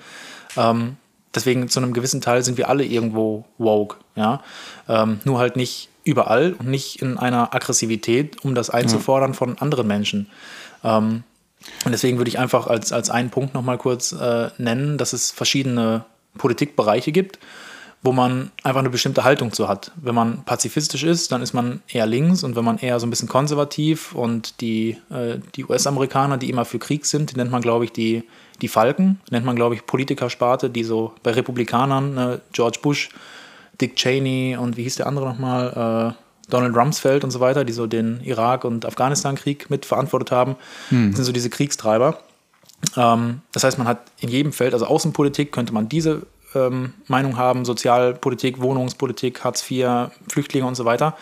Ähm, 0.56 0.96
deswegen 1.34 1.68
zu 1.68 1.80
einem 1.80 1.92
gewissen 1.92 2.20
Teil 2.20 2.42
sind 2.42 2.58
wir 2.58 2.68
alle 2.68 2.84
irgendwo 2.84 3.44
woke, 3.58 3.98
ja. 4.16 4.42
Ähm, 4.88 5.20
nur 5.24 5.38
halt 5.38 5.56
nicht 5.56 5.88
überall 6.02 6.54
und 6.54 6.68
nicht 6.68 7.00
in 7.00 7.16
einer 7.16 7.54
Aggressivität, 7.54 8.44
um 8.44 8.54
das 8.54 8.70
einzufordern 8.70 9.30
ja. 9.30 9.36
von 9.36 9.58
anderen 9.58 9.86
Menschen. 9.86 10.28
Ähm, 10.82 11.22
und 11.84 11.92
deswegen 11.92 12.18
würde 12.18 12.28
ich 12.28 12.38
einfach 12.40 12.66
als, 12.66 12.92
als 12.92 13.08
einen 13.08 13.30
Punkt 13.30 13.54
nochmal 13.54 13.78
kurz 13.78 14.12
äh, 14.12 14.50
nennen, 14.58 14.98
dass 14.98 15.12
es 15.12 15.30
verschiedene 15.30 16.04
Politikbereiche 16.36 17.12
gibt 17.12 17.38
wo 18.05 18.12
man 18.12 18.50
einfach 18.62 18.80
eine 18.80 18.90
bestimmte 18.90 19.24
Haltung 19.24 19.50
zu 19.52 19.66
hat. 19.66 19.90
Wenn 19.96 20.14
man 20.14 20.44
pazifistisch 20.44 21.05
ist, 21.05 21.32
dann 21.32 21.40
ist 21.40 21.55
man 21.55 21.80
eher 21.88 22.05
links 22.05 22.44
und 22.44 22.55
wenn 22.55 22.64
man 22.64 22.76
eher 22.76 23.00
so 23.00 23.07
ein 23.07 23.11
bisschen 23.11 23.28
konservativ 23.28 24.14
und 24.14 24.61
die, 24.61 24.98
äh, 25.11 25.38
die 25.55 25.64
US-Amerikaner, 25.64 26.36
die 26.36 26.50
immer 26.50 26.66
für 26.66 26.78
Krieg 26.78 27.07
sind, 27.07 27.32
die 27.32 27.36
nennt 27.36 27.50
man, 27.50 27.62
glaube 27.62 27.86
ich, 27.86 27.92
die, 27.92 28.24
die 28.61 28.68
Falken, 28.68 29.20
nennt 29.30 29.46
man, 29.46 29.57
glaube 29.57 29.74
ich, 29.74 29.86
Politikersparte, 29.86 30.68
die 30.68 30.84
so 30.84 31.14
bei 31.22 31.30
Republikanern, 31.30 32.18
äh, 32.18 32.38
George 32.52 32.78
Bush, 32.82 33.09
Dick 33.80 33.96
Cheney 33.96 34.59
und 34.61 34.76
wie 34.76 34.82
hieß 34.82 34.96
der 34.96 35.07
andere 35.07 35.24
nochmal, 35.24 36.14
äh, 36.14 36.50
Donald 36.50 36.76
Rumsfeld 36.76 37.24
und 37.24 37.30
so 37.30 37.40
weiter, 37.40 37.64
die 37.64 37.72
so 37.72 37.86
den 37.86 38.20
Irak- 38.22 38.66
und 38.66 38.84
Afghanistan-Krieg 38.84 39.70
mitverantwortet 39.70 40.30
haben, 40.30 40.57
hm. 40.90 41.14
sind 41.14 41.24
so 41.24 41.32
diese 41.32 41.48
Kriegstreiber. 41.48 42.18
Ähm, 42.98 43.40
das 43.52 43.64
heißt, 43.64 43.78
man 43.78 43.88
hat 43.88 44.00
in 44.20 44.28
jedem 44.28 44.52
Feld, 44.52 44.74
also 44.74 44.84
Außenpolitik, 44.84 45.52
könnte 45.52 45.72
man 45.72 45.88
diese 45.88 46.26
ähm, 46.55 46.94
Meinung 47.07 47.36
haben, 47.36 47.64
Sozialpolitik, 47.64 48.61
Wohnungspolitik, 48.61 49.44
Hartz 49.44 49.68
IV, 49.70 50.11
Flüchtlinge 50.28 50.66
und 50.66 50.74
so 50.74 50.84
weiter, 50.84 51.16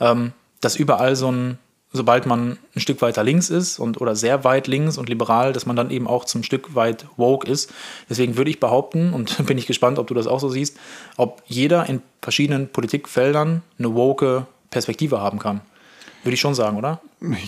ähm, 0.00 0.32
dass 0.60 0.76
überall 0.76 1.16
so 1.16 1.30
ein, 1.30 1.58
sobald 1.92 2.26
man 2.26 2.58
ein 2.74 2.80
Stück 2.80 3.02
weiter 3.02 3.22
links 3.22 3.50
ist 3.50 3.78
und 3.78 4.00
oder 4.00 4.16
sehr 4.16 4.44
weit 4.44 4.66
links 4.66 4.98
und 4.98 5.08
liberal, 5.08 5.52
dass 5.52 5.66
man 5.66 5.76
dann 5.76 5.90
eben 5.90 6.06
auch 6.06 6.24
zum 6.24 6.42
Stück 6.42 6.74
weit 6.74 7.06
woke 7.16 7.50
ist. 7.50 7.72
Deswegen 8.08 8.36
würde 8.36 8.50
ich 8.50 8.60
behaupten, 8.60 9.12
und 9.12 9.46
bin 9.46 9.58
ich 9.58 9.66
gespannt, 9.66 9.98
ob 9.98 10.06
du 10.06 10.14
das 10.14 10.26
auch 10.26 10.40
so 10.40 10.48
siehst, 10.48 10.78
ob 11.16 11.42
jeder 11.46 11.88
in 11.88 12.02
verschiedenen 12.22 12.68
Politikfeldern 12.68 13.62
eine 13.78 13.94
woke 13.94 14.46
Perspektive 14.70 15.20
haben 15.20 15.38
kann. 15.38 15.60
Würde 16.24 16.34
ich 16.34 16.40
schon 16.40 16.54
sagen, 16.54 16.78
oder? 16.78 17.00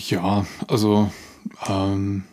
Ja, 0.07 0.45
also 0.67 1.11
ähm, 1.67 2.23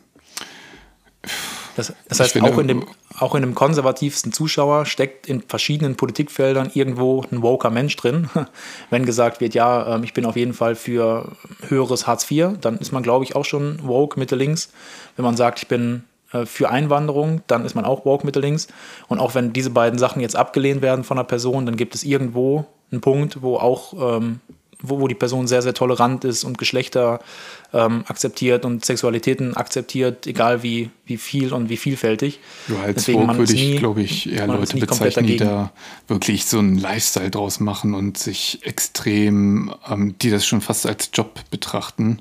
das, 1.76 1.92
das 2.08 2.20
heißt, 2.20 2.32
finde, 2.32 2.52
auch, 2.52 2.58
in 2.58 2.68
dem, 2.68 2.84
auch 3.18 3.34
in 3.34 3.42
dem 3.42 3.54
konservativsten 3.54 4.32
Zuschauer 4.32 4.86
steckt 4.86 5.26
in 5.26 5.42
verschiedenen 5.42 5.96
Politikfeldern 5.96 6.70
irgendwo 6.74 7.24
ein 7.30 7.42
woker 7.42 7.70
Mensch 7.70 7.96
drin. 7.96 8.28
Wenn 8.90 9.04
gesagt 9.04 9.40
wird, 9.40 9.54
ja, 9.54 9.96
ähm, 9.96 10.04
ich 10.04 10.14
bin 10.14 10.24
auf 10.24 10.36
jeden 10.36 10.54
Fall 10.54 10.74
für 10.74 11.32
höheres 11.68 12.06
Hartz 12.06 12.30
IV, 12.30 12.58
dann 12.60 12.78
ist 12.78 12.92
man, 12.92 13.02
glaube 13.02 13.24
ich, 13.24 13.34
auch 13.34 13.44
schon 13.44 13.80
woke 13.82 14.18
Mitte 14.18 14.36
links. 14.36 14.70
Wenn 15.16 15.24
man 15.24 15.36
sagt, 15.36 15.58
ich 15.60 15.68
bin 15.68 16.04
äh, 16.32 16.46
für 16.46 16.70
Einwanderung, 16.70 17.42
dann 17.46 17.64
ist 17.64 17.74
man 17.74 17.84
auch 17.84 18.04
woke 18.04 18.24
Mitte 18.24 18.40
links. 18.40 18.68
Und 19.08 19.18
auch 19.18 19.34
wenn 19.34 19.52
diese 19.52 19.70
beiden 19.70 19.98
Sachen 19.98 20.20
jetzt 20.20 20.36
abgelehnt 20.36 20.82
werden 20.82 21.04
von 21.04 21.18
einer 21.18 21.24
Person, 21.24 21.66
dann 21.66 21.76
gibt 21.76 21.94
es 21.94 22.04
irgendwo 22.04 22.66
einen 22.90 23.00
Punkt, 23.00 23.42
wo 23.42 23.56
auch 23.56 24.18
ähm, 24.18 24.40
wo, 24.88 25.00
wo 25.00 25.08
die 25.08 25.14
Person 25.14 25.46
sehr, 25.46 25.62
sehr 25.62 25.74
tolerant 25.74 26.24
ist 26.24 26.44
und 26.44 26.58
Geschlechter 26.58 27.20
ähm, 27.72 28.04
akzeptiert 28.06 28.64
und 28.64 28.84
Sexualitäten 28.84 29.56
akzeptiert, 29.56 30.26
egal 30.26 30.62
wie, 30.62 30.90
wie 31.06 31.16
viel 31.16 31.52
und 31.52 31.68
wie 31.68 31.76
vielfältig. 31.76 32.40
Ja, 32.68 32.82
als 32.82 32.96
Deswegen 32.96 33.36
würde 33.36 33.52
ich, 33.52 33.78
glaube 33.78 34.02
ich, 34.02 34.32
eher 34.32 34.46
Leute 34.46 34.76
bezeichnen, 34.76 35.26
die 35.26 35.36
da 35.36 35.72
wirklich 36.06 36.46
so 36.46 36.58
einen 36.58 36.78
Lifestyle 36.78 37.30
draus 37.30 37.60
machen 37.60 37.94
und 37.94 38.18
sich 38.18 38.60
extrem, 38.62 39.74
ähm, 39.90 40.16
die 40.20 40.30
das 40.30 40.46
schon 40.46 40.60
fast 40.60 40.86
als 40.86 41.10
Job 41.12 41.40
betrachten. 41.50 42.20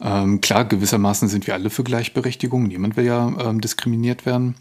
Ähm, 0.00 0.40
klar, 0.40 0.64
gewissermaßen 0.64 1.28
sind 1.28 1.46
wir 1.46 1.54
alle 1.54 1.70
für 1.70 1.84
Gleichberechtigung. 1.84 2.64
Niemand 2.64 2.96
will 2.96 3.06
ja 3.06 3.32
ähm, 3.40 3.60
diskriminiert 3.60 4.26
werden. 4.26 4.56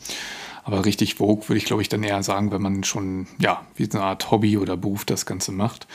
Aber 0.63 0.85
richtig 0.85 1.15
Vogue 1.15 1.47
würde 1.47 1.57
ich, 1.57 1.65
glaube 1.65 1.81
ich, 1.81 1.89
dann 1.89 2.03
eher 2.03 2.21
sagen, 2.23 2.51
wenn 2.51 2.61
man 2.61 2.83
schon, 2.83 3.27
ja, 3.39 3.61
wie 3.75 3.85
so 3.85 3.97
eine 3.97 4.07
Art 4.07 4.29
Hobby 4.29 4.57
oder 4.57 4.77
Beruf 4.77 5.05
das 5.05 5.25
Ganze 5.25 5.51
macht. 5.51 5.87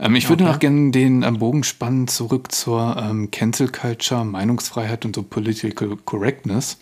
Ähm, 0.00 0.16
ich 0.16 0.28
würde 0.28 0.44
noch 0.44 0.58
gerne 0.58 0.90
den 0.90 1.22
ähm, 1.22 1.38
Bogen 1.38 1.62
spannen 1.62 2.08
zurück 2.08 2.52
zur 2.52 2.96
ähm, 2.98 3.30
Cancel 3.30 3.68
Culture, 3.68 4.24
Meinungsfreiheit 4.24 5.04
und 5.04 5.14
so 5.14 5.22
Political 5.22 5.96
Correctness. 6.04 6.78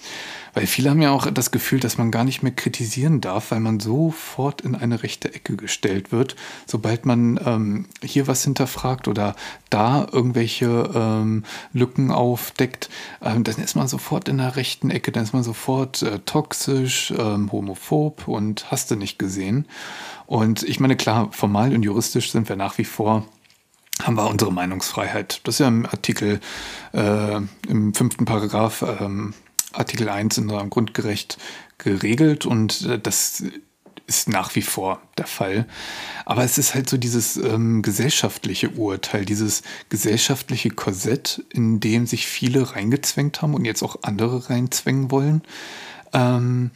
Weil 0.57 0.67
viele 0.67 0.89
haben 0.89 1.03
ja 1.03 1.11
auch 1.11 1.31
das 1.31 1.51
Gefühl, 1.51 1.81
dass 1.81 1.99
man 1.99 2.11
gar 2.11 2.25
nicht 2.25 2.43
mehr 2.43 2.51
kritisieren 2.51 3.21
darf, 3.21 3.51
weil 3.51 3.61
man 3.61 3.79
sofort 3.79 4.63
in 4.63 4.75
eine 4.75 5.03
rechte 5.03 5.35
Ecke 5.35 5.55
gestellt 5.55 6.13
wird, 6.13 6.35
sobald 6.65 7.05
man 7.05 7.39
ähm, 7.45 7.85
hier 8.03 8.27
was 8.27 8.43
hinterfragt 8.43 9.07
oder 9.07 9.37
da 9.69 10.07
irgendwelche 10.11 10.91
ähm, 10.95 11.45
Lücken 11.75 12.11
aufdeckt, 12.11 12.89
ähm, 13.21 13.45
dann 13.45 13.57
ist 13.57 13.77
man 13.77 13.87
sofort 13.87 14.31
in 14.31 14.39
der 14.39 14.57
rechten 14.57 14.89
Ecke, 14.89 15.13
dann 15.13 15.25
ist 15.25 15.35
man 15.35 15.43
sofort 15.43 16.01
äh, 16.01 16.21
toxisch, 16.21 17.13
ähm, 17.19 17.53
homophob 17.53 18.27
und 18.27 18.71
hast 18.71 18.91
du 18.91 18.97
nicht 18.97 19.19
gesehen. 19.19 19.67
Und 20.25 20.63
ich 20.63 20.81
meine, 20.81 20.97
klar, 20.97 21.29
formal 21.33 21.75
und 21.75 21.83
juristisch 21.83 22.33
sind 22.33 22.49
wir 22.49 22.57
nach 22.57 22.79
wie 22.79 22.85
vor 22.85 23.27
haben 24.03 24.17
wir 24.17 24.29
unsere 24.29 24.53
Meinungsfreiheit. 24.53 25.41
Das 25.45 25.57
ist 25.57 25.59
ja 25.59 25.69
im 25.69 25.87
Artikel, 25.87 26.41
äh, 26.93 27.41
im 27.69 27.95
fünften 27.95 28.25
Paragraph 28.27 28.85
ähm, 29.01 29.35
Artikel 29.79 30.09
1 30.09 30.39
in 30.39 30.45
unserem 30.45 30.71
Grundgerecht 30.71 31.39
geregelt 31.79 32.47
und 32.47 32.83
äh, 32.87 32.99
das 32.99 33.43
ist 34.07 34.29
nach 34.29 34.55
wie 34.55 34.63
vor 34.63 35.03
der 35.19 35.27
Fall. 35.27 35.67
Aber 36.25 36.45
es 36.45 36.59
ist 36.59 36.75
halt 36.75 36.89
so 36.89 36.97
dieses 36.97 37.37
ähm, 37.37 37.83
gesellschaftliche 37.83 38.71
Urteil, 38.71 39.25
dieses 39.25 39.63
gesellschaftliche 39.89 40.71
Korsett, 40.71 41.45
in 41.51 41.81
dem 41.81 42.07
sich 42.07 42.27
viele 42.27 42.75
reingezwängt 42.75 43.43
haben 43.43 43.55
und 43.55 43.65
jetzt 43.65 43.83
auch 43.83 43.97
andere 44.03 44.49
reinzwängen 44.49 45.11
wollen 45.11 45.43
ähm, 46.17 46.71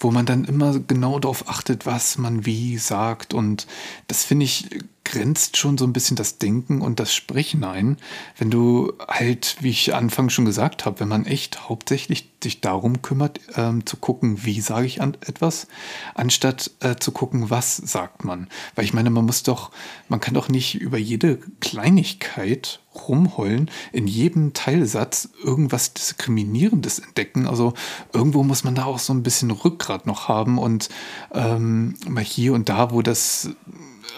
wo 0.00 0.10
man 0.10 0.24
dann 0.24 0.44
immer 0.44 0.78
genau 0.78 1.18
darauf 1.18 1.48
achtet, 1.50 1.84
was 1.84 2.16
man 2.16 2.46
wie 2.46 2.78
sagt. 2.78 3.34
Und 3.34 3.66
das 4.08 4.24
finde 4.24 4.46
ich 4.46 4.70
grenzt 5.04 5.56
schon 5.56 5.78
so 5.78 5.84
ein 5.84 5.92
bisschen 5.92 6.16
das 6.16 6.38
Denken 6.38 6.80
und 6.80 6.98
das 6.98 7.14
Sprechen 7.14 7.62
ein, 7.62 7.98
wenn 8.38 8.50
du 8.50 8.94
halt, 9.06 9.56
wie 9.60 9.70
ich 9.70 9.94
anfangs 9.94 10.32
schon 10.32 10.46
gesagt 10.46 10.84
habe, 10.84 10.98
wenn 10.98 11.08
man 11.08 11.26
echt 11.26 11.68
hauptsächlich 11.68 12.32
sich 12.42 12.60
darum 12.60 13.02
kümmert, 13.02 13.38
ähm, 13.54 13.86
zu 13.86 13.98
gucken, 13.98 14.44
wie 14.44 14.60
sage 14.60 14.86
ich 14.86 15.00
an 15.02 15.16
etwas, 15.20 15.68
anstatt 16.14 16.72
äh, 16.80 16.96
zu 16.96 17.12
gucken, 17.12 17.50
was 17.50 17.76
sagt 17.76 18.24
man. 18.24 18.48
Weil 18.74 18.86
ich 18.86 18.94
meine, 18.94 19.10
man 19.10 19.26
muss 19.26 19.42
doch, 19.42 19.70
man 20.08 20.20
kann 20.20 20.34
doch 20.34 20.48
nicht 20.48 20.74
über 20.80 20.98
jede 20.98 21.38
Kleinigkeit 21.60 22.80
rumheulen, 23.08 23.70
in 23.92 24.06
jedem 24.06 24.52
Teilsatz 24.52 25.28
irgendwas 25.42 25.94
Diskriminierendes 25.94 26.98
entdecken. 26.98 27.46
Also 27.46 27.74
irgendwo 28.12 28.42
muss 28.42 28.64
man 28.64 28.74
da 28.74 28.84
auch 28.84 28.98
so 28.98 29.12
ein 29.12 29.22
bisschen 29.22 29.50
Rückgrat 29.50 30.06
noch 30.06 30.28
haben 30.28 30.58
und 30.58 30.88
ähm, 31.32 31.94
mal 32.08 32.24
hier 32.24 32.52
und 32.52 32.68
da, 32.68 32.90
wo 32.90 33.02
das 33.02 33.50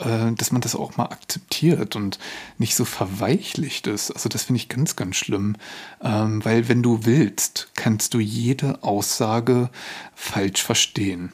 äh, 0.00 0.32
dass 0.32 0.52
man 0.52 0.60
das 0.60 0.76
auch 0.76 0.96
mal 0.96 1.06
akzeptiert 1.06 1.96
und 1.96 2.18
nicht 2.58 2.74
so 2.74 2.84
verweichlicht 2.84 3.86
ist. 3.86 4.10
Also 4.10 4.28
das 4.28 4.44
finde 4.44 4.58
ich 4.58 4.68
ganz, 4.68 4.96
ganz 4.96 5.16
schlimm, 5.16 5.56
ähm, 6.02 6.44
weil 6.44 6.68
wenn 6.68 6.82
du 6.82 7.04
willst, 7.04 7.70
kannst 7.74 8.14
du 8.14 8.20
jede 8.20 8.82
Aussage 8.82 9.70
falsch 10.14 10.62
verstehen. 10.62 11.32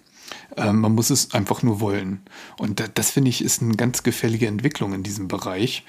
Ähm, 0.57 0.81
man 0.81 0.95
muss 0.95 1.11
es 1.11 1.35
einfach 1.35 1.63
nur 1.63 1.81
wollen. 1.81 2.23
Und 2.57 2.83
das 2.95 3.11
finde 3.11 3.29
ich 3.31 3.45
ist 3.45 3.63
eine 3.63 3.77
ganz 3.77 4.03
gefällige 4.03 4.47
Entwicklung 4.47 4.95
in 4.95 5.03
diesem 5.03 5.29
Bereich. 5.29 5.85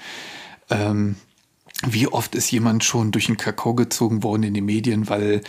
Ähm, 0.68 1.16
wie 1.84 2.08
oft 2.08 2.34
ist 2.34 2.50
jemand 2.50 2.84
schon 2.84 3.12
durch 3.12 3.26
den 3.26 3.36
Kakao 3.36 3.74
gezogen 3.74 4.22
worden 4.22 4.44
in 4.44 4.54
den 4.54 4.64
Medien, 4.64 5.08
weil 5.08 5.42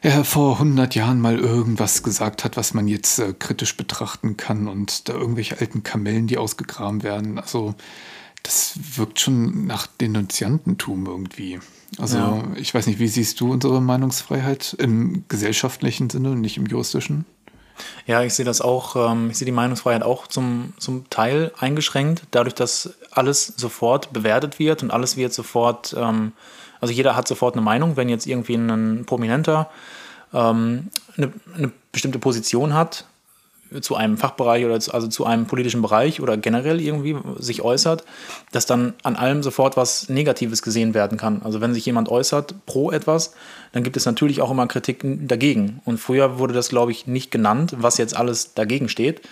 er 0.00 0.24
vor 0.24 0.54
100 0.54 0.94
Jahren 0.94 1.20
mal 1.20 1.38
irgendwas 1.38 2.02
gesagt 2.02 2.44
hat, 2.44 2.56
was 2.56 2.74
man 2.74 2.88
jetzt 2.88 3.18
äh, 3.18 3.34
kritisch 3.36 3.76
betrachten 3.76 4.36
kann 4.36 4.68
und 4.68 5.08
da 5.08 5.14
irgendwelche 5.14 5.58
alten 5.58 5.82
Kamellen, 5.82 6.26
die 6.26 6.38
ausgegraben 6.38 7.02
werden. 7.02 7.38
Also 7.38 7.74
das 8.42 8.78
wirkt 8.96 9.20
schon 9.20 9.66
nach 9.66 9.86
Denunziantentum 9.86 11.06
irgendwie. 11.06 11.58
Also 11.98 12.18
ja. 12.18 12.44
ich 12.56 12.72
weiß 12.74 12.86
nicht, 12.86 13.00
wie 13.00 13.08
siehst 13.08 13.40
du 13.40 13.50
unsere 13.52 13.80
Meinungsfreiheit 13.80 14.76
im 14.78 15.24
gesellschaftlichen 15.28 16.10
Sinne 16.10 16.30
und 16.30 16.40
nicht 16.40 16.56
im 16.56 16.66
juristischen? 16.66 17.24
Ja, 18.06 18.22
ich 18.22 18.34
sehe 18.34 18.44
das 18.44 18.60
auch, 18.60 19.10
ähm, 19.10 19.30
ich 19.30 19.38
sehe 19.38 19.46
die 19.46 19.52
Meinungsfreiheit 19.52 20.02
auch 20.02 20.26
zum, 20.26 20.72
zum 20.78 21.08
Teil 21.10 21.52
eingeschränkt, 21.58 22.22
dadurch, 22.30 22.54
dass 22.54 22.94
alles 23.10 23.54
sofort 23.56 24.12
bewertet 24.12 24.58
wird 24.58 24.82
und 24.82 24.90
alles 24.90 25.16
wird 25.16 25.32
sofort 25.32 25.94
ähm, 25.98 26.32
also 26.80 26.94
jeder 26.94 27.16
hat 27.16 27.28
sofort 27.28 27.54
eine 27.54 27.62
Meinung, 27.62 27.96
wenn 27.96 28.08
jetzt 28.08 28.26
irgendwie 28.26 28.54
ein 28.54 29.04
Prominenter 29.04 29.68
ähm, 30.32 30.88
eine, 31.16 31.32
eine, 31.56 31.72
bestimmte 31.90 32.18
Position 32.18 32.74
hat 32.74 33.06
zu 33.80 33.96
einem 33.96 34.16
Fachbereich 34.16 34.64
oder 34.64 34.80
zu, 34.80 34.92
also 34.92 35.08
zu 35.08 35.26
einem 35.26 35.46
politischen 35.46 35.82
Bereich 35.82 36.20
oder 36.20 36.36
generell 36.36 36.80
irgendwie 36.80 37.16
sich 37.38 37.62
äußert, 37.62 38.04
dass 38.52 38.66
dann 38.66 38.94
an 39.02 39.16
allem 39.16 39.42
sofort 39.42 39.76
was 39.76 40.08
Negatives 40.08 40.62
gesehen 40.62 40.94
werden 40.94 41.18
kann. 41.18 41.42
Also 41.42 41.60
wenn 41.60 41.74
sich 41.74 41.84
jemand 41.86 42.08
äußert 42.08 42.54
pro 42.66 42.90
etwas, 42.90 43.34
dann 43.72 43.82
gibt 43.82 43.96
es 43.96 44.06
natürlich 44.06 44.40
auch 44.40 44.50
immer 44.50 44.66
Kritik 44.66 45.02
dagegen. 45.28 45.80
Und 45.84 45.98
früher 45.98 46.38
wurde 46.38 46.54
das, 46.54 46.68
glaube 46.68 46.92
ich, 46.92 47.06
nicht 47.06 47.30
genannt, 47.30 47.74
was 47.78 47.98
jetzt 47.98 48.16
alles 48.16 48.54
dagegen 48.54 48.88
steht. 48.88 49.22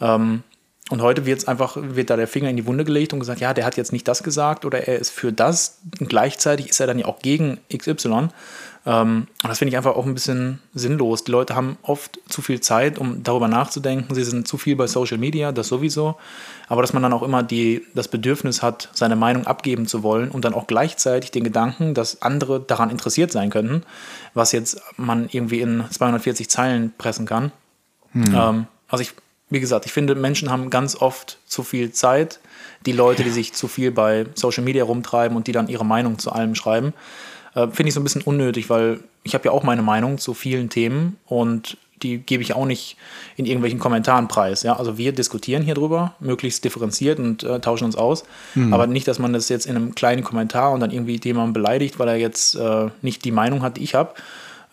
Ähm, 0.00 0.42
und 0.90 1.00
heute 1.00 1.24
wird 1.24 1.48
einfach, 1.48 1.76
wird 1.80 2.10
da 2.10 2.16
der 2.16 2.26
Finger 2.26 2.50
in 2.50 2.56
die 2.56 2.66
Wunde 2.66 2.84
gelegt 2.84 3.12
und 3.12 3.20
gesagt, 3.20 3.40
ja, 3.40 3.54
der 3.54 3.64
hat 3.64 3.76
jetzt 3.76 3.92
nicht 3.92 4.06
das 4.06 4.22
gesagt 4.22 4.64
oder 4.64 4.88
er 4.88 4.98
ist 4.98 5.10
für 5.10 5.32
das. 5.32 5.78
Und 6.00 6.08
gleichzeitig 6.08 6.68
ist 6.68 6.80
er 6.80 6.86
dann 6.86 6.98
ja 6.98 7.06
auch 7.06 7.20
gegen 7.20 7.60
XY. 7.74 8.28
Ähm, 8.84 9.28
und 9.42 9.48
das 9.48 9.58
finde 9.58 9.70
ich 9.70 9.76
einfach 9.76 9.94
auch 9.94 10.06
ein 10.06 10.14
bisschen 10.14 10.60
sinnlos. 10.74 11.24
Die 11.24 11.30
Leute 11.30 11.54
haben 11.54 11.76
oft 11.82 12.18
zu 12.28 12.42
viel 12.42 12.60
Zeit, 12.60 12.98
um 12.98 13.22
darüber 13.22 13.48
nachzudenken. 13.48 14.14
Sie 14.14 14.24
sind 14.24 14.48
zu 14.48 14.58
viel 14.58 14.74
bei 14.74 14.86
Social 14.86 15.18
Media, 15.18 15.52
das 15.52 15.68
sowieso. 15.68 16.16
Aber 16.68 16.82
dass 16.82 16.92
man 16.92 17.02
dann 17.02 17.12
auch 17.12 17.22
immer 17.22 17.42
die, 17.42 17.86
das 17.94 18.08
Bedürfnis 18.08 18.62
hat, 18.62 18.88
seine 18.92 19.16
Meinung 19.16 19.46
abgeben 19.46 19.86
zu 19.86 20.02
wollen 20.02 20.30
und 20.30 20.44
dann 20.44 20.54
auch 20.54 20.66
gleichzeitig 20.66 21.30
den 21.30 21.44
Gedanken, 21.44 21.94
dass 21.94 22.22
andere 22.22 22.60
daran 22.60 22.90
interessiert 22.90 23.30
sein 23.30 23.50
könnten, 23.50 23.82
was 24.34 24.52
jetzt 24.52 24.80
man 24.96 25.28
irgendwie 25.30 25.60
in 25.60 25.84
240 25.88 26.50
Zeilen 26.50 26.92
pressen 26.96 27.26
kann. 27.26 27.52
Hm. 28.12 28.34
Ähm, 28.34 28.66
also 28.88 29.02
ich 29.02 29.14
wie 29.52 29.60
gesagt, 29.60 29.84
ich 29.84 29.92
finde, 29.92 30.14
Menschen 30.14 30.50
haben 30.50 30.70
ganz 30.70 30.96
oft 30.96 31.38
zu 31.44 31.62
viel 31.62 31.92
Zeit. 31.92 32.40
Die 32.86 32.92
Leute, 32.92 33.22
die 33.22 33.28
sich 33.28 33.52
zu 33.52 33.68
viel 33.68 33.90
bei 33.90 34.24
Social 34.34 34.64
Media 34.64 34.82
rumtreiben 34.82 35.36
und 35.36 35.46
die 35.46 35.52
dann 35.52 35.68
ihre 35.68 35.84
Meinung 35.84 36.18
zu 36.18 36.32
allem 36.32 36.54
schreiben, 36.54 36.94
äh, 37.54 37.68
finde 37.68 37.88
ich 37.88 37.94
so 37.94 38.00
ein 38.00 38.04
bisschen 38.04 38.22
unnötig, 38.22 38.70
weil 38.70 39.00
ich 39.22 39.34
habe 39.34 39.44
ja 39.44 39.50
auch 39.52 39.62
meine 39.62 39.82
Meinung 39.82 40.18
zu 40.18 40.34
vielen 40.34 40.68
Themen 40.68 41.16
und 41.26 41.76
die 42.02 42.18
gebe 42.18 42.42
ich 42.42 42.54
auch 42.54 42.66
nicht 42.66 42.96
in 43.36 43.46
irgendwelchen 43.46 43.78
Kommentaren 43.78 44.28
preis. 44.28 44.62
Ja? 44.62 44.76
Also 44.76 44.98
wir 44.98 45.12
diskutieren 45.12 45.62
hier 45.62 45.74
drüber, 45.74 46.14
möglichst 46.20 46.64
differenziert 46.64 47.18
und 47.18 47.44
äh, 47.44 47.60
tauschen 47.60 47.84
uns 47.84 47.96
aus. 47.96 48.24
Mhm. 48.54 48.72
Aber 48.72 48.86
nicht, 48.86 49.06
dass 49.06 49.18
man 49.18 49.32
das 49.32 49.48
jetzt 49.48 49.66
in 49.66 49.76
einem 49.76 49.94
kleinen 49.94 50.24
Kommentar 50.24 50.72
und 50.72 50.80
dann 50.80 50.90
irgendwie 50.90 51.20
jemanden 51.22 51.52
beleidigt, 51.52 51.98
weil 51.98 52.08
er 52.08 52.16
jetzt 52.16 52.56
äh, 52.56 52.88
nicht 53.02 53.24
die 53.24 53.32
Meinung 53.32 53.62
hat, 53.62 53.76
die 53.76 53.84
ich 53.84 53.94
habe. 53.94 54.14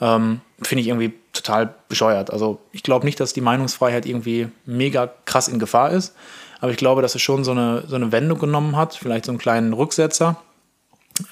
Ähm, 0.02 0.42
Finde 0.62 0.82
ich 0.82 0.88
irgendwie 0.88 1.14
total 1.34 1.74
bescheuert. 1.88 2.32
Also 2.32 2.60
ich 2.72 2.84
glaube 2.84 3.06
nicht, 3.06 3.20
dass 3.20 3.34
die 3.34 3.42
Meinungsfreiheit 3.42 4.06
irgendwie 4.06 4.48
mega 4.66 5.10
krass 5.26 5.48
in 5.48 5.60
Gefahr 5.60 5.92
ist. 5.92 6.16
Aber 6.62 6.72
ich 6.72 6.78
glaube, 6.78 7.02
dass 7.02 7.16
es 7.16 7.22
schon 7.22 7.44
so 7.44 7.52
eine, 7.52 7.84
so 7.88 7.96
eine 7.96 8.12
Wendung 8.12 8.40
genommen 8.40 8.76
hat, 8.76 8.96
vielleicht 8.96 9.26
so 9.26 9.32
einen 9.32 9.40
kleinen 9.40 9.72
Rücksetzer, 9.74 10.38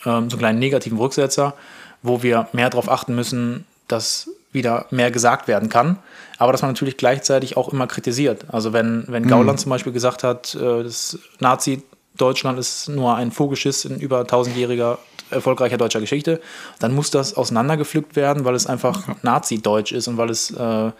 ähm, 0.05 0.29
so 0.29 0.35
einen 0.35 0.39
kleinen 0.39 0.59
negativen 0.59 0.97
Rücksetzer, 0.97 1.53
wo 2.01 2.23
wir 2.23 2.47
mehr 2.53 2.69
darauf 2.69 2.89
achten 2.89 3.15
müssen, 3.15 3.65
dass 3.87 4.29
wieder 4.51 4.85
mehr 4.91 5.11
gesagt 5.11 5.47
werden 5.47 5.69
kann, 5.69 5.99
aber 6.37 6.51
dass 6.51 6.61
man 6.61 6.71
natürlich 6.71 6.97
gleichzeitig 6.97 7.57
auch 7.57 7.69
immer 7.69 7.87
kritisiert. 7.87 8.45
Also 8.49 8.73
wenn, 8.73 9.05
wenn 9.07 9.23
mhm. 9.23 9.29
Gauland 9.29 9.59
zum 9.59 9.69
Beispiel 9.69 9.93
gesagt 9.93 10.23
hat, 10.23 10.55
äh, 10.55 10.83
das 10.83 11.19
Nazi-Deutschland 11.39 12.57
ist 12.57 12.89
nur 12.89 13.15
ein 13.15 13.31
Vogelschiss 13.31 13.85
in 13.85 13.99
über 13.99 14.25
tausendjähriger 14.25 14.99
erfolgreicher 15.29 15.77
deutscher 15.77 15.99
Geschichte, 15.99 16.41
dann 16.79 16.95
muss 16.95 17.11
das 17.11 17.35
auseinandergepflückt 17.35 18.15
werden, 18.15 18.45
weil 18.45 18.55
es 18.55 18.65
einfach. 18.65 19.03
Nazi-Deutsch 19.23 19.91
ist 19.91 20.07
und 20.07 20.17
weil 20.17 20.29
es 20.29 20.51
äh, 20.51 20.91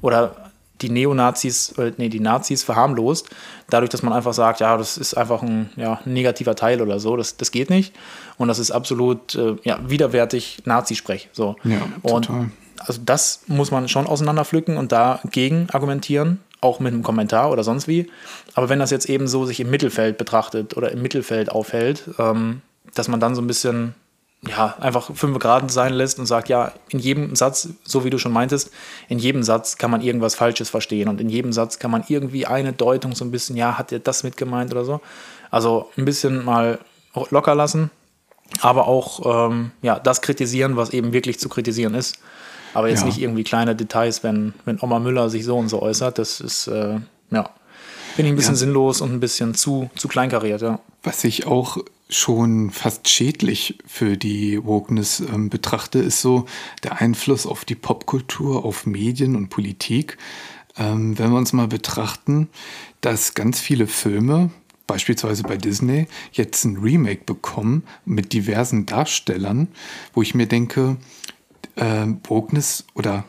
oder 0.00 0.36
die 0.82 0.90
Neonazis, 0.90 1.72
äh, 1.78 1.92
nee, 1.96 2.08
die 2.08 2.20
Nazis 2.20 2.62
verharmlost, 2.62 3.28
dadurch, 3.70 3.90
dass 3.90 4.02
man 4.02 4.12
einfach 4.12 4.34
sagt, 4.34 4.60
ja, 4.60 4.76
das 4.76 4.98
ist 4.98 5.14
einfach 5.14 5.42
ein 5.42 5.70
ja, 5.76 6.00
negativer 6.04 6.54
Teil 6.54 6.82
oder 6.82 6.98
so, 6.98 7.16
das, 7.16 7.36
das 7.36 7.50
geht 7.50 7.70
nicht. 7.70 7.94
Und 8.38 8.48
das 8.48 8.58
ist 8.58 8.70
absolut 8.70 9.34
äh, 9.34 9.56
ja, 9.64 9.78
widerwärtig 9.86 10.62
Nazisprech. 10.64 11.28
So. 11.32 11.56
Ja, 11.64 11.80
und 12.02 12.26
total. 12.26 12.50
also 12.78 13.00
das 13.04 13.42
muss 13.46 13.70
man 13.70 13.88
schon 13.88 14.06
auseinanderpflücken 14.06 14.76
und 14.76 14.92
dagegen 14.92 15.68
argumentieren, 15.72 16.40
auch 16.60 16.80
mit 16.80 16.92
einem 16.92 17.02
Kommentar 17.02 17.50
oder 17.50 17.64
sonst 17.64 17.88
wie. 17.88 18.10
Aber 18.54 18.68
wenn 18.68 18.78
das 18.78 18.90
jetzt 18.90 19.08
eben 19.08 19.26
so 19.28 19.44
sich 19.44 19.60
im 19.60 19.70
Mittelfeld 19.70 20.18
betrachtet 20.18 20.76
oder 20.76 20.92
im 20.92 21.02
Mittelfeld 21.02 21.50
aufhält, 21.50 22.08
ähm, 22.18 22.62
dass 22.94 23.08
man 23.08 23.20
dann 23.20 23.34
so 23.34 23.42
ein 23.42 23.46
bisschen 23.46 23.94
ja, 24.48 24.74
einfach 24.80 25.14
fünf 25.14 25.38
Grad 25.38 25.70
sein 25.70 25.92
lässt 25.92 26.18
und 26.18 26.26
sagt, 26.26 26.48
ja, 26.48 26.72
in 26.88 26.98
jedem 26.98 27.36
Satz, 27.36 27.68
so 27.84 28.04
wie 28.04 28.10
du 28.10 28.18
schon 28.18 28.32
meintest, 28.32 28.72
in 29.08 29.18
jedem 29.18 29.44
Satz 29.44 29.78
kann 29.78 29.90
man 29.90 30.00
irgendwas 30.00 30.34
Falsches 30.34 30.68
verstehen 30.68 31.08
und 31.08 31.20
in 31.20 31.28
jedem 31.28 31.52
Satz 31.52 31.78
kann 31.78 31.92
man 31.92 32.04
irgendwie 32.08 32.46
eine 32.46 32.72
Deutung 32.72 33.14
so 33.14 33.24
ein 33.24 33.30
bisschen, 33.30 33.56
ja, 33.56 33.78
hat 33.78 33.92
er 33.92 34.00
das 34.00 34.24
mit 34.24 34.36
gemeint 34.36 34.72
oder 34.72 34.84
so. 34.84 35.00
Also 35.50 35.90
ein 35.96 36.04
bisschen 36.04 36.44
mal 36.44 36.80
locker 37.30 37.54
lassen, 37.54 37.90
aber 38.60 38.86
auch 38.86 39.50
ähm, 39.50 39.70
ja, 39.82 39.98
das 39.98 40.22
kritisieren, 40.22 40.76
was 40.76 40.90
eben 40.90 41.12
wirklich 41.12 41.38
zu 41.38 41.48
kritisieren 41.48 41.94
ist. 41.94 42.18
Aber 42.74 42.88
jetzt 42.88 43.00
Ja. 43.00 43.06
nicht 43.06 43.20
irgendwie 43.20 43.44
kleine 43.44 43.76
Details, 43.76 44.22
wenn, 44.22 44.54
wenn 44.64 44.78
Oma 44.80 44.98
Müller 44.98 45.28
sich 45.30 45.44
so 45.44 45.56
und 45.58 45.68
so 45.68 45.82
äußert. 45.82 46.18
Das 46.18 46.40
ist, 46.40 46.66
äh, 46.68 47.00
ja, 47.30 47.50
finde 48.14 48.28
ich 48.28 48.32
ein 48.32 48.36
bisschen 48.36 48.54
Ja. 48.54 48.58
sinnlos 48.58 49.00
und 49.00 49.12
ein 49.12 49.20
bisschen 49.20 49.54
zu, 49.54 49.90
zu 49.96 50.08
kleinkariert, 50.08 50.62
ja. 50.62 50.78
Was 51.02 51.24
ich 51.24 51.46
auch 51.46 51.78
schon 52.08 52.70
fast 52.70 53.08
schädlich 53.08 53.78
für 53.86 54.16
die 54.16 54.62
Wokeness 54.64 55.20
ähm, 55.20 55.48
betrachte, 55.50 55.98
ist 55.98 56.20
so 56.20 56.44
der 56.82 57.00
Einfluss 57.00 57.46
auf 57.46 57.64
die 57.64 57.74
Popkultur, 57.74 58.64
auf 58.64 58.86
Medien 58.86 59.34
und 59.36 59.48
Politik. 59.48 60.18
Ähm, 60.78 61.18
wenn 61.18 61.30
wir 61.30 61.38
uns 61.38 61.52
mal 61.52 61.68
betrachten, 61.68 62.48
dass 63.02 63.34
ganz 63.34 63.60
viele 63.60 63.86
Filme, 63.86 64.50
beispielsweise 64.86 65.42
bei 65.42 65.56
Disney, 65.56 66.06
jetzt 66.32 66.64
ein 66.64 66.76
Remake 66.76 67.22
bekommen 67.24 67.84
mit 68.04 68.32
diversen 68.32 68.86
Darstellern, 68.86 69.68
wo 70.12 70.22
ich 70.22 70.34
mir 70.34 70.46
denke, 70.46 70.96
äh, 71.76 72.06
Wokeness 72.24 72.84
oder 72.94 73.24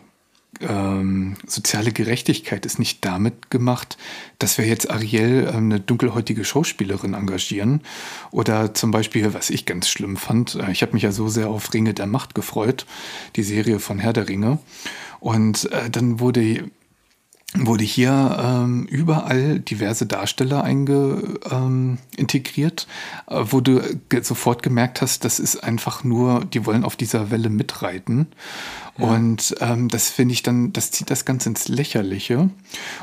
ähm, 0.61 1.35
soziale 1.45 1.91
Gerechtigkeit 1.91 2.65
ist 2.65 2.79
nicht 2.79 3.03
damit 3.03 3.49
gemacht, 3.49 3.97
dass 4.39 4.57
wir 4.57 4.65
jetzt 4.65 4.89
Ariel 4.89 5.47
ähm, 5.49 5.65
eine 5.65 5.79
dunkelhäutige 5.79 6.45
Schauspielerin 6.45 7.13
engagieren. 7.13 7.81
Oder 8.31 8.73
zum 8.73 8.91
Beispiel, 8.91 9.33
was 9.33 9.49
ich 9.49 9.65
ganz 9.65 9.89
schlimm 9.89 10.17
fand, 10.17 10.55
äh, 10.55 10.71
ich 10.71 10.81
habe 10.81 10.93
mich 10.93 11.03
ja 11.03 11.11
so 11.11 11.27
sehr 11.27 11.49
auf 11.49 11.73
Ringe 11.73 11.93
der 11.93 12.07
Macht 12.07 12.35
gefreut, 12.35 12.85
die 13.35 13.43
Serie 13.43 13.79
von 13.79 13.99
Herr 13.99 14.13
der 14.13 14.29
Ringe. 14.29 14.59
Und 15.19 15.71
äh, 15.71 15.89
dann 15.89 16.19
wurde 16.19 16.69
wurde 17.55 17.83
hier 17.83 18.37
ähm, 18.39 18.85
überall 18.85 19.59
diverse 19.59 20.05
Darsteller 20.05 20.63
einge, 20.63 21.39
ähm, 21.51 21.99
integriert, 22.17 22.87
äh, 23.27 23.43
wo 23.43 23.61
du 23.61 23.81
ge 24.09 24.23
sofort 24.23 24.63
gemerkt 24.63 25.01
hast, 25.01 25.23
das 25.23 25.39
ist 25.39 25.63
einfach 25.63 26.03
nur, 26.03 26.45
die 26.45 26.65
wollen 26.65 26.83
auf 26.83 26.95
dieser 26.95 27.29
Welle 27.31 27.49
mitreiten. 27.49 28.27
Und 28.97 29.55
ähm, 29.59 29.87
das 29.89 30.09
finde 30.09 30.33
ich 30.33 30.43
dann, 30.43 30.71
das 30.73 30.91
zieht 30.91 31.09
das 31.09 31.25
Ganze 31.25 31.49
ins 31.49 31.67
Lächerliche. 31.67 32.49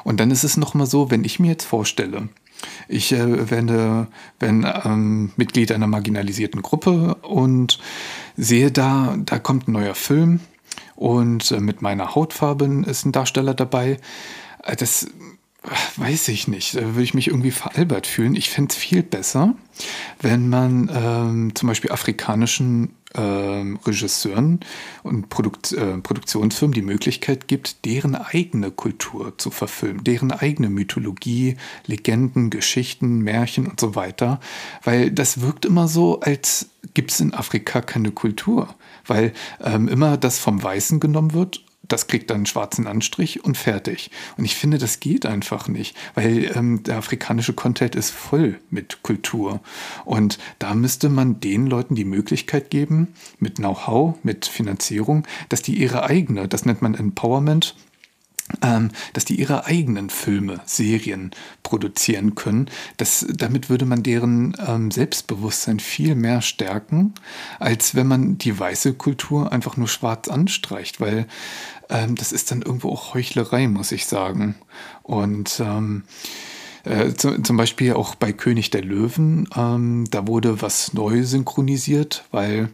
Und 0.04 0.20
dann 0.20 0.30
ist 0.30 0.44
es 0.44 0.56
nochmal 0.56 0.86
so, 0.86 1.10
wenn 1.10 1.24
ich 1.24 1.40
mir 1.40 1.48
jetzt 1.48 1.64
vorstelle, 1.64 2.28
ich 2.88 3.12
äh, 3.12 3.50
werde, 3.50 4.08
bin 4.38 4.66
ähm, 4.84 5.32
Mitglied 5.36 5.72
einer 5.72 5.86
marginalisierten 5.86 6.62
Gruppe 6.62 7.14
und 7.22 7.78
sehe 8.36 8.70
da, 8.70 9.16
da 9.24 9.38
kommt 9.38 9.68
ein 9.68 9.72
neuer 9.72 9.94
Film 9.94 10.40
und 11.00 11.50
äh, 11.50 11.60
mit 11.60 11.80
meiner 11.82 12.14
Hautfarbe 12.14 12.84
ist 12.86 13.06
ein 13.06 13.12
Darsteller 13.12 13.54
dabei. 13.54 13.96
Äh, 14.62 14.76
das 14.76 15.06
weiß 15.96 16.28
ich 16.28 16.48
nicht. 16.48 16.74
Da 16.74 16.80
würde 16.80 17.02
ich 17.02 17.14
mich 17.14 17.28
irgendwie 17.28 17.50
veralbert 17.50 18.06
fühlen. 18.06 18.34
Ich 18.34 18.50
fände 18.50 18.70
es 18.70 18.76
viel 18.76 19.02
besser, 19.02 19.54
wenn 20.20 20.48
man 20.48 20.90
ähm, 20.92 21.54
zum 21.54 21.68
Beispiel 21.68 21.92
afrikanischen 21.92 22.94
ähm, 23.14 23.78
Regisseuren 23.84 24.60
und 25.02 25.28
Produkt, 25.28 25.72
äh, 25.72 25.98
Produktionsfirmen 25.98 26.72
die 26.72 26.82
Möglichkeit 26.82 27.48
gibt, 27.48 27.84
deren 27.84 28.14
eigene 28.14 28.70
Kultur 28.70 29.36
zu 29.36 29.50
verfilmen, 29.50 30.04
deren 30.04 30.32
eigene 30.32 30.70
Mythologie, 30.70 31.56
Legenden, 31.86 32.50
Geschichten, 32.50 33.18
Märchen 33.18 33.66
und 33.66 33.80
so 33.80 33.94
weiter. 33.94 34.40
Weil 34.82 35.10
das 35.10 35.42
wirkt 35.42 35.66
immer 35.66 35.88
so, 35.88 36.20
als 36.20 36.70
gibt 36.94 37.10
es 37.10 37.20
in 37.20 37.34
Afrika 37.34 37.82
keine 37.82 38.12
Kultur. 38.12 38.74
Weil 39.06 39.32
ähm, 39.62 39.88
immer 39.88 40.16
das 40.16 40.38
vom 40.38 40.62
Weißen 40.62 41.00
genommen 41.00 41.34
wird 41.34 41.64
das 41.92 42.06
kriegt 42.06 42.30
dann 42.30 42.38
einen 42.38 42.46
schwarzen 42.46 42.86
Anstrich 42.86 43.44
und 43.44 43.56
fertig. 43.56 44.10
Und 44.36 44.44
ich 44.44 44.56
finde, 44.56 44.78
das 44.78 45.00
geht 45.00 45.26
einfach 45.26 45.68
nicht, 45.68 45.96
weil 46.14 46.50
ähm, 46.54 46.82
der 46.82 46.96
afrikanische 46.96 47.52
Content 47.52 47.94
ist 47.94 48.10
voll 48.10 48.58
mit 48.70 49.02
Kultur. 49.02 49.60
Und 50.04 50.38
da 50.58 50.74
müsste 50.74 51.08
man 51.08 51.40
den 51.40 51.66
Leuten 51.66 51.94
die 51.94 52.04
Möglichkeit 52.04 52.70
geben, 52.70 53.08
mit 53.38 53.56
Know-how, 53.56 54.16
mit 54.22 54.46
Finanzierung, 54.46 55.26
dass 55.48 55.62
die 55.62 55.74
ihre 55.74 56.04
eigene, 56.04 56.48
das 56.48 56.64
nennt 56.64 56.82
man 56.82 56.94
Empowerment, 56.94 57.74
ähm, 58.62 58.90
dass 59.12 59.24
die 59.24 59.38
ihre 59.38 59.66
eigenen 59.66 60.10
Filme, 60.10 60.60
Serien 60.64 61.30
produzieren 61.62 62.34
können. 62.34 62.68
Das, 62.96 63.26
damit 63.32 63.70
würde 63.70 63.86
man 63.86 64.02
deren 64.02 64.56
ähm, 64.66 64.90
Selbstbewusstsein 64.90 65.80
viel 65.80 66.14
mehr 66.14 66.42
stärken, 66.42 67.14
als 67.58 67.94
wenn 67.94 68.06
man 68.06 68.38
die 68.38 68.58
weiße 68.58 68.94
Kultur 68.94 69.52
einfach 69.52 69.76
nur 69.76 69.88
schwarz 69.88 70.28
anstreicht, 70.28 71.00
weil 71.00 71.26
ähm, 71.90 72.14
das 72.14 72.32
ist 72.32 72.50
dann 72.50 72.62
irgendwo 72.62 72.90
auch 72.90 73.14
Heuchlerei, 73.14 73.68
muss 73.68 73.92
ich 73.92 74.06
sagen. 74.06 74.54
Und 75.02 75.60
ähm, 75.64 76.04
äh, 76.84 77.12
zu, 77.12 77.42
zum 77.42 77.56
Beispiel 77.56 77.92
auch 77.92 78.14
bei 78.14 78.32
König 78.32 78.70
der 78.70 78.82
Löwen, 78.82 79.48
ähm, 79.56 80.04
da 80.10 80.26
wurde 80.26 80.62
was 80.62 80.94
neu 80.94 81.24
synchronisiert, 81.24 82.24
weil 82.30 82.70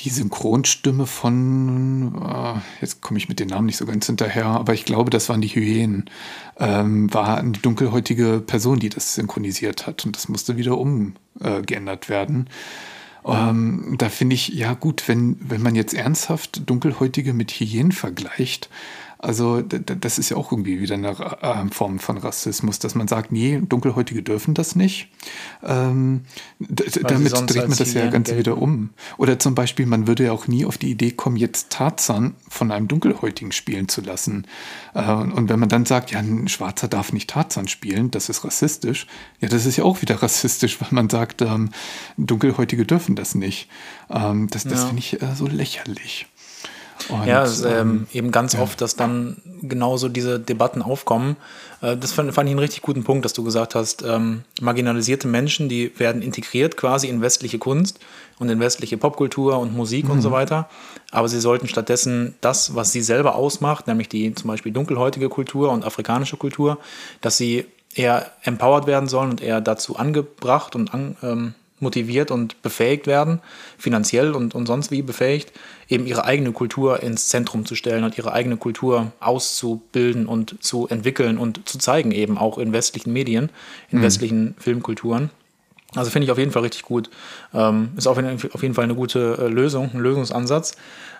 die 0.00 0.10
Synchronstimme 0.10 1.06
von, 1.06 2.20
äh, 2.20 2.60
jetzt 2.80 3.00
komme 3.00 3.18
ich 3.18 3.28
mit 3.28 3.38
den 3.38 3.48
Namen 3.48 3.66
nicht 3.66 3.76
so 3.76 3.86
ganz 3.86 4.06
hinterher, 4.06 4.46
aber 4.46 4.74
ich 4.74 4.84
glaube, 4.84 5.10
das 5.10 5.28
waren 5.28 5.40
die 5.40 5.48
Hyänen, 5.48 6.10
ähm, 6.58 7.12
war 7.14 7.38
eine 7.38 7.52
dunkelhäutige 7.52 8.42
Person, 8.44 8.80
die 8.80 8.88
das 8.88 9.14
synchronisiert 9.14 9.86
hat. 9.86 10.04
Und 10.04 10.16
das 10.16 10.28
musste 10.28 10.56
wieder 10.56 10.76
umgeändert 10.78 12.08
werden. 12.08 12.48
Ähm, 13.26 13.94
da 13.98 14.08
finde 14.08 14.34
ich, 14.34 14.48
ja 14.48 14.74
gut, 14.74 15.08
wenn, 15.08 15.36
wenn 15.40 15.62
man 15.62 15.74
jetzt 15.74 15.94
ernsthaft 15.94 16.68
Dunkelhäutige 16.68 17.32
mit 17.32 17.50
Hyänen 17.52 17.92
vergleicht, 17.92 18.68
also 19.24 19.62
das 19.62 20.18
ist 20.18 20.28
ja 20.28 20.36
auch 20.36 20.52
irgendwie 20.52 20.80
wieder 20.80 20.94
eine 20.94 21.08
äh, 21.10 21.70
Form 21.72 21.98
von 21.98 22.18
Rassismus, 22.18 22.78
dass 22.78 22.94
man 22.94 23.08
sagt, 23.08 23.32
nee, 23.32 23.60
Dunkelhäutige 23.66 24.22
dürfen 24.22 24.54
das 24.54 24.76
nicht. 24.76 25.08
Ähm, 25.62 26.22
damit 26.60 27.32
dreht 27.32 27.68
man 27.68 27.78
das 27.78 27.94
ja 27.94 28.08
ganz 28.08 28.26
gelten. 28.28 28.38
wieder 28.38 28.58
um. 28.58 28.90
Oder 29.16 29.38
zum 29.38 29.54
Beispiel, 29.54 29.86
man 29.86 30.06
würde 30.06 30.24
ja 30.24 30.32
auch 30.32 30.46
nie 30.46 30.64
auf 30.64 30.78
die 30.78 30.90
Idee 30.90 31.10
kommen, 31.10 31.36
jetzt 31.36 31.70
Tarzan 31.70 32.34
von 32.48 32.70
einem 32.70 32.86
Dunkelhäutigen 32.88 33.52
spielen 33.52 33.88
zu 33.88 34.00
lassen. 34.02 34.46
Äh, 34.94 35.10
und 35.10 35.48
wenn 35.48 35.58
man 35.58 35.68
dann 35.68 35.86
sagt, 35.86 36.10
ja, 36.10 36.18
ein 36.18 36.48
Schwarzer 36.48 36.88
darf 36.88 37.12
nicht 37.12 37.30
Tarzan 37.30 37.68
spielen, 37.68 38.10
das 38.10 38.28
ist 38.28 38.44
rassistisch, 38.44 39.06
ja, 39.40 39.48
das 39.48 39.66
ist 39.66 39.76
ja 39.76 39.84
auch 39.84 40.02
wieder 40.02 40.16
rassistisch, 40.22 40.80
weil 40.80 40.88
man 40.92 41.08
sagt, 41.08 41.42
ähm, 41.42 41.70
Dunkelhäutige 42.16 42.84
dürfen 42.84 43.16
das 43.16 43.34
nicht. 43.34 43.68
Ähm, 44.10 44.48
das 44.50 44.64
das 44.64 44.80
Ja. 44.82 44.86
finde 44.86 45.00
ich 45.00 45.22
äh, 45.22 45.34
so 45.34 45.46
lächerlich. 45.46 46.26
Und, 47.08 47.26
Ja, 47.26 47.42
es 47.42 47.60
ist 47.60 47.64
ähm, 47.64 47.72
ähm, 47.72 48.06
eben 48.12 48.30
ganz 48.30 48.54
oft, 48.54 48.80
dass 48.80 48.96
dann 48.96 49.36
genauso 49.62 50.08
diese 50.08 50.40
Debatten 50.40 50.82
aufkommen. 50.82 51.36
Äh, 51.80 51.96
das 51.96 52.12
fand, 52.12 52.32
fand 52.34 52.48
ich 52.48 52.52
einen 52.52 52.60
richtig 52.60 52.82
guten 52.82 53.04
Punkt, 53.04 53.24
dass 53.24 53.32
du 53.32 53.44
gesagt 53.44 53.74
hast, 53.74 54.02
ähm, 54.02 54.44
marginalisierte 54.60 55.28
Menschen, 55.28 55.68
die 55.68 55.92
werden 55.98 56.22
integriert 56.22 56.76
quasi 56.76 57.08
in 57.08 57.20
westliche 57.20 57.58
Kunst 57.58 58.00
und 58.38 58.48
in 58.48 58.60
westliche 58.60 58.96
Popkultur 58.96 59.58
und 59.58 59.76
Musik 59.76 60.08
und 60.08 60.20
so 60.22 60.30
weiter. 60.30 60.68
Aber 61.10 61.28
sie 61.28 61.40
sollten 61.40 61.68
stattdessen 61.68 62.34
das, 62.40 62.74
was 62.74 62.92
sie 62.92 63.02
selber 63.02 63.36
ausmacht, 63.36 63.86
nämlich 63.86 64.08
die 64.08 64.34
zum 64.34 64.48
Beispiel 64.48 64.72
dunkelhäutige 64.72 65.28
Kultur 65.28 65.70
und 65.70 65.84
afrikanische 65.84 66.36
Kultur, 66.36 66.78
dass 67.20 67.36
sie 67.36 67.66
eher 67.94 68.32
empowered 68.42 68.86
werden 68.86 69.08
sollen 69.08 69.30
und 69.30 69.40
eher 69.40 69.60
dazu 69.60 69.96
angebracht 69.96 70.74
und 70.74 70.92
an, 70.92 71.16
ähm, 71.22 71.54
motiviert 71.80 72.30
und 72.30 72.62
befähigt 72.62 73.06
werden, 73.06 73.40
finanziell 73.78 74.32
und, 74.32 74.54
und 74.54 74.66
sonst 74.66 74.90
wie 74.90 75.02
befähigt, 75.02 75.52
eben 75.88 76.06
ihre 76.06 76.24
eigene 76.24 76.52
Kultur 76.52 77.02
ins 77.02 77.28
Zentrum 77.28 77.66
zu 77.66 77.74
stellen 77.74 78.04
und 78.04 78.16
ihre 78.16 78.32
eigene 78.32 78.56
Kultur 78.56 79.12
auszubilden 79.20 80.26
und 80.26 80.62
zu 80.62 80.88
entwickeln 80.88 81.38
und 81.38 81.68
zu 81.68 81.78
zeigen, 81.78 82.12
eben 82.12 82.38
auch 82.38 82.58
in 82.58 82.72
westlichen 82.72 83.12
Medien, 83.12 83.50
in 83.90 84.02
westlichen 84.02 84.54
Filmkulturen. 84.58 85.30
Also 85.94 86.10
finde 86.10 86.24
ich 86.24 86.30
auf 86.30 86.38
jeden 86.38 86.50
Fall 86.50 86.62
richtig 86.62 86.82
gut. 86.82 87.10
Ähm, 87.52 87.90
ist 87.96 88.06
auf 88.06 88.16
jeden, 88.16 88.34
auf 88.52 88.62
jeden 88.62 88.74
Fall 88.74 88.84
eine 88.84 88.94
gute 88.94 89.38
äh, 89.40 89.48
Lösung, 89.48 89.90
ein 89.94 90.00
Lösungsansatz. 90.00 90.76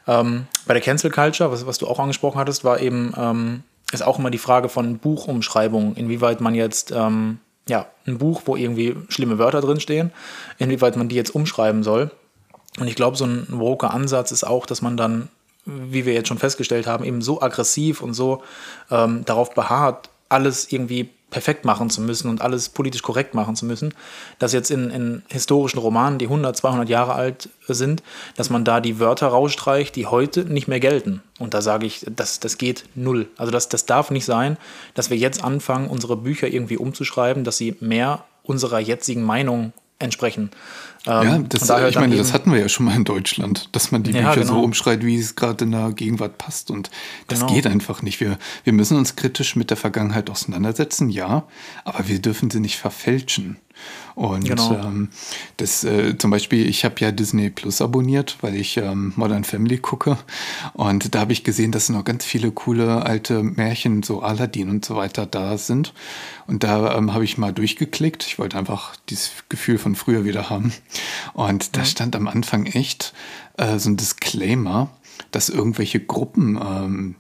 Ähm, 0.07 0.47
bei 0.67 0.75
der 0.75 0.83
Cancel 0.83 1.11
Culture, 1.11 1.51
was, 1.51 1.67
was 1.67 1.79
du 1.79 1.87
auch 1.87 1.99
angesprochen 1.99 2.39
hattest, 2.39 2.65
war 2.65 2.81
eben, 2.81 3.13
ähm, 3.17 3.63
ist 3.93 4.03
auch 4.03 4.19
immer 4.19 4.31
die 4.31 4.39
Frage 4.39 4.69
von 4.69 4.99
Buchumschreibung, 4.99 5.95
inwieweit 5.95 6.41
man 6.41 6.55
jetzt 6.55 6.93
ähm, 6.93 7.39
ja, 7.69 7.87
ein 8.07 8.19
Buch, 8.19 8.43
wo 8.45 8.57
irgendwie 8.57 8.97
schlimme 9.09 9.39
Wörter 9.39 9.61
drinstehen, 9.61 10.13
inwieweit 10.59 10.97
man 10.97 11.09
die 11.09 11.17
jetzt 11.17 11.35
umschreiben 11.35 11.83
soll. 11.83 12.11
Und 12.79 12.89
ich 12.89 12.95
glaube, 12.95 13.17
so 13.17 13.25
ein 13.25 13.47
woker 13.49 13.93
Ansatz 13.93 14.33
ist 14.33 14.45
auch, 14.45 14.67
dass 14.67 14.83
man 14.83 14.97
dann, 14.97 15.29
wie 15.65 16.05
wir 16.05 16.13
jetzt 16.13 16.29
schon 16.29 16.39
festgestellt 16.39 16.87
haben, 16.87 17.05
eben 17.05 17.23
so 17.23 17.41
aggressiv 17.41 18.03
und 18.03 18.15
so 18.15 18.43
ähm, 18.91 19.25
darauf 19.25 19.55
beharrt, 19.55 20.11
alles 20.29 20.73
irgendwie 20.73 21.11
perfekt 21.35 21.65
machen 21.65 21.91
zu 21.91 22.01
müssen 22.01 22.29
und 22.29 22.43
alles 22.43 22.69
politisch 22.69 23.03
korrekt 23.03 23.35
machen 23.35 23.57
zu 23.57 23.67
müssen, 23.67 23.93
dass 24.39 24.53
jetzt 24.53 24.71
in, 24.71 24.89
in 24.91 25.23
historischen 25.27 25.81
Romanen, 25.81 26.21
die 26.21 26.27
100, 26.27 26.57
200 26.57 26.89
Jahre 26.89 27.15
alt 27.15 27.49
sind, 27.67 28.05
dass 28.37 28.51
man 28.51 28.65
da 28.65 28.81
die 28.81 29.01
Wörter 29.01 29.27
rausstreicht, 29.27 29.97
die 29.97 30.07
heute 30.07 30.45
nicht 30.45 30.69
mehr 30.69 30.79
gelten. 30.79 31.25
Und 31.41 31.53
da 31.53 31.61
sage 31.61 31.87
ich, 31.87 32.07
das, 32.09 32.39
das 32.39 32.57
geht 32.57 32.85
null. 32.95 33.27
Also 33.37 33.51
das, 33.51 33.69
das 33.69 33.85
darf 33.85 34.13
nicht 34.13 34.27
sein, 34.27 34.59
dass 34.95 35.11
wir 35.11 35.17
jetzt 35.17 35.43
anfangen, 35.43 35.91
unsere 35.91 36.17
Bücher 36.17 36.47
irgendwie 36.47 36.77
umzuschreiben, 36.77 37.43
dass 37.43 37.59
sie 37.59 37.75
mehr 37.81 38.23
unserer 38.45 38.79
jetzigen 38.79 39.25
Meinung 39.25 39.73
entsprechen. 39.99 40.51
Ähm, 41.07 41.23
ja, 41.23 41.39
das, 41.39 41.63
ich 41.63 41.97
meine, 41.97 42.17
das 42.17 42.33
hatten 42.33 42.51
wir 42.53 42.59
ja 42.59 42.69
schon 42.69 42.87
mal 42.87 42.97
in 42.97 43.05
Deutschland, 43.05 43.69
dass 43.73 43.93
man 43.93 44.03
die 44.03 44.13
ja, 44.13 44.21
Bücher 44.31 44.43
genau. 44.43 44.55
so 44.55 44.61
umschreit, 44.61 45.05
wie 45.05 45.17
es 45.17 45.37
gerade 45.37 45.65
in 45.65 45.73
der 45.73 45.93
Gegenwart 45.93 46.39
passt. 46.39 46.71
Und 46.71 46.91
das 47.29 47.41
genau. 47.41 47.53
geht 47.53 47.67
einfach 47.67 48.03
nicht. 48.03 48.21
Wir, 48.21 48.39
wir 48.65 48.73
müssen 48.73 48.97
uns 48.97 49.17
kritisch 49.17 49.55
mit 49.57 49.71
der 49.71 49.77
Vergangenheit 49.77 50.31
auseinandersetzen, 50.31 51.11
ja, 51.11 51.45
aber 51.85 52.09
wir 52.09 52.21
dürfen 52.21 52.51
sie 52.51 52.61
nicht 52.61 52.77
verfälschen. 52.77 53.59
Und 54.15 54.45
genau. 54.45 54.75
ähm, 54.75 55.09
das 55.57 55.83
äh, 55.83 56.17
zum 56.17 56.31
Beispiel, 56.31 56.69
ich 56.69 56.85
habe 56.85 56.95
ja 56.99 57.11
Disney 57.11 57.51
Plus 57.51 57.81
abonniert, 57.81 58.39
weil 58.43 58.55
ich 58.55 58.77
ähm, 58.77 59.13
Modern 59.17 59.45
Family 59.45 59.79
gucke. 59.79 60.17
Und 60.73 61.15
da 61.15 61.21
habe 61.21 61.33
ich 61.33 61.43
gesehen, 61.43 61.73
dass 61.73 61.89
noch 61.89 62.05
ganz 62.05 62.25
viele 62.25 62.53
coole 62.53 63.05
alte 63.05 63.43
Märchen, 63.43 64.03
so 64.03 64.23
Aladdin 64.23 64.71
und 64.71 64.85
so 64.85 64.95
weiter, 64.97 65.27
da 65.27 65.59
sind. 65.59 65.93
Und 66.47 66.63
da 66.63 66.97
ähm, 66.97 67.13
habe 67.13 67.25
ich 67.25 67.39
mal 67.39 67.53
durchgeklickt. 67.53 68.25
Ich 68.25 68.39
wollte 68.39 68.57
einfach 68.57 68.95
dieses 69.09 69.33
Gefühl 69.49 69.79
von 69.79 69.97
früher 69.97 70.25
wieder 70.25 70.49
haben. 70.49 70.73
Und 71.33 71.77
da 71.77 71.81
mhm. 71.81 71.87
stand 71.87 72.17
am 72.17 72.29
Anfang 72.29 72.67
echt 72.67 73.15
äh, 73.57 73.79
so 73.79 73.91
ein 73.91 73.97
Disclaimer, 73.97 74.91
dass 75.33 75.49
irgendwelche 75.49 76.01
Gruppen 76.01 76.57
ähm, 76.57 77.15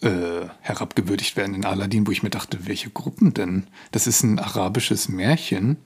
äh, 0.00 0.48
herabgewürdigt 0.60 1.36
werden 1.36 1.54
in 1.54 1.64
Aladdin, 1.64 2.06
wo 2.06 2.10
ich 2.10 2.22
mir 2.22 2.30
dachte, 2.30 2.66
welche 2.66 2.90
Gruppen 2.90 3.34
denn? 3.34 3.66
Das 3.90 4.06
ist 4.06 4.22
ein 4.22 4.38
arabisches 4.38 5.08
Märchen. 5.08 5.78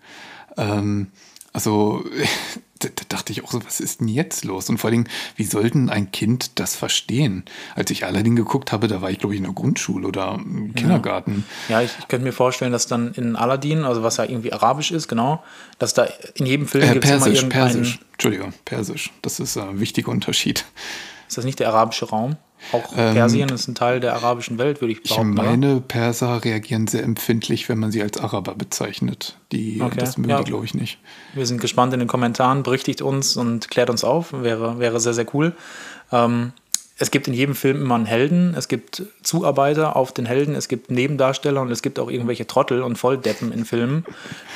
Ähm, 0.56 1.08
also 1.52 2.04
da, 2.78 2.88
da, 2.88 3.02
dachte 3.08 3.32
ich 3.32 3.44
auch 3.44 3.52
so, 3.52 3.64
was 3.64 3.80
ist 3.80 4.00
denn 4.00 4.08
jetzt 4.08 4.44
los? 4.44 4.68
Und 4.68 4.78
vor 4.78 4.90
allem, 4.90 5.04
wie 5.36 5.44
soll 5.44 5.70
denn 5.70 5.90
ein 5.90 6.10
Kind 6.12 6.58
das 6.58 6.74
verstehen? 6.74 7.44
Als 7.74 7.90
ich 7.90 8.04
Aladdin 8.04 8.36
geguckt 8.36 8.72
habe, 8.72 8.88
da 8.88 9.00
war 9.00 9.10
ich, 9.10 9.18
glaube 9.18 9.34
ich, 9.34 9.38
in 9.38 9.44
der 9.44 9.52
Grundschule 9.52 10.06
oder 10.08 10.34
im 10.34 10.74
Kindergarten. 10.74 11.44
Ja, 11.68 11.80
ja 11.80 11.86
ich, 11.86 11.92
ich, 11.98 12.08
könnte 12.08 12.24
mir 12.24 12.32
vorstellen, 12.32 12.72
dass 12.72 12.86
dann 12.86 13.12
in 13.14 13.36
Aladdin, 13.36 13.84
also 13.84 14.02
was 14.02 14.16
ja 14.16 14.24
irgendwie 14.24 14.52
arabisch 14.52 14.90
ist, 14.90 15.08
genau, 15.08 15.42
dass 15.78 15.94
da 15.94 16.06
in 16.34 16.46
jedem 16.46 16.66
Film 16.66 16.84
äh, 16.84 16.94
irgendeinen... 16.94 17.48
Persisch, 17.48 18.00
Entschuldigung, 18.12 18.52
persisch. 18.64 19.10
Das 19.22 19.40
ist 19.40 19.56
ein 19.56 19.80
wichtiger 19.80 20.10
Unterschied. 20.10 20.64
Ist 21.28 21.38
das 21.38 21.44
nicht 21.44 21.60
der 21.60 21.68
arabische 21.68 22.06
Raum? 22.06 22.36
Auch 22.70 22.92
ähm, 22.96 23.14
Persien 23.14 23.48
ist 23.48 23.66
ein 23.66 23.74
Teil 23.74 24.00
der 24.00 24.14
arabischen 24.14 24.58
Welt, 24.58 24.80
würde 24.80 24.92
ich 24.92 25.02
behaupten. 25.02 25.30
Ich 25.30 25.36
meine, 25.36 25.80
Perser 25.80 26.44
reagieren 26.44 26.86
sehr 26.86 27.02
empfindlich, 27.02 27.68
wenn 27.68 27.78
man 27.78 27.90
sie 27.90 28.02
als 28.02 28.18
Araber 28.18 28.54
bezeichnet. 28.54 29.36
Die, 29.50 29.80
okay. 29.82 29.98
Das 29.98 30.16
mögen 30.16 30.30
ja. 30.30 30.38
die, 30.38 30.50
glaube 30.50 30.64
ich, 30.64 30.74
nicht. 30.74 30.98
Wir 31.34 31.46
sind 31.46 31.60
gespannt 31.60 31.92
in 31.92 31.98
den 31.98 32.08
Kommentaren. 32.08 32.62
Berichtigt 32.62 33.02
uns 33.02 33.36
und 33.36 33.70
klärt 33.70 33.90
uns 33.90 34.04
auf. 34.04 34.32
Wäre, 34.32 34.78
wäre 34.78 35.00
sehr, 35.00 35.14
sehr 35.14 35.26
cool. 35.34 35.54
Ähm, 36.12 36.52
es 36.98 37.10
gibt 37.10 37.26
in 37.26 37.34
jedem 37.34 37.54
Film 37.54 37.80
immer 37.80 37.94
einen 37.94 38.06
Helden, 38.06 38.54
es 38.56 38.68
gibt 38.68 39.02
Zuarbeiter 39.22 39.96
auf 39.96 40.12
den 40.12 40.26
Helden, 40.26 40.54
es 40.54 40.68
gibt 40.68 40.90
Nebendarsteller 40.90 41.60
und 41.60 41.70
es 41.70 41.82
gibt 41.82 41.98
auch 41.98 42.10
irgendwelche 42.10 42.46
Trottel 42.46 42.82
und 42.82 42.96
Volldeppen 42.96 43.50
in 43.50 43.64
Filmen. 43.64 44.04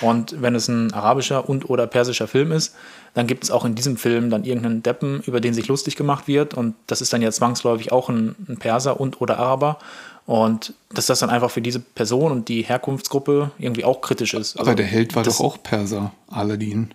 Und 0.00 0.40
wenn 0.40 0.54
es 0.54 0.68
ein 0.68 0.92
arabischer 0.92 1.48
und 1.48 1.68
oder 1.70 1.86
persischer 1.86 2.28
Film 2.28 2.52
ist, 2.52 2.74
dann 3.14 3.26
gibt 3.26 3.44
es 3.44 3.50
auch 3.50 3.64
in 3.64 3.74
diesem 3.74 3.96
Film 3.96 4.28
dann 4.28 4.44
irgendeinen 4.44 4.82
Deppen, 4.82 5.22
über 5.22 5.40
den 5.40 5.54
sich 5.54 5.66
lustig 5.68 5.96
gemacht 5.96 6.28
wird. 6.28 6.54
Und 6.54 6.74
das 6.86 7.00
ist 7.00 7.12
dann 7.12 7.22
ja 7.22 7.32
zwangsläufig 7.32 7.90
auch 7.90 8.10
ein, 8.10 8.36
ein 8.48 8.58
Perser 8.58 9.00
und 9.00 9.20
oder 9.20 9.38
Araber. 9.38 9.78
Und 10.26 10.74
dass 10.92 11.06
das 11.06 11.20
dann 11.20 11.30
einfach 11.30 11.50
für 11.50 11.62
diese 11.62 11.80
Person 11.80 12.32
und 12.32 12.48
die 12.48 12.62
Herkunftsgruppe 12.62 13.52
irgendwie 13.58 13.84
auch 13.84 14.00
kritisch 14.00 14.34
ist. 14.34 14.58
Also 14.58 14.70
Aber 14.70 14.76
der 14.76 14.86
Held 14.86 15.14
war 15.16 15.22
doch 15.22 15.40
auch 15.40 15.62
Perser, 15.62 16.12
Aladdin. 16.28 16.92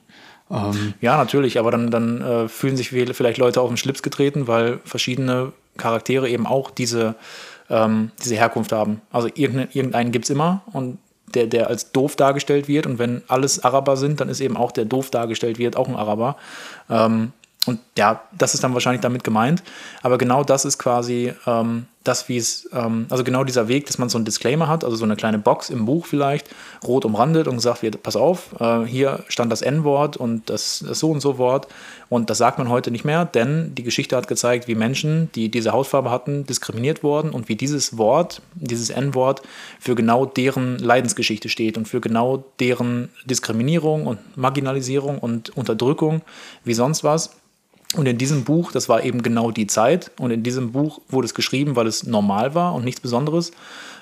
Ähm 0.51 0.93
ja, 1.01 1.17
natürlich, 1.17 1.59
aber 1.59 1.71
dann, 1.71 1.91
dann 1.91 2.21
äh, 2.21 2.47
fühlen 2.47 2.77
sich 2.77 2.89
vielleicht 2.89 3.37
Leute 3.37 3.61
auf 3.61 3.69
den 3.69 3.77
Schlips 3.77 4.03
getreten, 4.03 4.47
weil 4.47 4.79
verschiedene 4.83 5.53
Charaktere 5.77 6.29
eben 6.29 6.45
auch 6.45 6.71
diese, 6.71 7.15
ähm, 7.69 8.11
diese 8.23 8.35
Herkunft 8.35 8.71
haben. 8.71 9.01
Also 9.11 9.29
irgendeinen, 9.33 9.69
irgendeinen 9.71 10.11
gibt 10.11 10.25
es 10.25 10.29
immer 10.29 10.61
und 10.73 10.97
der, 11.33 11.47
der 11.47 11.67
als 11.67 11.91
doof 11.91 12.15
dargestellt 12.15 12.67
wird. 12.67 12.85
Und 12.85 12.99
wenn 12.99 13.21
alles 13.27 13.63
Araber 13.63 13.97
sind, 13.97 14.19
dann 14.19 14.29
ist 14.29 14.41
eben 14.41 14.57
auch 14.57 14.71
der 14.71 14.85
doof 14.85 15.11
dargestellt 15.11 15.57
wird 15.57 15.77
auch 15.77 15.87
ein 15.87 15.95
Araber. 15.95 16.35
Ähm, 16.89 17.31
und 17.67 17.79
ja, 17.97 18.21
das 18.37 18.53
ist 18.53 18.63
dann 18.63 18.73
wahrscheinlich 18.73 19.01
damit 19.01 19.23
gemeint. 19.23 19.63
Aber 20.01 20.17
genau 20.17 20.43
das 20.43 20.65
ist 20.65 20.77
quasi 20.77 21.33
ähm, 21.45 21.85
das, 22.03 22.29
wie 22.29 22.37
es, 22.37 22.67
ähm, 22.73 23.05
also 23.09 23.23
genau 23.23 23.43
dieser 23.43 23.67
Weg, 23.67 23.85
dass 23.85 23.97
man 23.97 24.09
so 24.09 24.17
einen 24.17 24.25
Disclaimer 24.25 24.67
hat, 24.67 24.83
also 24.83 24.95
so 24.95 25.05
eine 25.05 25.15
kleine 25.15 25.37
Box 25.37 25.69
im 25.69 25.85
Buch 25.85 26.05
vielleicht, 26.05 26.49
rot 26.83 27.05
umrandet 27.05 27.47
und 27.47 27.55
gesagt 27.55 27.83
wird, 27.83 28.01
pass 28.01 28.15
auf, 28.15 28.59
äh, 28.59 28.83
hier 28.85 29.23
stand 29.27 29.51
das 29.51 29.61
N-Wort 29.61 30.17
und 30.17 30.49
das, 30.49 30.83
das 30.87 30.99
so 30.99 31.11
und 31.11 31.21
so 31.21 31.37
Wort. 31.37 31.67
Und 32.09 32.29
das 32.29 32.39
sagt 32.39 32.57
man 32.57 32.69
heute 32.69 32.91
nicht 32.91 33.05
mehr, 33.05 33.25
denn 33.25 33.75
die 33.75 33.83
Geschichte 33.83 34.17
hat 34.17 34.27
gezeigt, 34.27 34.67
wie 34.67 34.75
Menschen, 34.75 35.31
die 35.33 35.49
diese 35.49 35.71
Hautfarbe 35.73 36.09
hatten, 36.09 36.45
diskriminiert 36.45 37.03
wurden 37.03 37.29
und 37.29 37.47
wie 37.49 37.55
dieses 37.55 37.97
Wort, 37.97 38.41
dieses 38.55 38.89
N-Wort, 38.89 39.41
für 39.79 39.95
genau 39.95 40.25
deren 40.25 40.79
Leidensgeschichte 40.79 41.49
steht 41.49 41.77
und 41.77 41.87
für 41.87 42.01
genau 42.01 42.43
deren 42.59 43.09
Diskriminierung 43.25 44.07
und 44.07 44.19
Marginalisierung 44.35 45.19
und 45.19 45.55
Unterdrückung, 45.55 46.21
wie 46.63 46.73
sonst 46.73 47.03
was. 47.03 47.31
Und 47.95 48.07
in 48.07 48.17
diesem 48.17 48.43
Buch, 48.43 48.71
das 48.71 48.87
war 48.87 49.03
eben 49.03 49.21
genau 49.21 49.51
die 49.51 49.67
Zeit, 49.67 50.11
und 50.19 50.31
in 50.31 50.43
diesem 50.43 50.71
Buch 50.71 51.01
wurde 51.09 51.25
es 51.25 51.33
geschrieben, 51.33 51.75
weil 51.75 51.87
es 51.87 52.05
normal 52.05 52.55
war 52.55 52.73
und 52.73 52.85
nichts 52.85 53.01
Besonderes. 53.01 53.51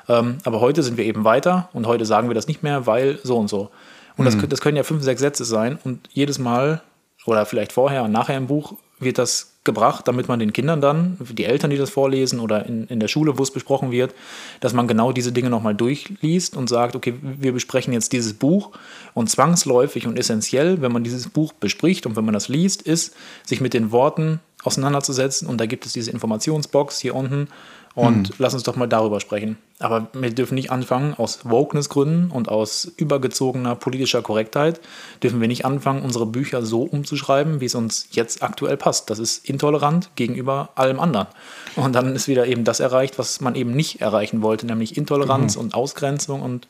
Ähm, 0.08 0.38
aber 0.44 0.62
heute 0.62 0.84
sind 0.84 0.98
wir 0.98 1.06
eben 1.06 1.24
weiter 1.24 1.70
und 1.74 1.88
heute 1.88 2.06
sagen 2.06 2.30
wir 2.30 2.36
das 2.36 2.48
nicht 2.48 2.62
mehr, 2.62 2.86
weil 2.86 3.20
so 3.24 3.38
und 3.38 3.48
so. 3.48 3.70
Und 4.18 4.26
mhm. 4.26 4.40
das, 4.40 4.50
das 4.50 4.62
können 4.62 4.78
ja 4.78 4.84
fünf, 4.84 5.04
sechs 5.04 5.22
Sätze 5.22 5.46
sein 5.46 5.80
und 5.84 6.08
jedes 6.12 6.40
Mal 6.40 6.82
oder 7.26 7.46
vielleicht 7.46 7.72
vorher 7.72 8.04
und 8.04 8.12
nachher 8.12 8.38
im 8.38 8.48
Buch 8.48 8.74
wird 9.00 9.18
das 9.18 9.49
gebracht, 9.66 10.08
damit 10.08 10.28
man 10.30 10.40
den 10.40 10.54
Kindern 10.54 10.80
dann, 10.80 11.18
die 11.20 11.44
Eltern, 11.44 11.70
die 11.70 11.78
das 11.78 11.90
vorlesen 11.90 12.40
oder 12.40 12.66
in, 12.66 12.88
in 12.88 13.00
der 13.00 13.10
Schule, 13.10 13.38
wo 13.38 13.44
es 13.44 13.52
besprochen 13.52 13.92
wird, 13.92 14.14
dass 14.62 14.74
man 14.74 14.88
genau 14.88 15.12
diese 15.12 15.34
Dinge 15.34 15.50
nochmal 15.50 15.76
durchliest 15.76 16.56
und 16.56 16.70
sagt, 16.70 16.96
okay, 16.96 17.16
wir 17.22 17.52
besprechen 17.52 17.94
jetzt 17.94 18.14
dieses 18.14 18.34
Buch. 18.34 18.72
Und 19.14 19.30
zwangsläufig 19.30 20.08
und 20.08 20.18
essentiell, 20.18 20.82
wenn 20.82 20.94
man 20.94 21.04
dieses 21.04 21.28
Buch 21.28 21.52
bespricht 21.52 22.06
und 22.06 22.16
wenn 22.16 22.26
man 22.26 22.34
das 22.34 22.48
liest, 22.48 22.82
ist, 22.82 23.16
sich 23.46 23.60
mit 23.60 23.74
den 23.74 23.92
Worten 23.92 24.40
auseinanderzusetzen. 24.64 25.48
Und 25.48 25.60
da 25.60 25.66
gibt 25.66 25.86
es 25.86 25.94
diese 25.94 26.12
Informationsbox 26.12 27.00
hier 27.00 27.16
unten 27.16 27.50
und 27.96 28.30
mhm. 28.30 28.36
lass 28.38 28.54
uns 28.54 28.64
doch 28.64 28.76
mal 28.76 28.88
darüber 28.88 29.20
sprechen. 29.20 29.58
Aber 29.80 30.08
wir 30.14 30.30
dürfen 30.32 30.56
nicht 30.56 30.72
anfangen, 30.72 31.14
aus 31.14 31.40
Wokeness-Gründen 31.44 32.32
und 32.32 32.50
aus 32.50 32.92
übergezogener 32.98 33.76
politischer 33.76 34.22
Korrektheit, 34.22 34.82
dürfen 35.24 35.40
wir 35.40 35.48
nicht 35.48 35.66
anfangen, 35.66 36.02
unsere 36.02 36.26
Bücher 36.26 36.66
so 36.66 36.84
umzuschreiben, 36.84 37.62
wie 37.62 37.66
es 37.66 37.76
uns 37.76 38.08
jetzt 38.12 38.44
aktuell 38.44 38.78
passt. 38.78 39.10
Das 39.10 39.20
ist 39.20 39.48
intolerant 39.48 40.12
gegenüber 40.16 40.70
allem 40.76 41.00
anderen. 41.00 41.28
Und 41.76 41.94
dann 41.94 42.16
ist 42.16 42.28
wieder 42.28 42.46
eben 42.46 42.64
das 42.64 42.80
erreicht, 42.80 43.18
was 43.18 43.42
man 43.42 43.56
eben 43.56 43.72
nicht 43.72 44.02
erreichen 44.02 44.42
wollte, 44.42 44.66
nämlich 44.66 44.98
Intoleranz 44.98 45.56
mhm. 45.56 45.62
und 45.62 45.74
Ausgrenzung 45.74 46.42
und 46.42 46.68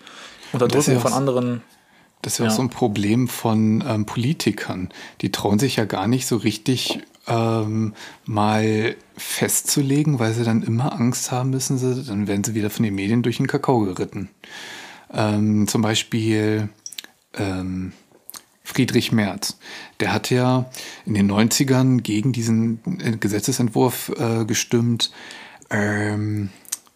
Unterdrückung 0.53 0.95
ja 0.95 0.99
von 0.99 1.13
anderen. 1.13 1.61
Das 2.21 2.33
ist 2.33 2.39
ja 2.39 2.47
auch 2.47 2.51
so 2.51 2.61
ein 2.61 2.69
Problem 2.69 3.27
von 3.27 3.83
ähm, 3.87 4.05
Politikern. 4.05 4.89
Die 5.21 5.31
trauen 5.31 5.57
sich 5.57 5.77
ja 5.77 5.85
gar 5.85 6.07
nicht 6.07 6.27
so 6.27 6.35
richtig 6.35 6.99
ähm, 7.29 7.93
mal 8.25 8.95
festzulegen, 9.15 10.19
weil 10.19 10.33
sie 10.33 10.43
dann 10.43 10.63
immer 10.63 10.93
Angst 10.93 11.31
haben 11.31 11.51
müssen, 11.51 11.77
sie, 11.77 12.03
dann 12.03 12.27
werden 12.27 12.43
sie 12.43 12.55
wieder 12.55 12.69
von 12.69 12.83
den 12.83 12.95
Medien 12.95 13.23
durch 13.23 13.37
den 13.37 13.47
Kakao 13.47 13.81
geritten. 13.81 14.29
Ähm, 15.13 15.67
zum 15.67 15.81
Beispiel 15.81 16.69
ähm, 17.37 17.93
Friedrich 18.63 19.11
Merz. 19.11 19.57
Der 19.99 20.13
hat 20.13 20.29
ja 20.29 20.69
in 21.05 21.13
den 21.13 21.31
90ern 21.31 22.01
gegen 22.01 22.33
diesen 22.33 22.79
äh, 22.99 23.17
Gesetzesentwurf 23.17 24.11
äh, 24.17 24.45
gestimmt, 24.45 25.11
ähm, 25.69 26.49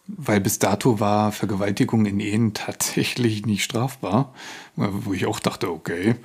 weil 0.06 0.40
bis 0.40 0.58
dato 0.58 1.00
war 1.00 1.32
Vergewaltigung 1.32 2.04
in 2.04 2.20
Ehen 2.20 2.52
tatsächlich 2.52 3.46
nicht 3.46 3.64
strafbar, 3.64 4.34
wo 4.76 5.12
ich 5.14 5.26
auch 5.26 5.40
dachte, 5.40 5.70
okay. 5.70 6.16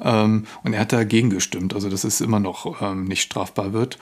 Ähm, 0.00 0.46
und 0.64 0.72
er 0.72 0.80
hat 0.80 0.92
dagegen 0.92 1.30
gestimmt, 1.30 1.74
also 1.74 1.88
dass 1.88 2.04
es 2.04 2.20
immer 2.20 2.40
noch 2.40 2.82
ähm, 2.82 3.04
nicht 3.04 3.22
strafbar 3.22 3.72
wird. 3.72 3.98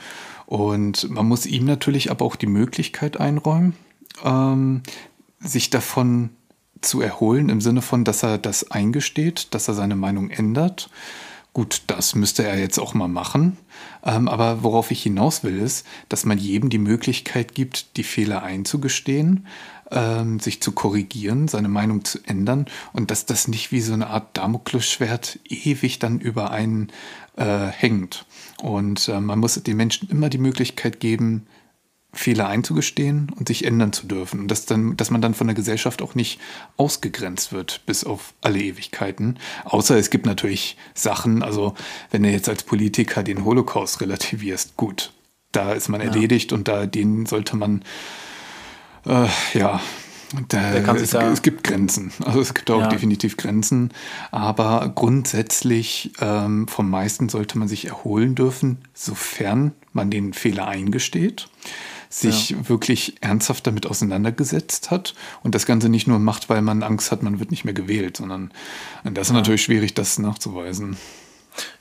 Und 0.47 1.09
man 1.09 1.27
muss 1.27 1.45
ihm 1.45 1.65
natürlich 1.65 2.09
aber 2.09 2.25
auch 2.25 2.35
die 2.35 2.47
Möglichkeit 2.47 3.19
einräumen, 3.19 3.75
ähm, 4.23 4.81
sich 5.39 5.69
davon 5.69 6.29
zu 6.81 7.01
erholen, 7.01 7.49
im 7.49 7.61
Sinne 7.61 7.81
von, 7.81 8.03
dass 8.03 8.23
er 8.23 8.37
das 8.37 8.71
eingesteht, 8.71 9.53
dass 9.53 9.67
er 9.67 9.73
seine 9.73 9.95
Meinung 9.95 10.29
ändert. 10.29 10.89
Gut, 11.53 11.83
das 11.87 12.13
müsste 12.13 12.45
er 12.45 12.59
jetzt 12.59 12.77
auch 12.77 12.93
mal 12.93 13.07
machen. 13.07 13.57
Ähm, 14.03 14.27
aber 14.27 14.63
worauf 14.63 14.91
ich 14.91 15.01
hinaus 15.01 15.43
will, 15.43 15.59
ist, 15.59 15.85
dass 16.07 16.25
man 16.25 16.37
jedem 16.37 16.69
die 16.69 16.77
Möglichkeit 16.77 17.55
gibt, 17.55 17.97
die 17.97 18.03
Fehler 18.03 18.43
einzugestehen, 18.43 19.47
ähm, 19.89 20.39
sich 20.39 20.61
zu 20.61 20.71
korrigieren, 20.71 21.47
seine 21.47 21.69
Meinung 21.69 22.05
zu 22.05 22.19
ändern 22.25 22.67
und 22.93 23.09
dass 23.09 23.25
das 23.25 23.47
nicht 23.47 23.71
wie 23.71 23.81
so 23.81 23.93
eine 23.93 24.07
Art 24.07 24.37
Damoklesschwert 24.37 25.39
ewig 25.45 25.99
dann 25.99 26.19
über 26.19 26.51
einen 26.51 26.91
äh, 27.37 27.67
hängt. 27.67 28.25
Und 28.61 29.07
äh, 29.07 29.19
man 29.19 29.39
muss 29.39 29.55
den 29.55 29.77
Menschen 29.77 30.09
immer 30.09 30.29
die 30.29 30.37
Möglichkeit 30.37 30.99
geben, 30.99 31.47
Fehler 32.17 32.47
einzugestehen 32.47 33.31
und 33.37 33.47
sich 33.47 33.65
ändern 33.65 33.93
zu 33.93 34.07
dürfen. 34.07 34.39
Und 34.41 34.47
dass, 34.49 34.65
dann, 34.65 34.97
dass 34.97 35.11
man 35.11 35.21
dann 35.21 35.33
von 35.33 35.47
der 35.47 35.55
Gesellschaft 35.55 36.01
auch 36.01 36.15
nicht 36.15 36.39
ausgegrenzt 36.75 37.51
wird 37.51 37.81
bis 37.85 38.03
auf 38.03 38.33
alle 38.41 38.59
Ewigkeiten. 38.59 39.39
Außer 39.65 39.97
es 39.97 40.09
gibt 40.09 40.25
natürlich 40.25 40.77
Sachen, 40.93 41.43
also 41.43 41.75
wenn 42.11 42.23
du 42.23 42.29
jetzt 42.29 42.49
als 42.49 42.63
Politiker 42.63 43.23
den 43.23 43.45
Holocaust 43.45 44.01
relativierst, 44.01 44.77
gut, 44.77 45.11
da 45.51 45.73
ist 45.73 45.89
man 45.89 46.01
ja. 46.01 46.07
erledigt 46.07 46.51
und 46.51 46.67
da 46.67 46.85
den 46.85 47.25
sollte 47.25 47.55
man 47.55 47.83
äh, 49.05 49.27
ja 49.53 49.79
Da, 50.49 50.73
es, 50.95 51.13
es, 51.13 51.41
gibt 51.41 51.63
Grenzen. 51.63 52.11
Also 52.25 52.41
es 52.41 52.53
gibt 52.53 52.69
auch 52.69 52.81
ja. 52.81 52.87
definitiv 52.87 53.37
Grenzen. 53.37 53.91
Aber 54.31 54.91
grundsätzlich 54.93 56.11
ähm, 56.19 56.67
vom 56.67 56.89
meisten 56.89 57.29
sollte 57.29 57.57
man 57.57 57.67
sich 57.67 57.87
erholen 57.87 58.35
dürfen, 58.35 58.79
sofern 58.93 59.71
man 59.93 60.11
den 60.11 60.33
Fehler 60.33 60.67
eingesteht, 60.67 61.47
sich 62.09 62.51
ja. 62.51 62.69
wirklich 62.69 63.17
ernsthaft 63.21 63.67
damit 63.67 63.85
auseinandergesetzt 63.85 64.91
hat 64.91 65.13
und 65.43 65.55
das 65.55 65.65
Ganze 65.65 65.89
nicht 65.89 66.07
nur 66.07 66.19
macht, 66.19 66.49
weil 66.49 66.61
man 66.61 66.83
Angst 66.83 67.11
hat, 67.11 67.23
man 67.23 67.39
wird 67.39 67.51
nicht 67.51 67.65
mehr 67.65 67.73
gewählt, 67.73 68.17
sondern 68.17 68.51
das 69.03 69.27
ist 69.27 69.33
ja. 69.33 69.35
natürlich 69.35 69.63
schwierig, 69.63 69.93
das 69.93 70.19
nachzuweisen. 70.19 70.97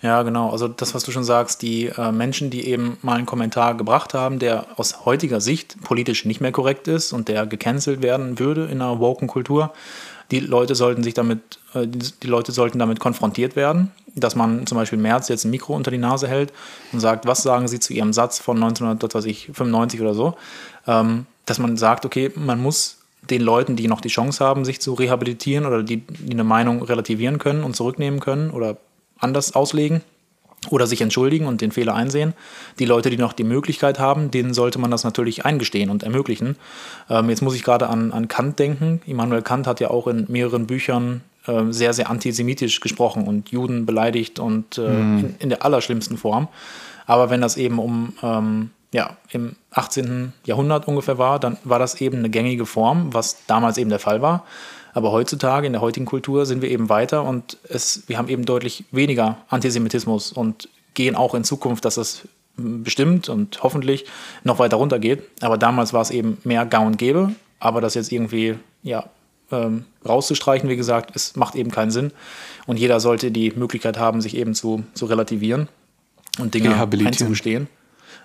Ja, 0.03 0.23
genau. 0.23 0.51
Also 0.51 0.69
das, 0.69 0.95
was 0.95 1.05
du 1.05 1.13
schon 1.13 1.25
sagst, 1.25 1.63
die 1.63 1.87
äh, 1.87 2.13
Menschen, 2.13 2.51
die 2.51 2.67
eben 2.67 2.97
mal 3.03 3.17
einen 3.17 3.27
Kommentar 3.27 3.77
gebracht 3.77 4.15
haben, 4.15 4.39
der 4.39 4.67
aus 4.77 5.05
heutiger 5.05 5.41
Sicht 5.41 5.81
politisch 5.83 6.25
nicht 6.25 6.41
mehr 6.41 6.53
korrekt 6.53 6.89
ist 6.89 7.13
und 7.13 7.29
der 7.29 7.47
gecancelt 7.47 8.03
werden 8.03 8.39
würde 8.39 8.65
in 8.67 8.81
einer 8.81 8.99
woken 9.01 9.29
Kultur, 9.29 9.73
die 10.31 10.41
Leute 10.41 10.75
sollten 10.75 11.03
sich 11.03 11.15
damit, 11.15 11.41
äh, 11.75 11.87
die, 11.87 12.27
Leute 12.27 12.53
sollten 12.53 12.79
damit 12.79 13.01
konfrontiert 13.01 13.57
werden, 13.57 13.93
dass 14.15 14.35
man 14.35 14.67
zum 14.67 14.77
Beispiel 14.77 14.99
März 14.99 15.29
jetzt 15.29 15.45
ein 15.45 15.51
Mikro 15.51 15.75
unter 15.75 15.91
die 15.91 15.99
Nase 15.99 16.29
hält 16.29 16.53
und 16.93 17.01
sagt, 17.01 17.27
was 17.27 17.43
sagen 17.43 17.69
Sie 17.69 17.81
zu 17.81 17.93
Ihrem 17.93 18.13
Satz 18.13 18.39
von 18.39 18.57
1995 18.57 20.01
oder 20.01 20.15
so, 20.15 20.37
ähm, 20.87 21.27
dass 21.45 21.59
man 21.59 21.77
sagt, 21.77 22.05
okay, 22.05 22.33
man 22.35 22.61
muss 22.61 22.99
den 23.31 23.43
Leuten, 23.43 23.77
die 23.77 23.89
noch 23.89 24.01
die 24.01 24.09
Chance 24.09 24.45
haben, 24.45 24.65
sich 24.65 24.81
zu 24.81 24.95
rehabilitieren 24.95 25.67
oder 25.67 25.83
die, 25.83 25.99
die 25.99 26.33
eine 26.33 26.45
Meinung 26.45 26.83
relativieren 26.83 27.39
können 27.39 27.65
und 27.65 27.77
zurücknehmen 27.77 28.21
können 28.21 28.51
oder 28.51 28.77
anders 29.19 29.55
auslegen 29.55 30.03
oder 30.71 30.87
sich 30.87 31.01
entschuldigen 31.01 31.47
und 31.47 31.61
den 31.61 31.73
Fehler 31.73 31.95
einsehen. 31.95 32.35
Die 32.79 32.85
Leute, 32.85 33.11
die 33.11 33.19
noch 33.19 33.33
die 33.33 33.45
Möglichkeit 33.45 33.99
haben, 33.99 34.31
denen 34.31 34.55
sollte 34.55 34.79
man 34.79 34.91
das 34.91 35.05
natürlich 35.05 35.45
eingestehen 35.45 35.91
und 35.91 36.03
ermöglichen. 36.03 36.57
Ähm, 37.09 37.29
jetzt 37.31 37.43
muss 37.43 37.55
ich 37.55 37.63
gerade 37.63 37.89
an, 37.89 38.13
an 38.13 38.29
Kant 38.29 38.59
denken. 38.59 39.01
Immanuel 39.07 39.43
Kant 39.43 39.67
hat 39.67 39.81
ja 39.81 39.91
auch 39.91 40.07
in 40.07 40.27
mehreren 40.29 40.67
Büchern 40.67 41.23
äh, 41.47 41.65
sehr, 41.71 41.93
sehr 41.93 42.11
antisemitisch 42.11 42.81
gesprochen 42.81 43.27
und 43.27 43.51
Juden 43.51 43.87
beleidigt 43.87 44.39
und 44.39 44.79
äh, 44.79 44.89
mhm. 44.89 45.19
in, 45.19 45.35
in, 45.39 45.49
der 45.49 45.65
allerschlimmsten 45.65 46.17
Form. 46.17 46.49
Aber 47.07 47.31
wenn 47.31 47.41
das 47.41 47.57
eben 47.57 47.79
um 47.79 48.15
ähm, 48.23 48.71
ja, 48.93 49.17
im 49.31 49.57
18. 49.73 50.33
Jahrhundert 50.45 50.89
ungefähr 50.89 51.19
war, 51.19 51.39
dann 51.39 51.59
war 51.65 51.79
das 51.79 52.01
eben 52.01 52.19
eine 52.19 52.31
gängige 52.31 52.67
Form, 52.67 53.13
was 53.13 53.45
damals 53.47 53.79
eben 53.79 53.91
der 53.91 53.99
Fall 53.99 54.23
war. 54.23 54.45
Aber 54.97 55.13
heutzutage, 55.13 55.67
in 55.67 55.75
der 55.75 55.83
heutigen 55.83 56.07
Kultur, 56.07 56.47
sind 56.47 56.63
wir 56.63 56.71
eben 56.71 56.89
weiter 56.89 57.23
und 57.23 57.59
es, 57.69 58.05
wir 58.07 58.17
haben 58.17 58.29
eben 58.29 58.47
deutlich 58.47 58.87
weniger 58.93 59.37
Antisemitismus 59.51 60.33
und 60.33 60.71
gehen 60.95 61.17
auch 61.17 61.35
in 61.35 61.45
Zukunft, 61.45 61.85
dass 61.85 61.99
es 61.99 62.23
bestimmt 62.57 63.29
und 63.29 63.63
hoffentlich 63.63 64.07
noch 64.43 64.59
weiter 64.59 64.79
runtergeht. 64.79 65.23
Aber 65.43 65.59
damals 65.59 65.93
war 65.93 66.01
es 66.01 66.11
eben 66.11 66.39
mehr 66.45 66.65
Gau 66.65 66.87
und 66.87 66.97
Gäbe. 66.97 67.35
Aber 67.61 67.83
das 67.83 67.93
jetzt 67.93 68.11
irgendwie 68.11 68.55
ja, 68.83 69.05
ähm, 69.53 69.85
rauszustreichen, 70.09 70.71
wie 70.71 70.77
gesagt, 70.77 71.15
es 71.15 71.37
macht 71.37 71.57
eben 71.57 71.71
keinen 71.71 71.91
Sinn. 71.91 72.11
Und 72.67 72.79
jeder 72.79 72.99
sollte 72.99 73.31
die 73.31 73.51
Möglichkeit 73.51 73.99
haben, 73.99 74.23
sich 74.23 74.35
eben 74.35 74.55
zu, 74.55 74.83
zu 74.95 75.05
relativieren 75.05 75.69
und 76.39 76.55
Dinge 76.55 76.75
einzugestehen. 76.75 77.69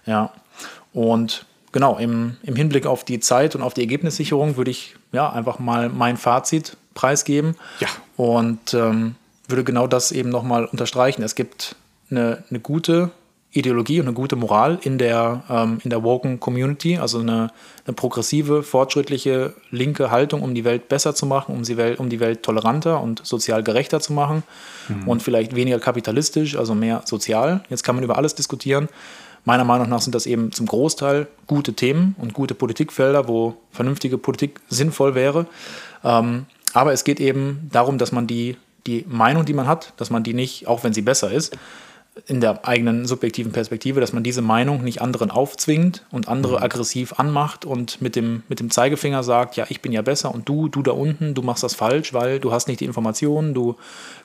Ja. 0.06 0.32
Und 0.94 1.46
genau, 1.72 1.98
im, 1.98 2.38
im 2.44 2.56
Hinblick 2.56 2.86
auf 2.86 3.04
die 3.04 3.20
Zeit 3.20 3.56
und 3.56 3.62
auf 3.62 3.74
die 3.74 3.82
Ergebnissicherung 3.82 4.58
würde 4.58 4.72
ich 4.72 4.96
ja 5.12 5.30
einfach 5.30 5.60
mal 5.60 5.90
mein 5.90 6.18
Fazit 6.18 6.78
preisgeben. 6.94 7.56
Ja. 7.80 7.88
Und 8.18 8.74
ähm, 8.74 9.16
würde 9.48 9.64
genau 9.64 9.88
das 9.88 10.12
eben 10.12 10.30
nochmal 10.30 10.66
unterstreichen. 10.66 11.24
Es 11.24 11.36
gibt 11.36 11.76
eine, 12.10 12.44
eine 12.50 12.60
gute 12.60 13.12
Ideologie 13.54 14.00
und 14.00 14.08
eine 14.08 14.14
gute 14.14 14.38
Moral 14.38 14.80
in 14.82 14.98
der, 14.98 15.44
ähm, 15.50 15.80
in 15.84 15.90
der 15.90 16.04
Woken 16.04 16.40
Community, 16.40 16.98
also 16.98 17.20
eine, 17.20 17.50
eine, 17.86 17.94
progressive, 17.94 18.64
fortschrittliche, 18.64 19.54
linke 19.72 20.10
Haltung, 20.10 20.42
um 20.42 20.56
die 20.56 20.64
Welt 20.64 20.88
besser 20.88 21.14
zu 21.16 21.26
machen, 21.26 21.54
um 21.56 21.64
die 21.64 21.76
Welt, 21.76 22.00
um 22.00 22.10
die 22.10 22.22
Welt 22.22 22.44
toleranter 22.44 23.02
und 23.02 23.26
sozial 23.26 23.62
gerechter 23.62 24.00
zu 24.00 24.14
machen 24.14 24.44
mhm. 24.88 25.08
und 25.08 25.22
vielleicht 25.22 25.54
weniger 25.54 25.80
kapitalistisch, 25.80 26.58
also 26.58 26.76
mehr 26.76 27.02
sozial. 27.04 27.62
Jetzt 27.70 27.84
kann 27.84 27.96
man 27.96 28.06
über 28.06 28.18
alles 28.18 28.36
diskutieren. 28.36 28.88
Meiner 29.44 29.64
Meinung 29.64 29.90
nach 29.90 30.02
sind 30.02 30.14
das 30.14 30.26
eben 30.26 30.52
zum 30.52 30.68
Großteil 30.68 31.28
gute 31.48 31.74
Themen 31.74 32.16
und 32.20 32.34
gute 32.34 32.54
Politikfelder, 32.54 33.28
wo 33.28 33.56
vernünftige 33.72 34.18
Politik 34.18 34.60
sinnvoll 34.70 35.16
wäre. 35.16 35.48
Ähm, 36.04 36.46
aber 36.74 36.94
es 36.94 37.04
geht 37.04 37.20
eben 37.20 37.70
darum, 37.72 37.98
dass 37.98 38.12
man 38.12 38.28
die, 38.28 38.58
die 38.88 39.06
Meinung, 39.08 39.46
die 39.46 39.54
man 39.54 39.68
hat, 39.68 39.94
dass 39.98 40.10
man 40.10 40.24
die 40.24 40.34
nicht, 40.34 40.68
auch 40.68 40.84
wenn 40.84 40.94
sie 40.94 41.02
besser 41.02 41.32
ist, 41.32 41.58
in 42.28 42.42
der 42.42 42.68
eigenen 42.68 43.06
subjektiven 43.06 43.52
Perspektive, 43.52 44.00
dass 44.00 44.14
man 44.14 44.24
diese 44.24 44.42
Meinung 44.42 44.84
nicht 44.84 45.02
anderen 45.02 45.32
aufzwingt 45.32 46.06
und 46.12 46.28
andere 46.28 46.58
mhm. 46.58 46.64
aggressiv 46.64 47.14
anmacht 47.18 47.66
und 47.66 48.02
mit 48.02 48.16
dem, 48.16 48.44
mit 48.48 48.60
dem 48.60 48.70
Zeigefinger 48.70 49.24
sagt, 49.24 49.56
ja, 49.56 49.66
ich 49.70 49.82
bin 49.82 49.92
ja 49.92 50.02
besser 50.02 50.34
und 50.34 50.48
du, 50.48 50.70
du 50.70 50.82
da 50.82 50.92
unten, 50.92 51.34
du 51.34 51.42
machst 51.42 51.64
das 51.64 51.76
falsch, 51.76 52.14
weil 52.14 52.40
du 52.40 52.52
hast 52.52 52.68
nicht 52.68 52.80
die 52.80 52.86
Informationen, 52.86 53.54
du 53.54 53.76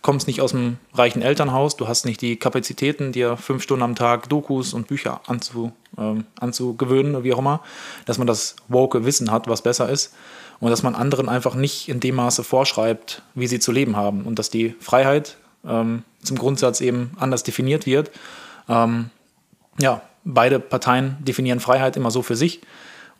kommst 0.03 0.27
nicht 0.27 0.41
aus 0.41 0.53
dem 0.53 0.79
reichen 0.95 1.23
Elternhaus, 1.23 1.77
du 1.77 1.89
hast 1.89 2.05
nicht 2.05 2.21
die 2.21 2.37
Kapazitäten, 2.37 3.13
dir 3.13 3.37
fünf 3.37 3.63
Stunden 3.63 3.83
am 3.83 3.95
Tag 3.95 4.29
Dokus 4.29 4.75
und 4.75 4.89
Bücher 4.89 5.21
anzu, 5.27 5.73
ähm, 5.99 6.25
anzugewöhnen, 6.39 7.25
wie 7.25 7.33
auch 7.33 7.39
immer, 7.39 7.61
dass 8.05 8.19
man 8.19 8.27
das 8.27 8.57
woke 8.69 9.05
Wissen 9.05 9.31
hat, 9.31 9.49
was 9.49 9.63
besser 9.63 9.89
ist 9.89 10.15
und 10.61 10.71
dass 10.71 10.83
man 10.83 10.95
anderen 10.95 11.29
einfach 11.29 11.55
nicht 11.55 11.89
in 11.89 12.01
dem 12.01 12.17
Maße 12.17 12.45
vorschreibt, 12.45 13.23
wie 13.35 13.47
sie 13.47 13.61
zu 13.61 13.73
leben 13.73 13.97
haben 13.97 14.23
und 14.23 14.39
dass 14.39 14.51
die 14.51 14.75
Freiheit 14.81 15.37
ähm, 15.67 16.03
zum 16.27 16.39
Grundsatz 16.39 16.81
eben 16.81 17.13
anders 17.19 17.43
definiert 17.43 17.87
wird. 17.87 18.11
Ähm, 18.69 19.11
ja, 19.79 20.03
beide 20.25 20.61
Parteien 20.61 21.17
definieren 21.21 21.61
Freiheit 21.61 21.97
immer 21.97 22.11
so 22.11 22.23
für 22.23 22.37
sich. 22.37 22.61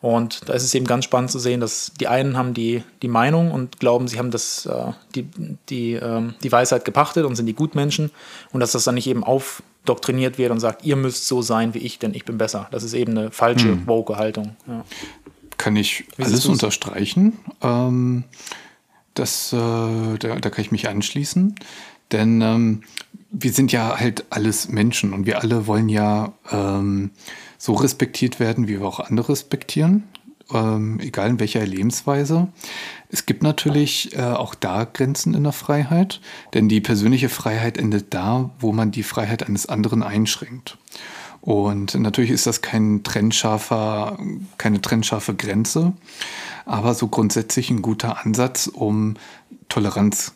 Und 0.03 0.49
da 0.49 0.53
ist 0.53 0.63
es 0.63 0.75
eben 0.75 0.87
ganz 0.87 1.05
spannend 1.05 1.31
zu 1.31 1.39
sehen, 1.39 1.61
dass 1.61 1.93
die 1.99 2.07
einen 2.07 2.37
haben 2.37 2.53
die, 2.53 2.83
die 3.01 3.09
Meinung 3.09 3.51
und 3.51 3.81
glauben, 3.81 4.09
sie 4.09 4.19
haben 4.19 4.31
das, 4.31 4.67
äh, 4.67 4.93
die, 5.15 5.27
die, 5.69 5.95
äh, 5.95 6.23
die 6.43 6.53
Weisheit 6.53 6.85
gepachtet 6.85 7.25
und 7.25 7.35
sind 7.35 7.47
die 7.47 7.55
Gutmenschen 7.55 8.11
und 8.53 8.61
dass 8.61 8.73
das 8.73 8.85
dann 8.85 8.97
nicht 8.97 9.07
eben 9.07 9.25
aufdoktriniert 9.25 10.37
wird 10.37 10.51
und 10.51 10.61
sagt, 10.61 10.85
ihr 10.85 10.97
müsst 10.97 11.27
so 11.27 11.41
sein 11.41 11.73
wie 11.73 11.79
ich, 11.79 11.99
denn 11.99 12.13
ich 12.13 12.27
bin 12.27 12.37
besser. 12.37 12.69
Das 12.73 12.83
ist 12.83 12.93
eben 12.93 13.17
eine 13.17 13.31
falsche, 13.31 13.69
hm. 13.69 13.87
woke 13.87 14.17
Haltung. 14.17 14.55
Ja. 14.69 14.85
Kann 15.57 15.77
ich 15.77 16.05
wie 16.17 16.25
alles 16.25 16.45
unterstreichen. 16.45 17.39
Ähm, 17.63 18.25
das, 19.15 19.55
äh, 19.55 19.57
da, 19.57 20.37
da 20.37 20.51
kann 20.51 20.61
ich 20.61 20.73
mich 20.73 20.89
anschließen. 20.89 21.55
Denn 22.13 22.41
ähm, 22.41 22.83
wir 23.31 23.53
sind 23.53 23.73
ja 23.73 23.99
halt 23.99 24.25
alles 24.31 24.69
Menschen 24.69 25.13
und 25.13 25.27
wir 25.27 25.41
alle 25.43 25.67
wollen 25.67 25.89
ja 25.89 26.33
ähm, 26.51 27.11
so 27.59 27.75
respektiert 27.75 28.41
werden, 28.41 28.69
wie 28.69 28.79
wir 28.79 28.87
auch 28.87 29.01
andere 29.01 29.33
respektieren, 29.33 30.05
ähm, 30.53 31.01
egal 31.01 31.31
in 31.31 31.41
welcher 31.41 31.67
Lebensweise. 31.67 32.49
Es 33.11 33.27
gibt 33.27 33.43
natürlich 33.43 34.17
äh, 34.17 34.23
auch 34.23 34.55
da 34.55 34.85
Grenzen 34.85 35.35
in 35.35 35.43
der 35.43 35.53
Freiheit, 35.53 36.21
denn 36.55 36.69
die 36.69 36.81
persönliche 36.81 37.29
Freiheit 37.29 37.79
endet 37.79 38.15
da, 38.15 38.51
wo 38.59 38.73
man 38.73 38.91
die 38.91 39.03
Freiheit 39.03 39.47
eines 39.47 39.67
anderen 39.67 40.03
einschränkt. 40.03 40.79
Und 41.41 41.95
natürlich 41.95 42.31
ist 42.31 42.47
das 42.47 42.61
kein 42.61 43.05
trennscharfer, 43.05 44.19
keine 44.59 44.81
trennscharfe 44.81 45.35
Grenze, 45.35 45.93
aber 46.65 46.95
so 46.95 47.07
grundsätzlich 47.07 47.71
ein 47.71 47.83
guter 47.83 48.25
Ansatz, 48.25 48.67
um 48.67 49.15
Toleranz 49.69 50.36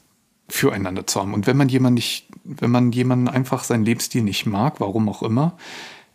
füreinander 0.52 1.06
zu 1.06 1.20
haben. 1.20 1.34
Und 1.34 1.46
wenn 1.46 1.56
man 1.56 1.68
jemanden 1.68 1.94
nicht, 1.94 2.26
wenn 2.44 2.70
man 2.70 2.92
jemanden 2.92 3.28
einfach 3.28 3.64
seinen 3.64 3.84
Lebensstil 3.84 4.22
nicht 4.22 4.46
mag, 4.46 4.80
warum 4.80 5.08
auch 5.08 5.22
immer, 5.22 5.56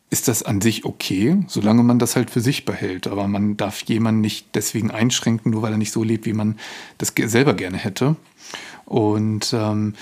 ist 0.10 0.28
das 0.28 0.44
an 0.44 0.62
sich 0.62 0.86
okay, 0.86 1.44
solange 1.48 1.84
man 1.84 2.00
das 2.00 2.16
halt 2.16 2.30
für 2.30 2.42
sich 2.42 2.66
behält. 2.66 3.08
Aber 3.08 3.28
man 3.28 3.58
darf 3.58 3.82
jemanden 3.82 4.22
nicht 4.22 4.48
deswegen 4.54 4.92
einschränken, 4.92 5.52
nur 5.52 5.62
weil 5.62 5.74
er 5.74 5.78
nicht 5.78 5.92
so 5.92 6.04
lebt, 6.04 6.26
wie 6.26 6.34
man 6.34 6.58
das 6.98 7.14
selber 7.16 7.54
gerne 7.54 7.78
hätte. 7.78 8.16
Und 8.86 9.54
ähm, 9.54 9.96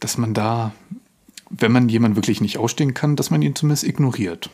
dass 0.00 0.16
man 0.16 0.32
da, 0.32 0.72
wenn 1.50 1.72
man 1.72 1.88
jemanden 1.88 2.16
wirklich 2.16 2.40
nicht 2.40 2.58
ausstehen 2.58 2.94
kann, 2.94 3.16
dass 3.16 3.30
man 3.30 3.42
ihn 3.42 3.54
zumindest 3.54 3.84
ignoriert 3.84 4.50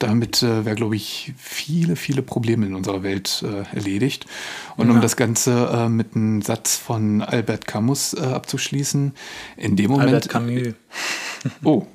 damit 0.00 0.42
äh, 0.42 0.64
wäre, 0.64 0.74
glaube 0.74 0.96
ich, 0.96 1.32
viele, 1.36 1.94
viele 1.94 2.22
Probleme 2.22 2.66
in 2.66 2.74
unserer 2.74 3.02
Welt 3.02 3.44
äh, 3.44 3.76
erledigt. 3.76 4.26
Und 4.76 4.88
ja. 4.88 4.94
um 4.94 5.00
das 5.00 5.16
Ganze 5.16 5.70
äh, 5.72 5.88
mit 5.88 6.16
einem 6.16 6.42
Satz 6.42 6.76
von 6.76 7.22
Albert 7.22 7.66
Camus 7.66 8.14
äh, 8.14 8.20
abzuschließen, 8.20 9.12
in 9.56 9.76
dem 9.76 9.90
Moment. 9.90 10.08
Albert 10.08 10.28
Camus. 10.28 10.74
oh, 11.62 11.86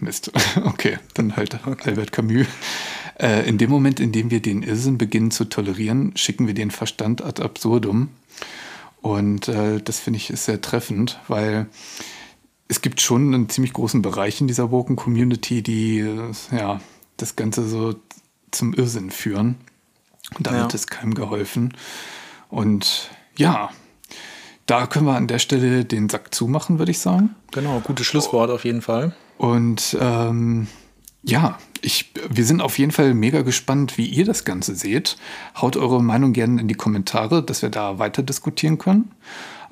Mist. 0.00 0.30
Okay, 0.64 0.98
dann 1.14 1.36
halt 1.36 1.58
Albert 1.86 2.12
Camus. 2.12 2.46
Äh, 3.18 3.48
in 3.48 3.56
dem 3.56 3.70
Moment, 3.70 3.98
in 3.98 4.12
dem 4.12 4.30
wir 4.30 4.40
den 4.40 4.62
Irrsinn 4.62 4.98
beginnen 4.98 5.30
zu 5.30 5.46
tolerieren, 5.46 6.12
schicken 6.16 6.46
wir 6.46 6.54
den 6.54 6.70
Verstand 6.70 7.22
ad 7.22 7.42
absurdum. 7.42 8.10
Und 9.00 9.48
äh, 9.48 9.80
das 9.80 10.00
finde 10.00 10.18
ich 10.18 10.30
ist 10.30 10.44
sehr 10.44 10.60
treffend, 10.60 11.18
weil 11.28 11.66
es 12.68 12.82
gibt 12.82 13.00
schon 13.00 13.32
einen 13.32 13.48
ziemlich 13.48 13.72
großen 13.72 14.02
Bereich 14.02 14.40
in 14.40 14.48
dieser 14.48 14.70
Woken 14.70 14.96
Community, 14.96 15.62
die 15.62 16.04
ja 16.50 16.80
das 17.16 17.36
Ganze 17.36 17.68
so 17.68 17.94
zum 18.50 18.74
Irrsinn 18.74 19.10
führen. 19.10 19.56
Und 20.36 20.46
damit 20.46 20.72
ja. 20.72 20.74
ist 20.74 20.90
keinem 20.90 21.14
geholfen. 21.14 21.74
Und 22.48 23.10
ja, 23.36 23.70
da 24.66 24.86
können 24.86 25.06
wir 25.06 25.14
an 25.14 25.28
der 25.28 25.38
Stelle 25.38 25.84
den 25.84 26.08
Sack 26.08 26.34
zumachen, 26.34 26.78
würde 26.78 26.90
ich 26.90 26.98
sagen. 26.98 27.34
Genau, 27.52 27.80
gutes 27.80 28.06
Schlusswort 28.06 28.50
auf 28.50 28.64
jeden 28.64 28.82
Fall. 28.82 29.14
Und 29.38 29.96
ähm, 30.00 30.66
ja, 31.22 31.58
ich, 31.82 32.12
wir 32.28 32.44
sind 32.44 32.60
auf 32.60 32.78
jeden 32.78 32.92
Fall 32.92 33.14
mega 33.14 33.42
gespannt, 33.42 33.98
wie 33.98 34.06
ihr 34.06 34.24
das 34.24 34.44
Ganze 34.44 34.74
seht. 34.74 35.16
Haut 35.60 35.76
eure 35.76 36.02
Meinung 36.02 36.32
gerne 36.32 36.60
in 36.60 36.68
die 36.68 36.74
Kommentare, 36.74 37.42
dass 37.42 37.62
wir 37.62 37.68
da 37.68 37.98
weiter 37.98 38.22
diskutieren 38.22 38.78
können. 38.78 39.12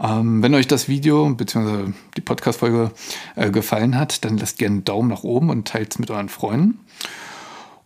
Ähm, 0.00 0.42
wenn 0.42 0.54
euch 0.54 0.66
das 0.66 0.88
Video 0.88 1.28
bzw. 1.30 1.92
die 2.16 2.20
Podcast-Folge 2.20 2.92
äh, 3.36 3.50
gefallen 3.50 3.96
hat, 3.96 4.24
dann 4.24 4.38
lasst 4.38 4.58
gerne 4.58 4.76
einen 4.76 4.84
Daumen 4.84 5.08
nach 5.08 5.22
oben 5.22 5.50
und 5.50 5.68
teilt 5.68 5.92
es 5.92 5.98
mit 5.98 6.10
euren 6.10 6.28
Freunden. 6.28 6.80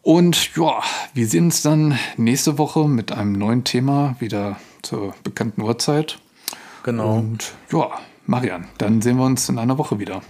Und 0.09 0.56
ja, 0.56 0.80
wir 1.12 1.26
sehen 1.26 1.44
uns 1.44 1.61
dann 1.61 1.98
nächste 2.16 2.56
Woche 2.56 2.88
mit 2.88 3.12
einem 3.12 3.32
neuen 3.32 3.64
Thema 3.64 4.16
wieder 4.20 4.56
zur 4.80 5.12
bekannten 5.22 5.61
Uhrzeit. 5.61 6.18
Genau. 6.82 7.18
Und 7.18 7.52
ja, 7.70 7.90
Marian, 8.24 8.68
dann 8.78 9.02
sehen 9.02 9.18
wir 9.18 9.26
uns 9.26 9.46
in 9.50 9.59
einer 9.59 9.76
Woche 9.76 9.98
wieder. 9.98 10.22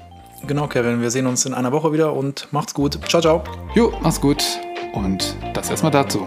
Genau, 0.48 0.66
Kevin. 0.66 1.00
Wir 1.00 1.12
sehen 1.12 1.28
uns 1.28 1.46
in 1.46 1.54
einer 1.54 1.70
Woche 1.70 1.92
wieder 1.92 2.12
und 2.12 2.48
macht's 2.50 2.74
gut. 2.74 2.98
Ciao, 3.06 3.22
ciao. 3.22 3.44
Jo, 3.76 3.92
mach's 4.02 4.20
gut. 4.20 4.42
Und 4.94 5.36
das 5.54 5.70
erstmal 5.70 5.92
dazu. 5.92 6.26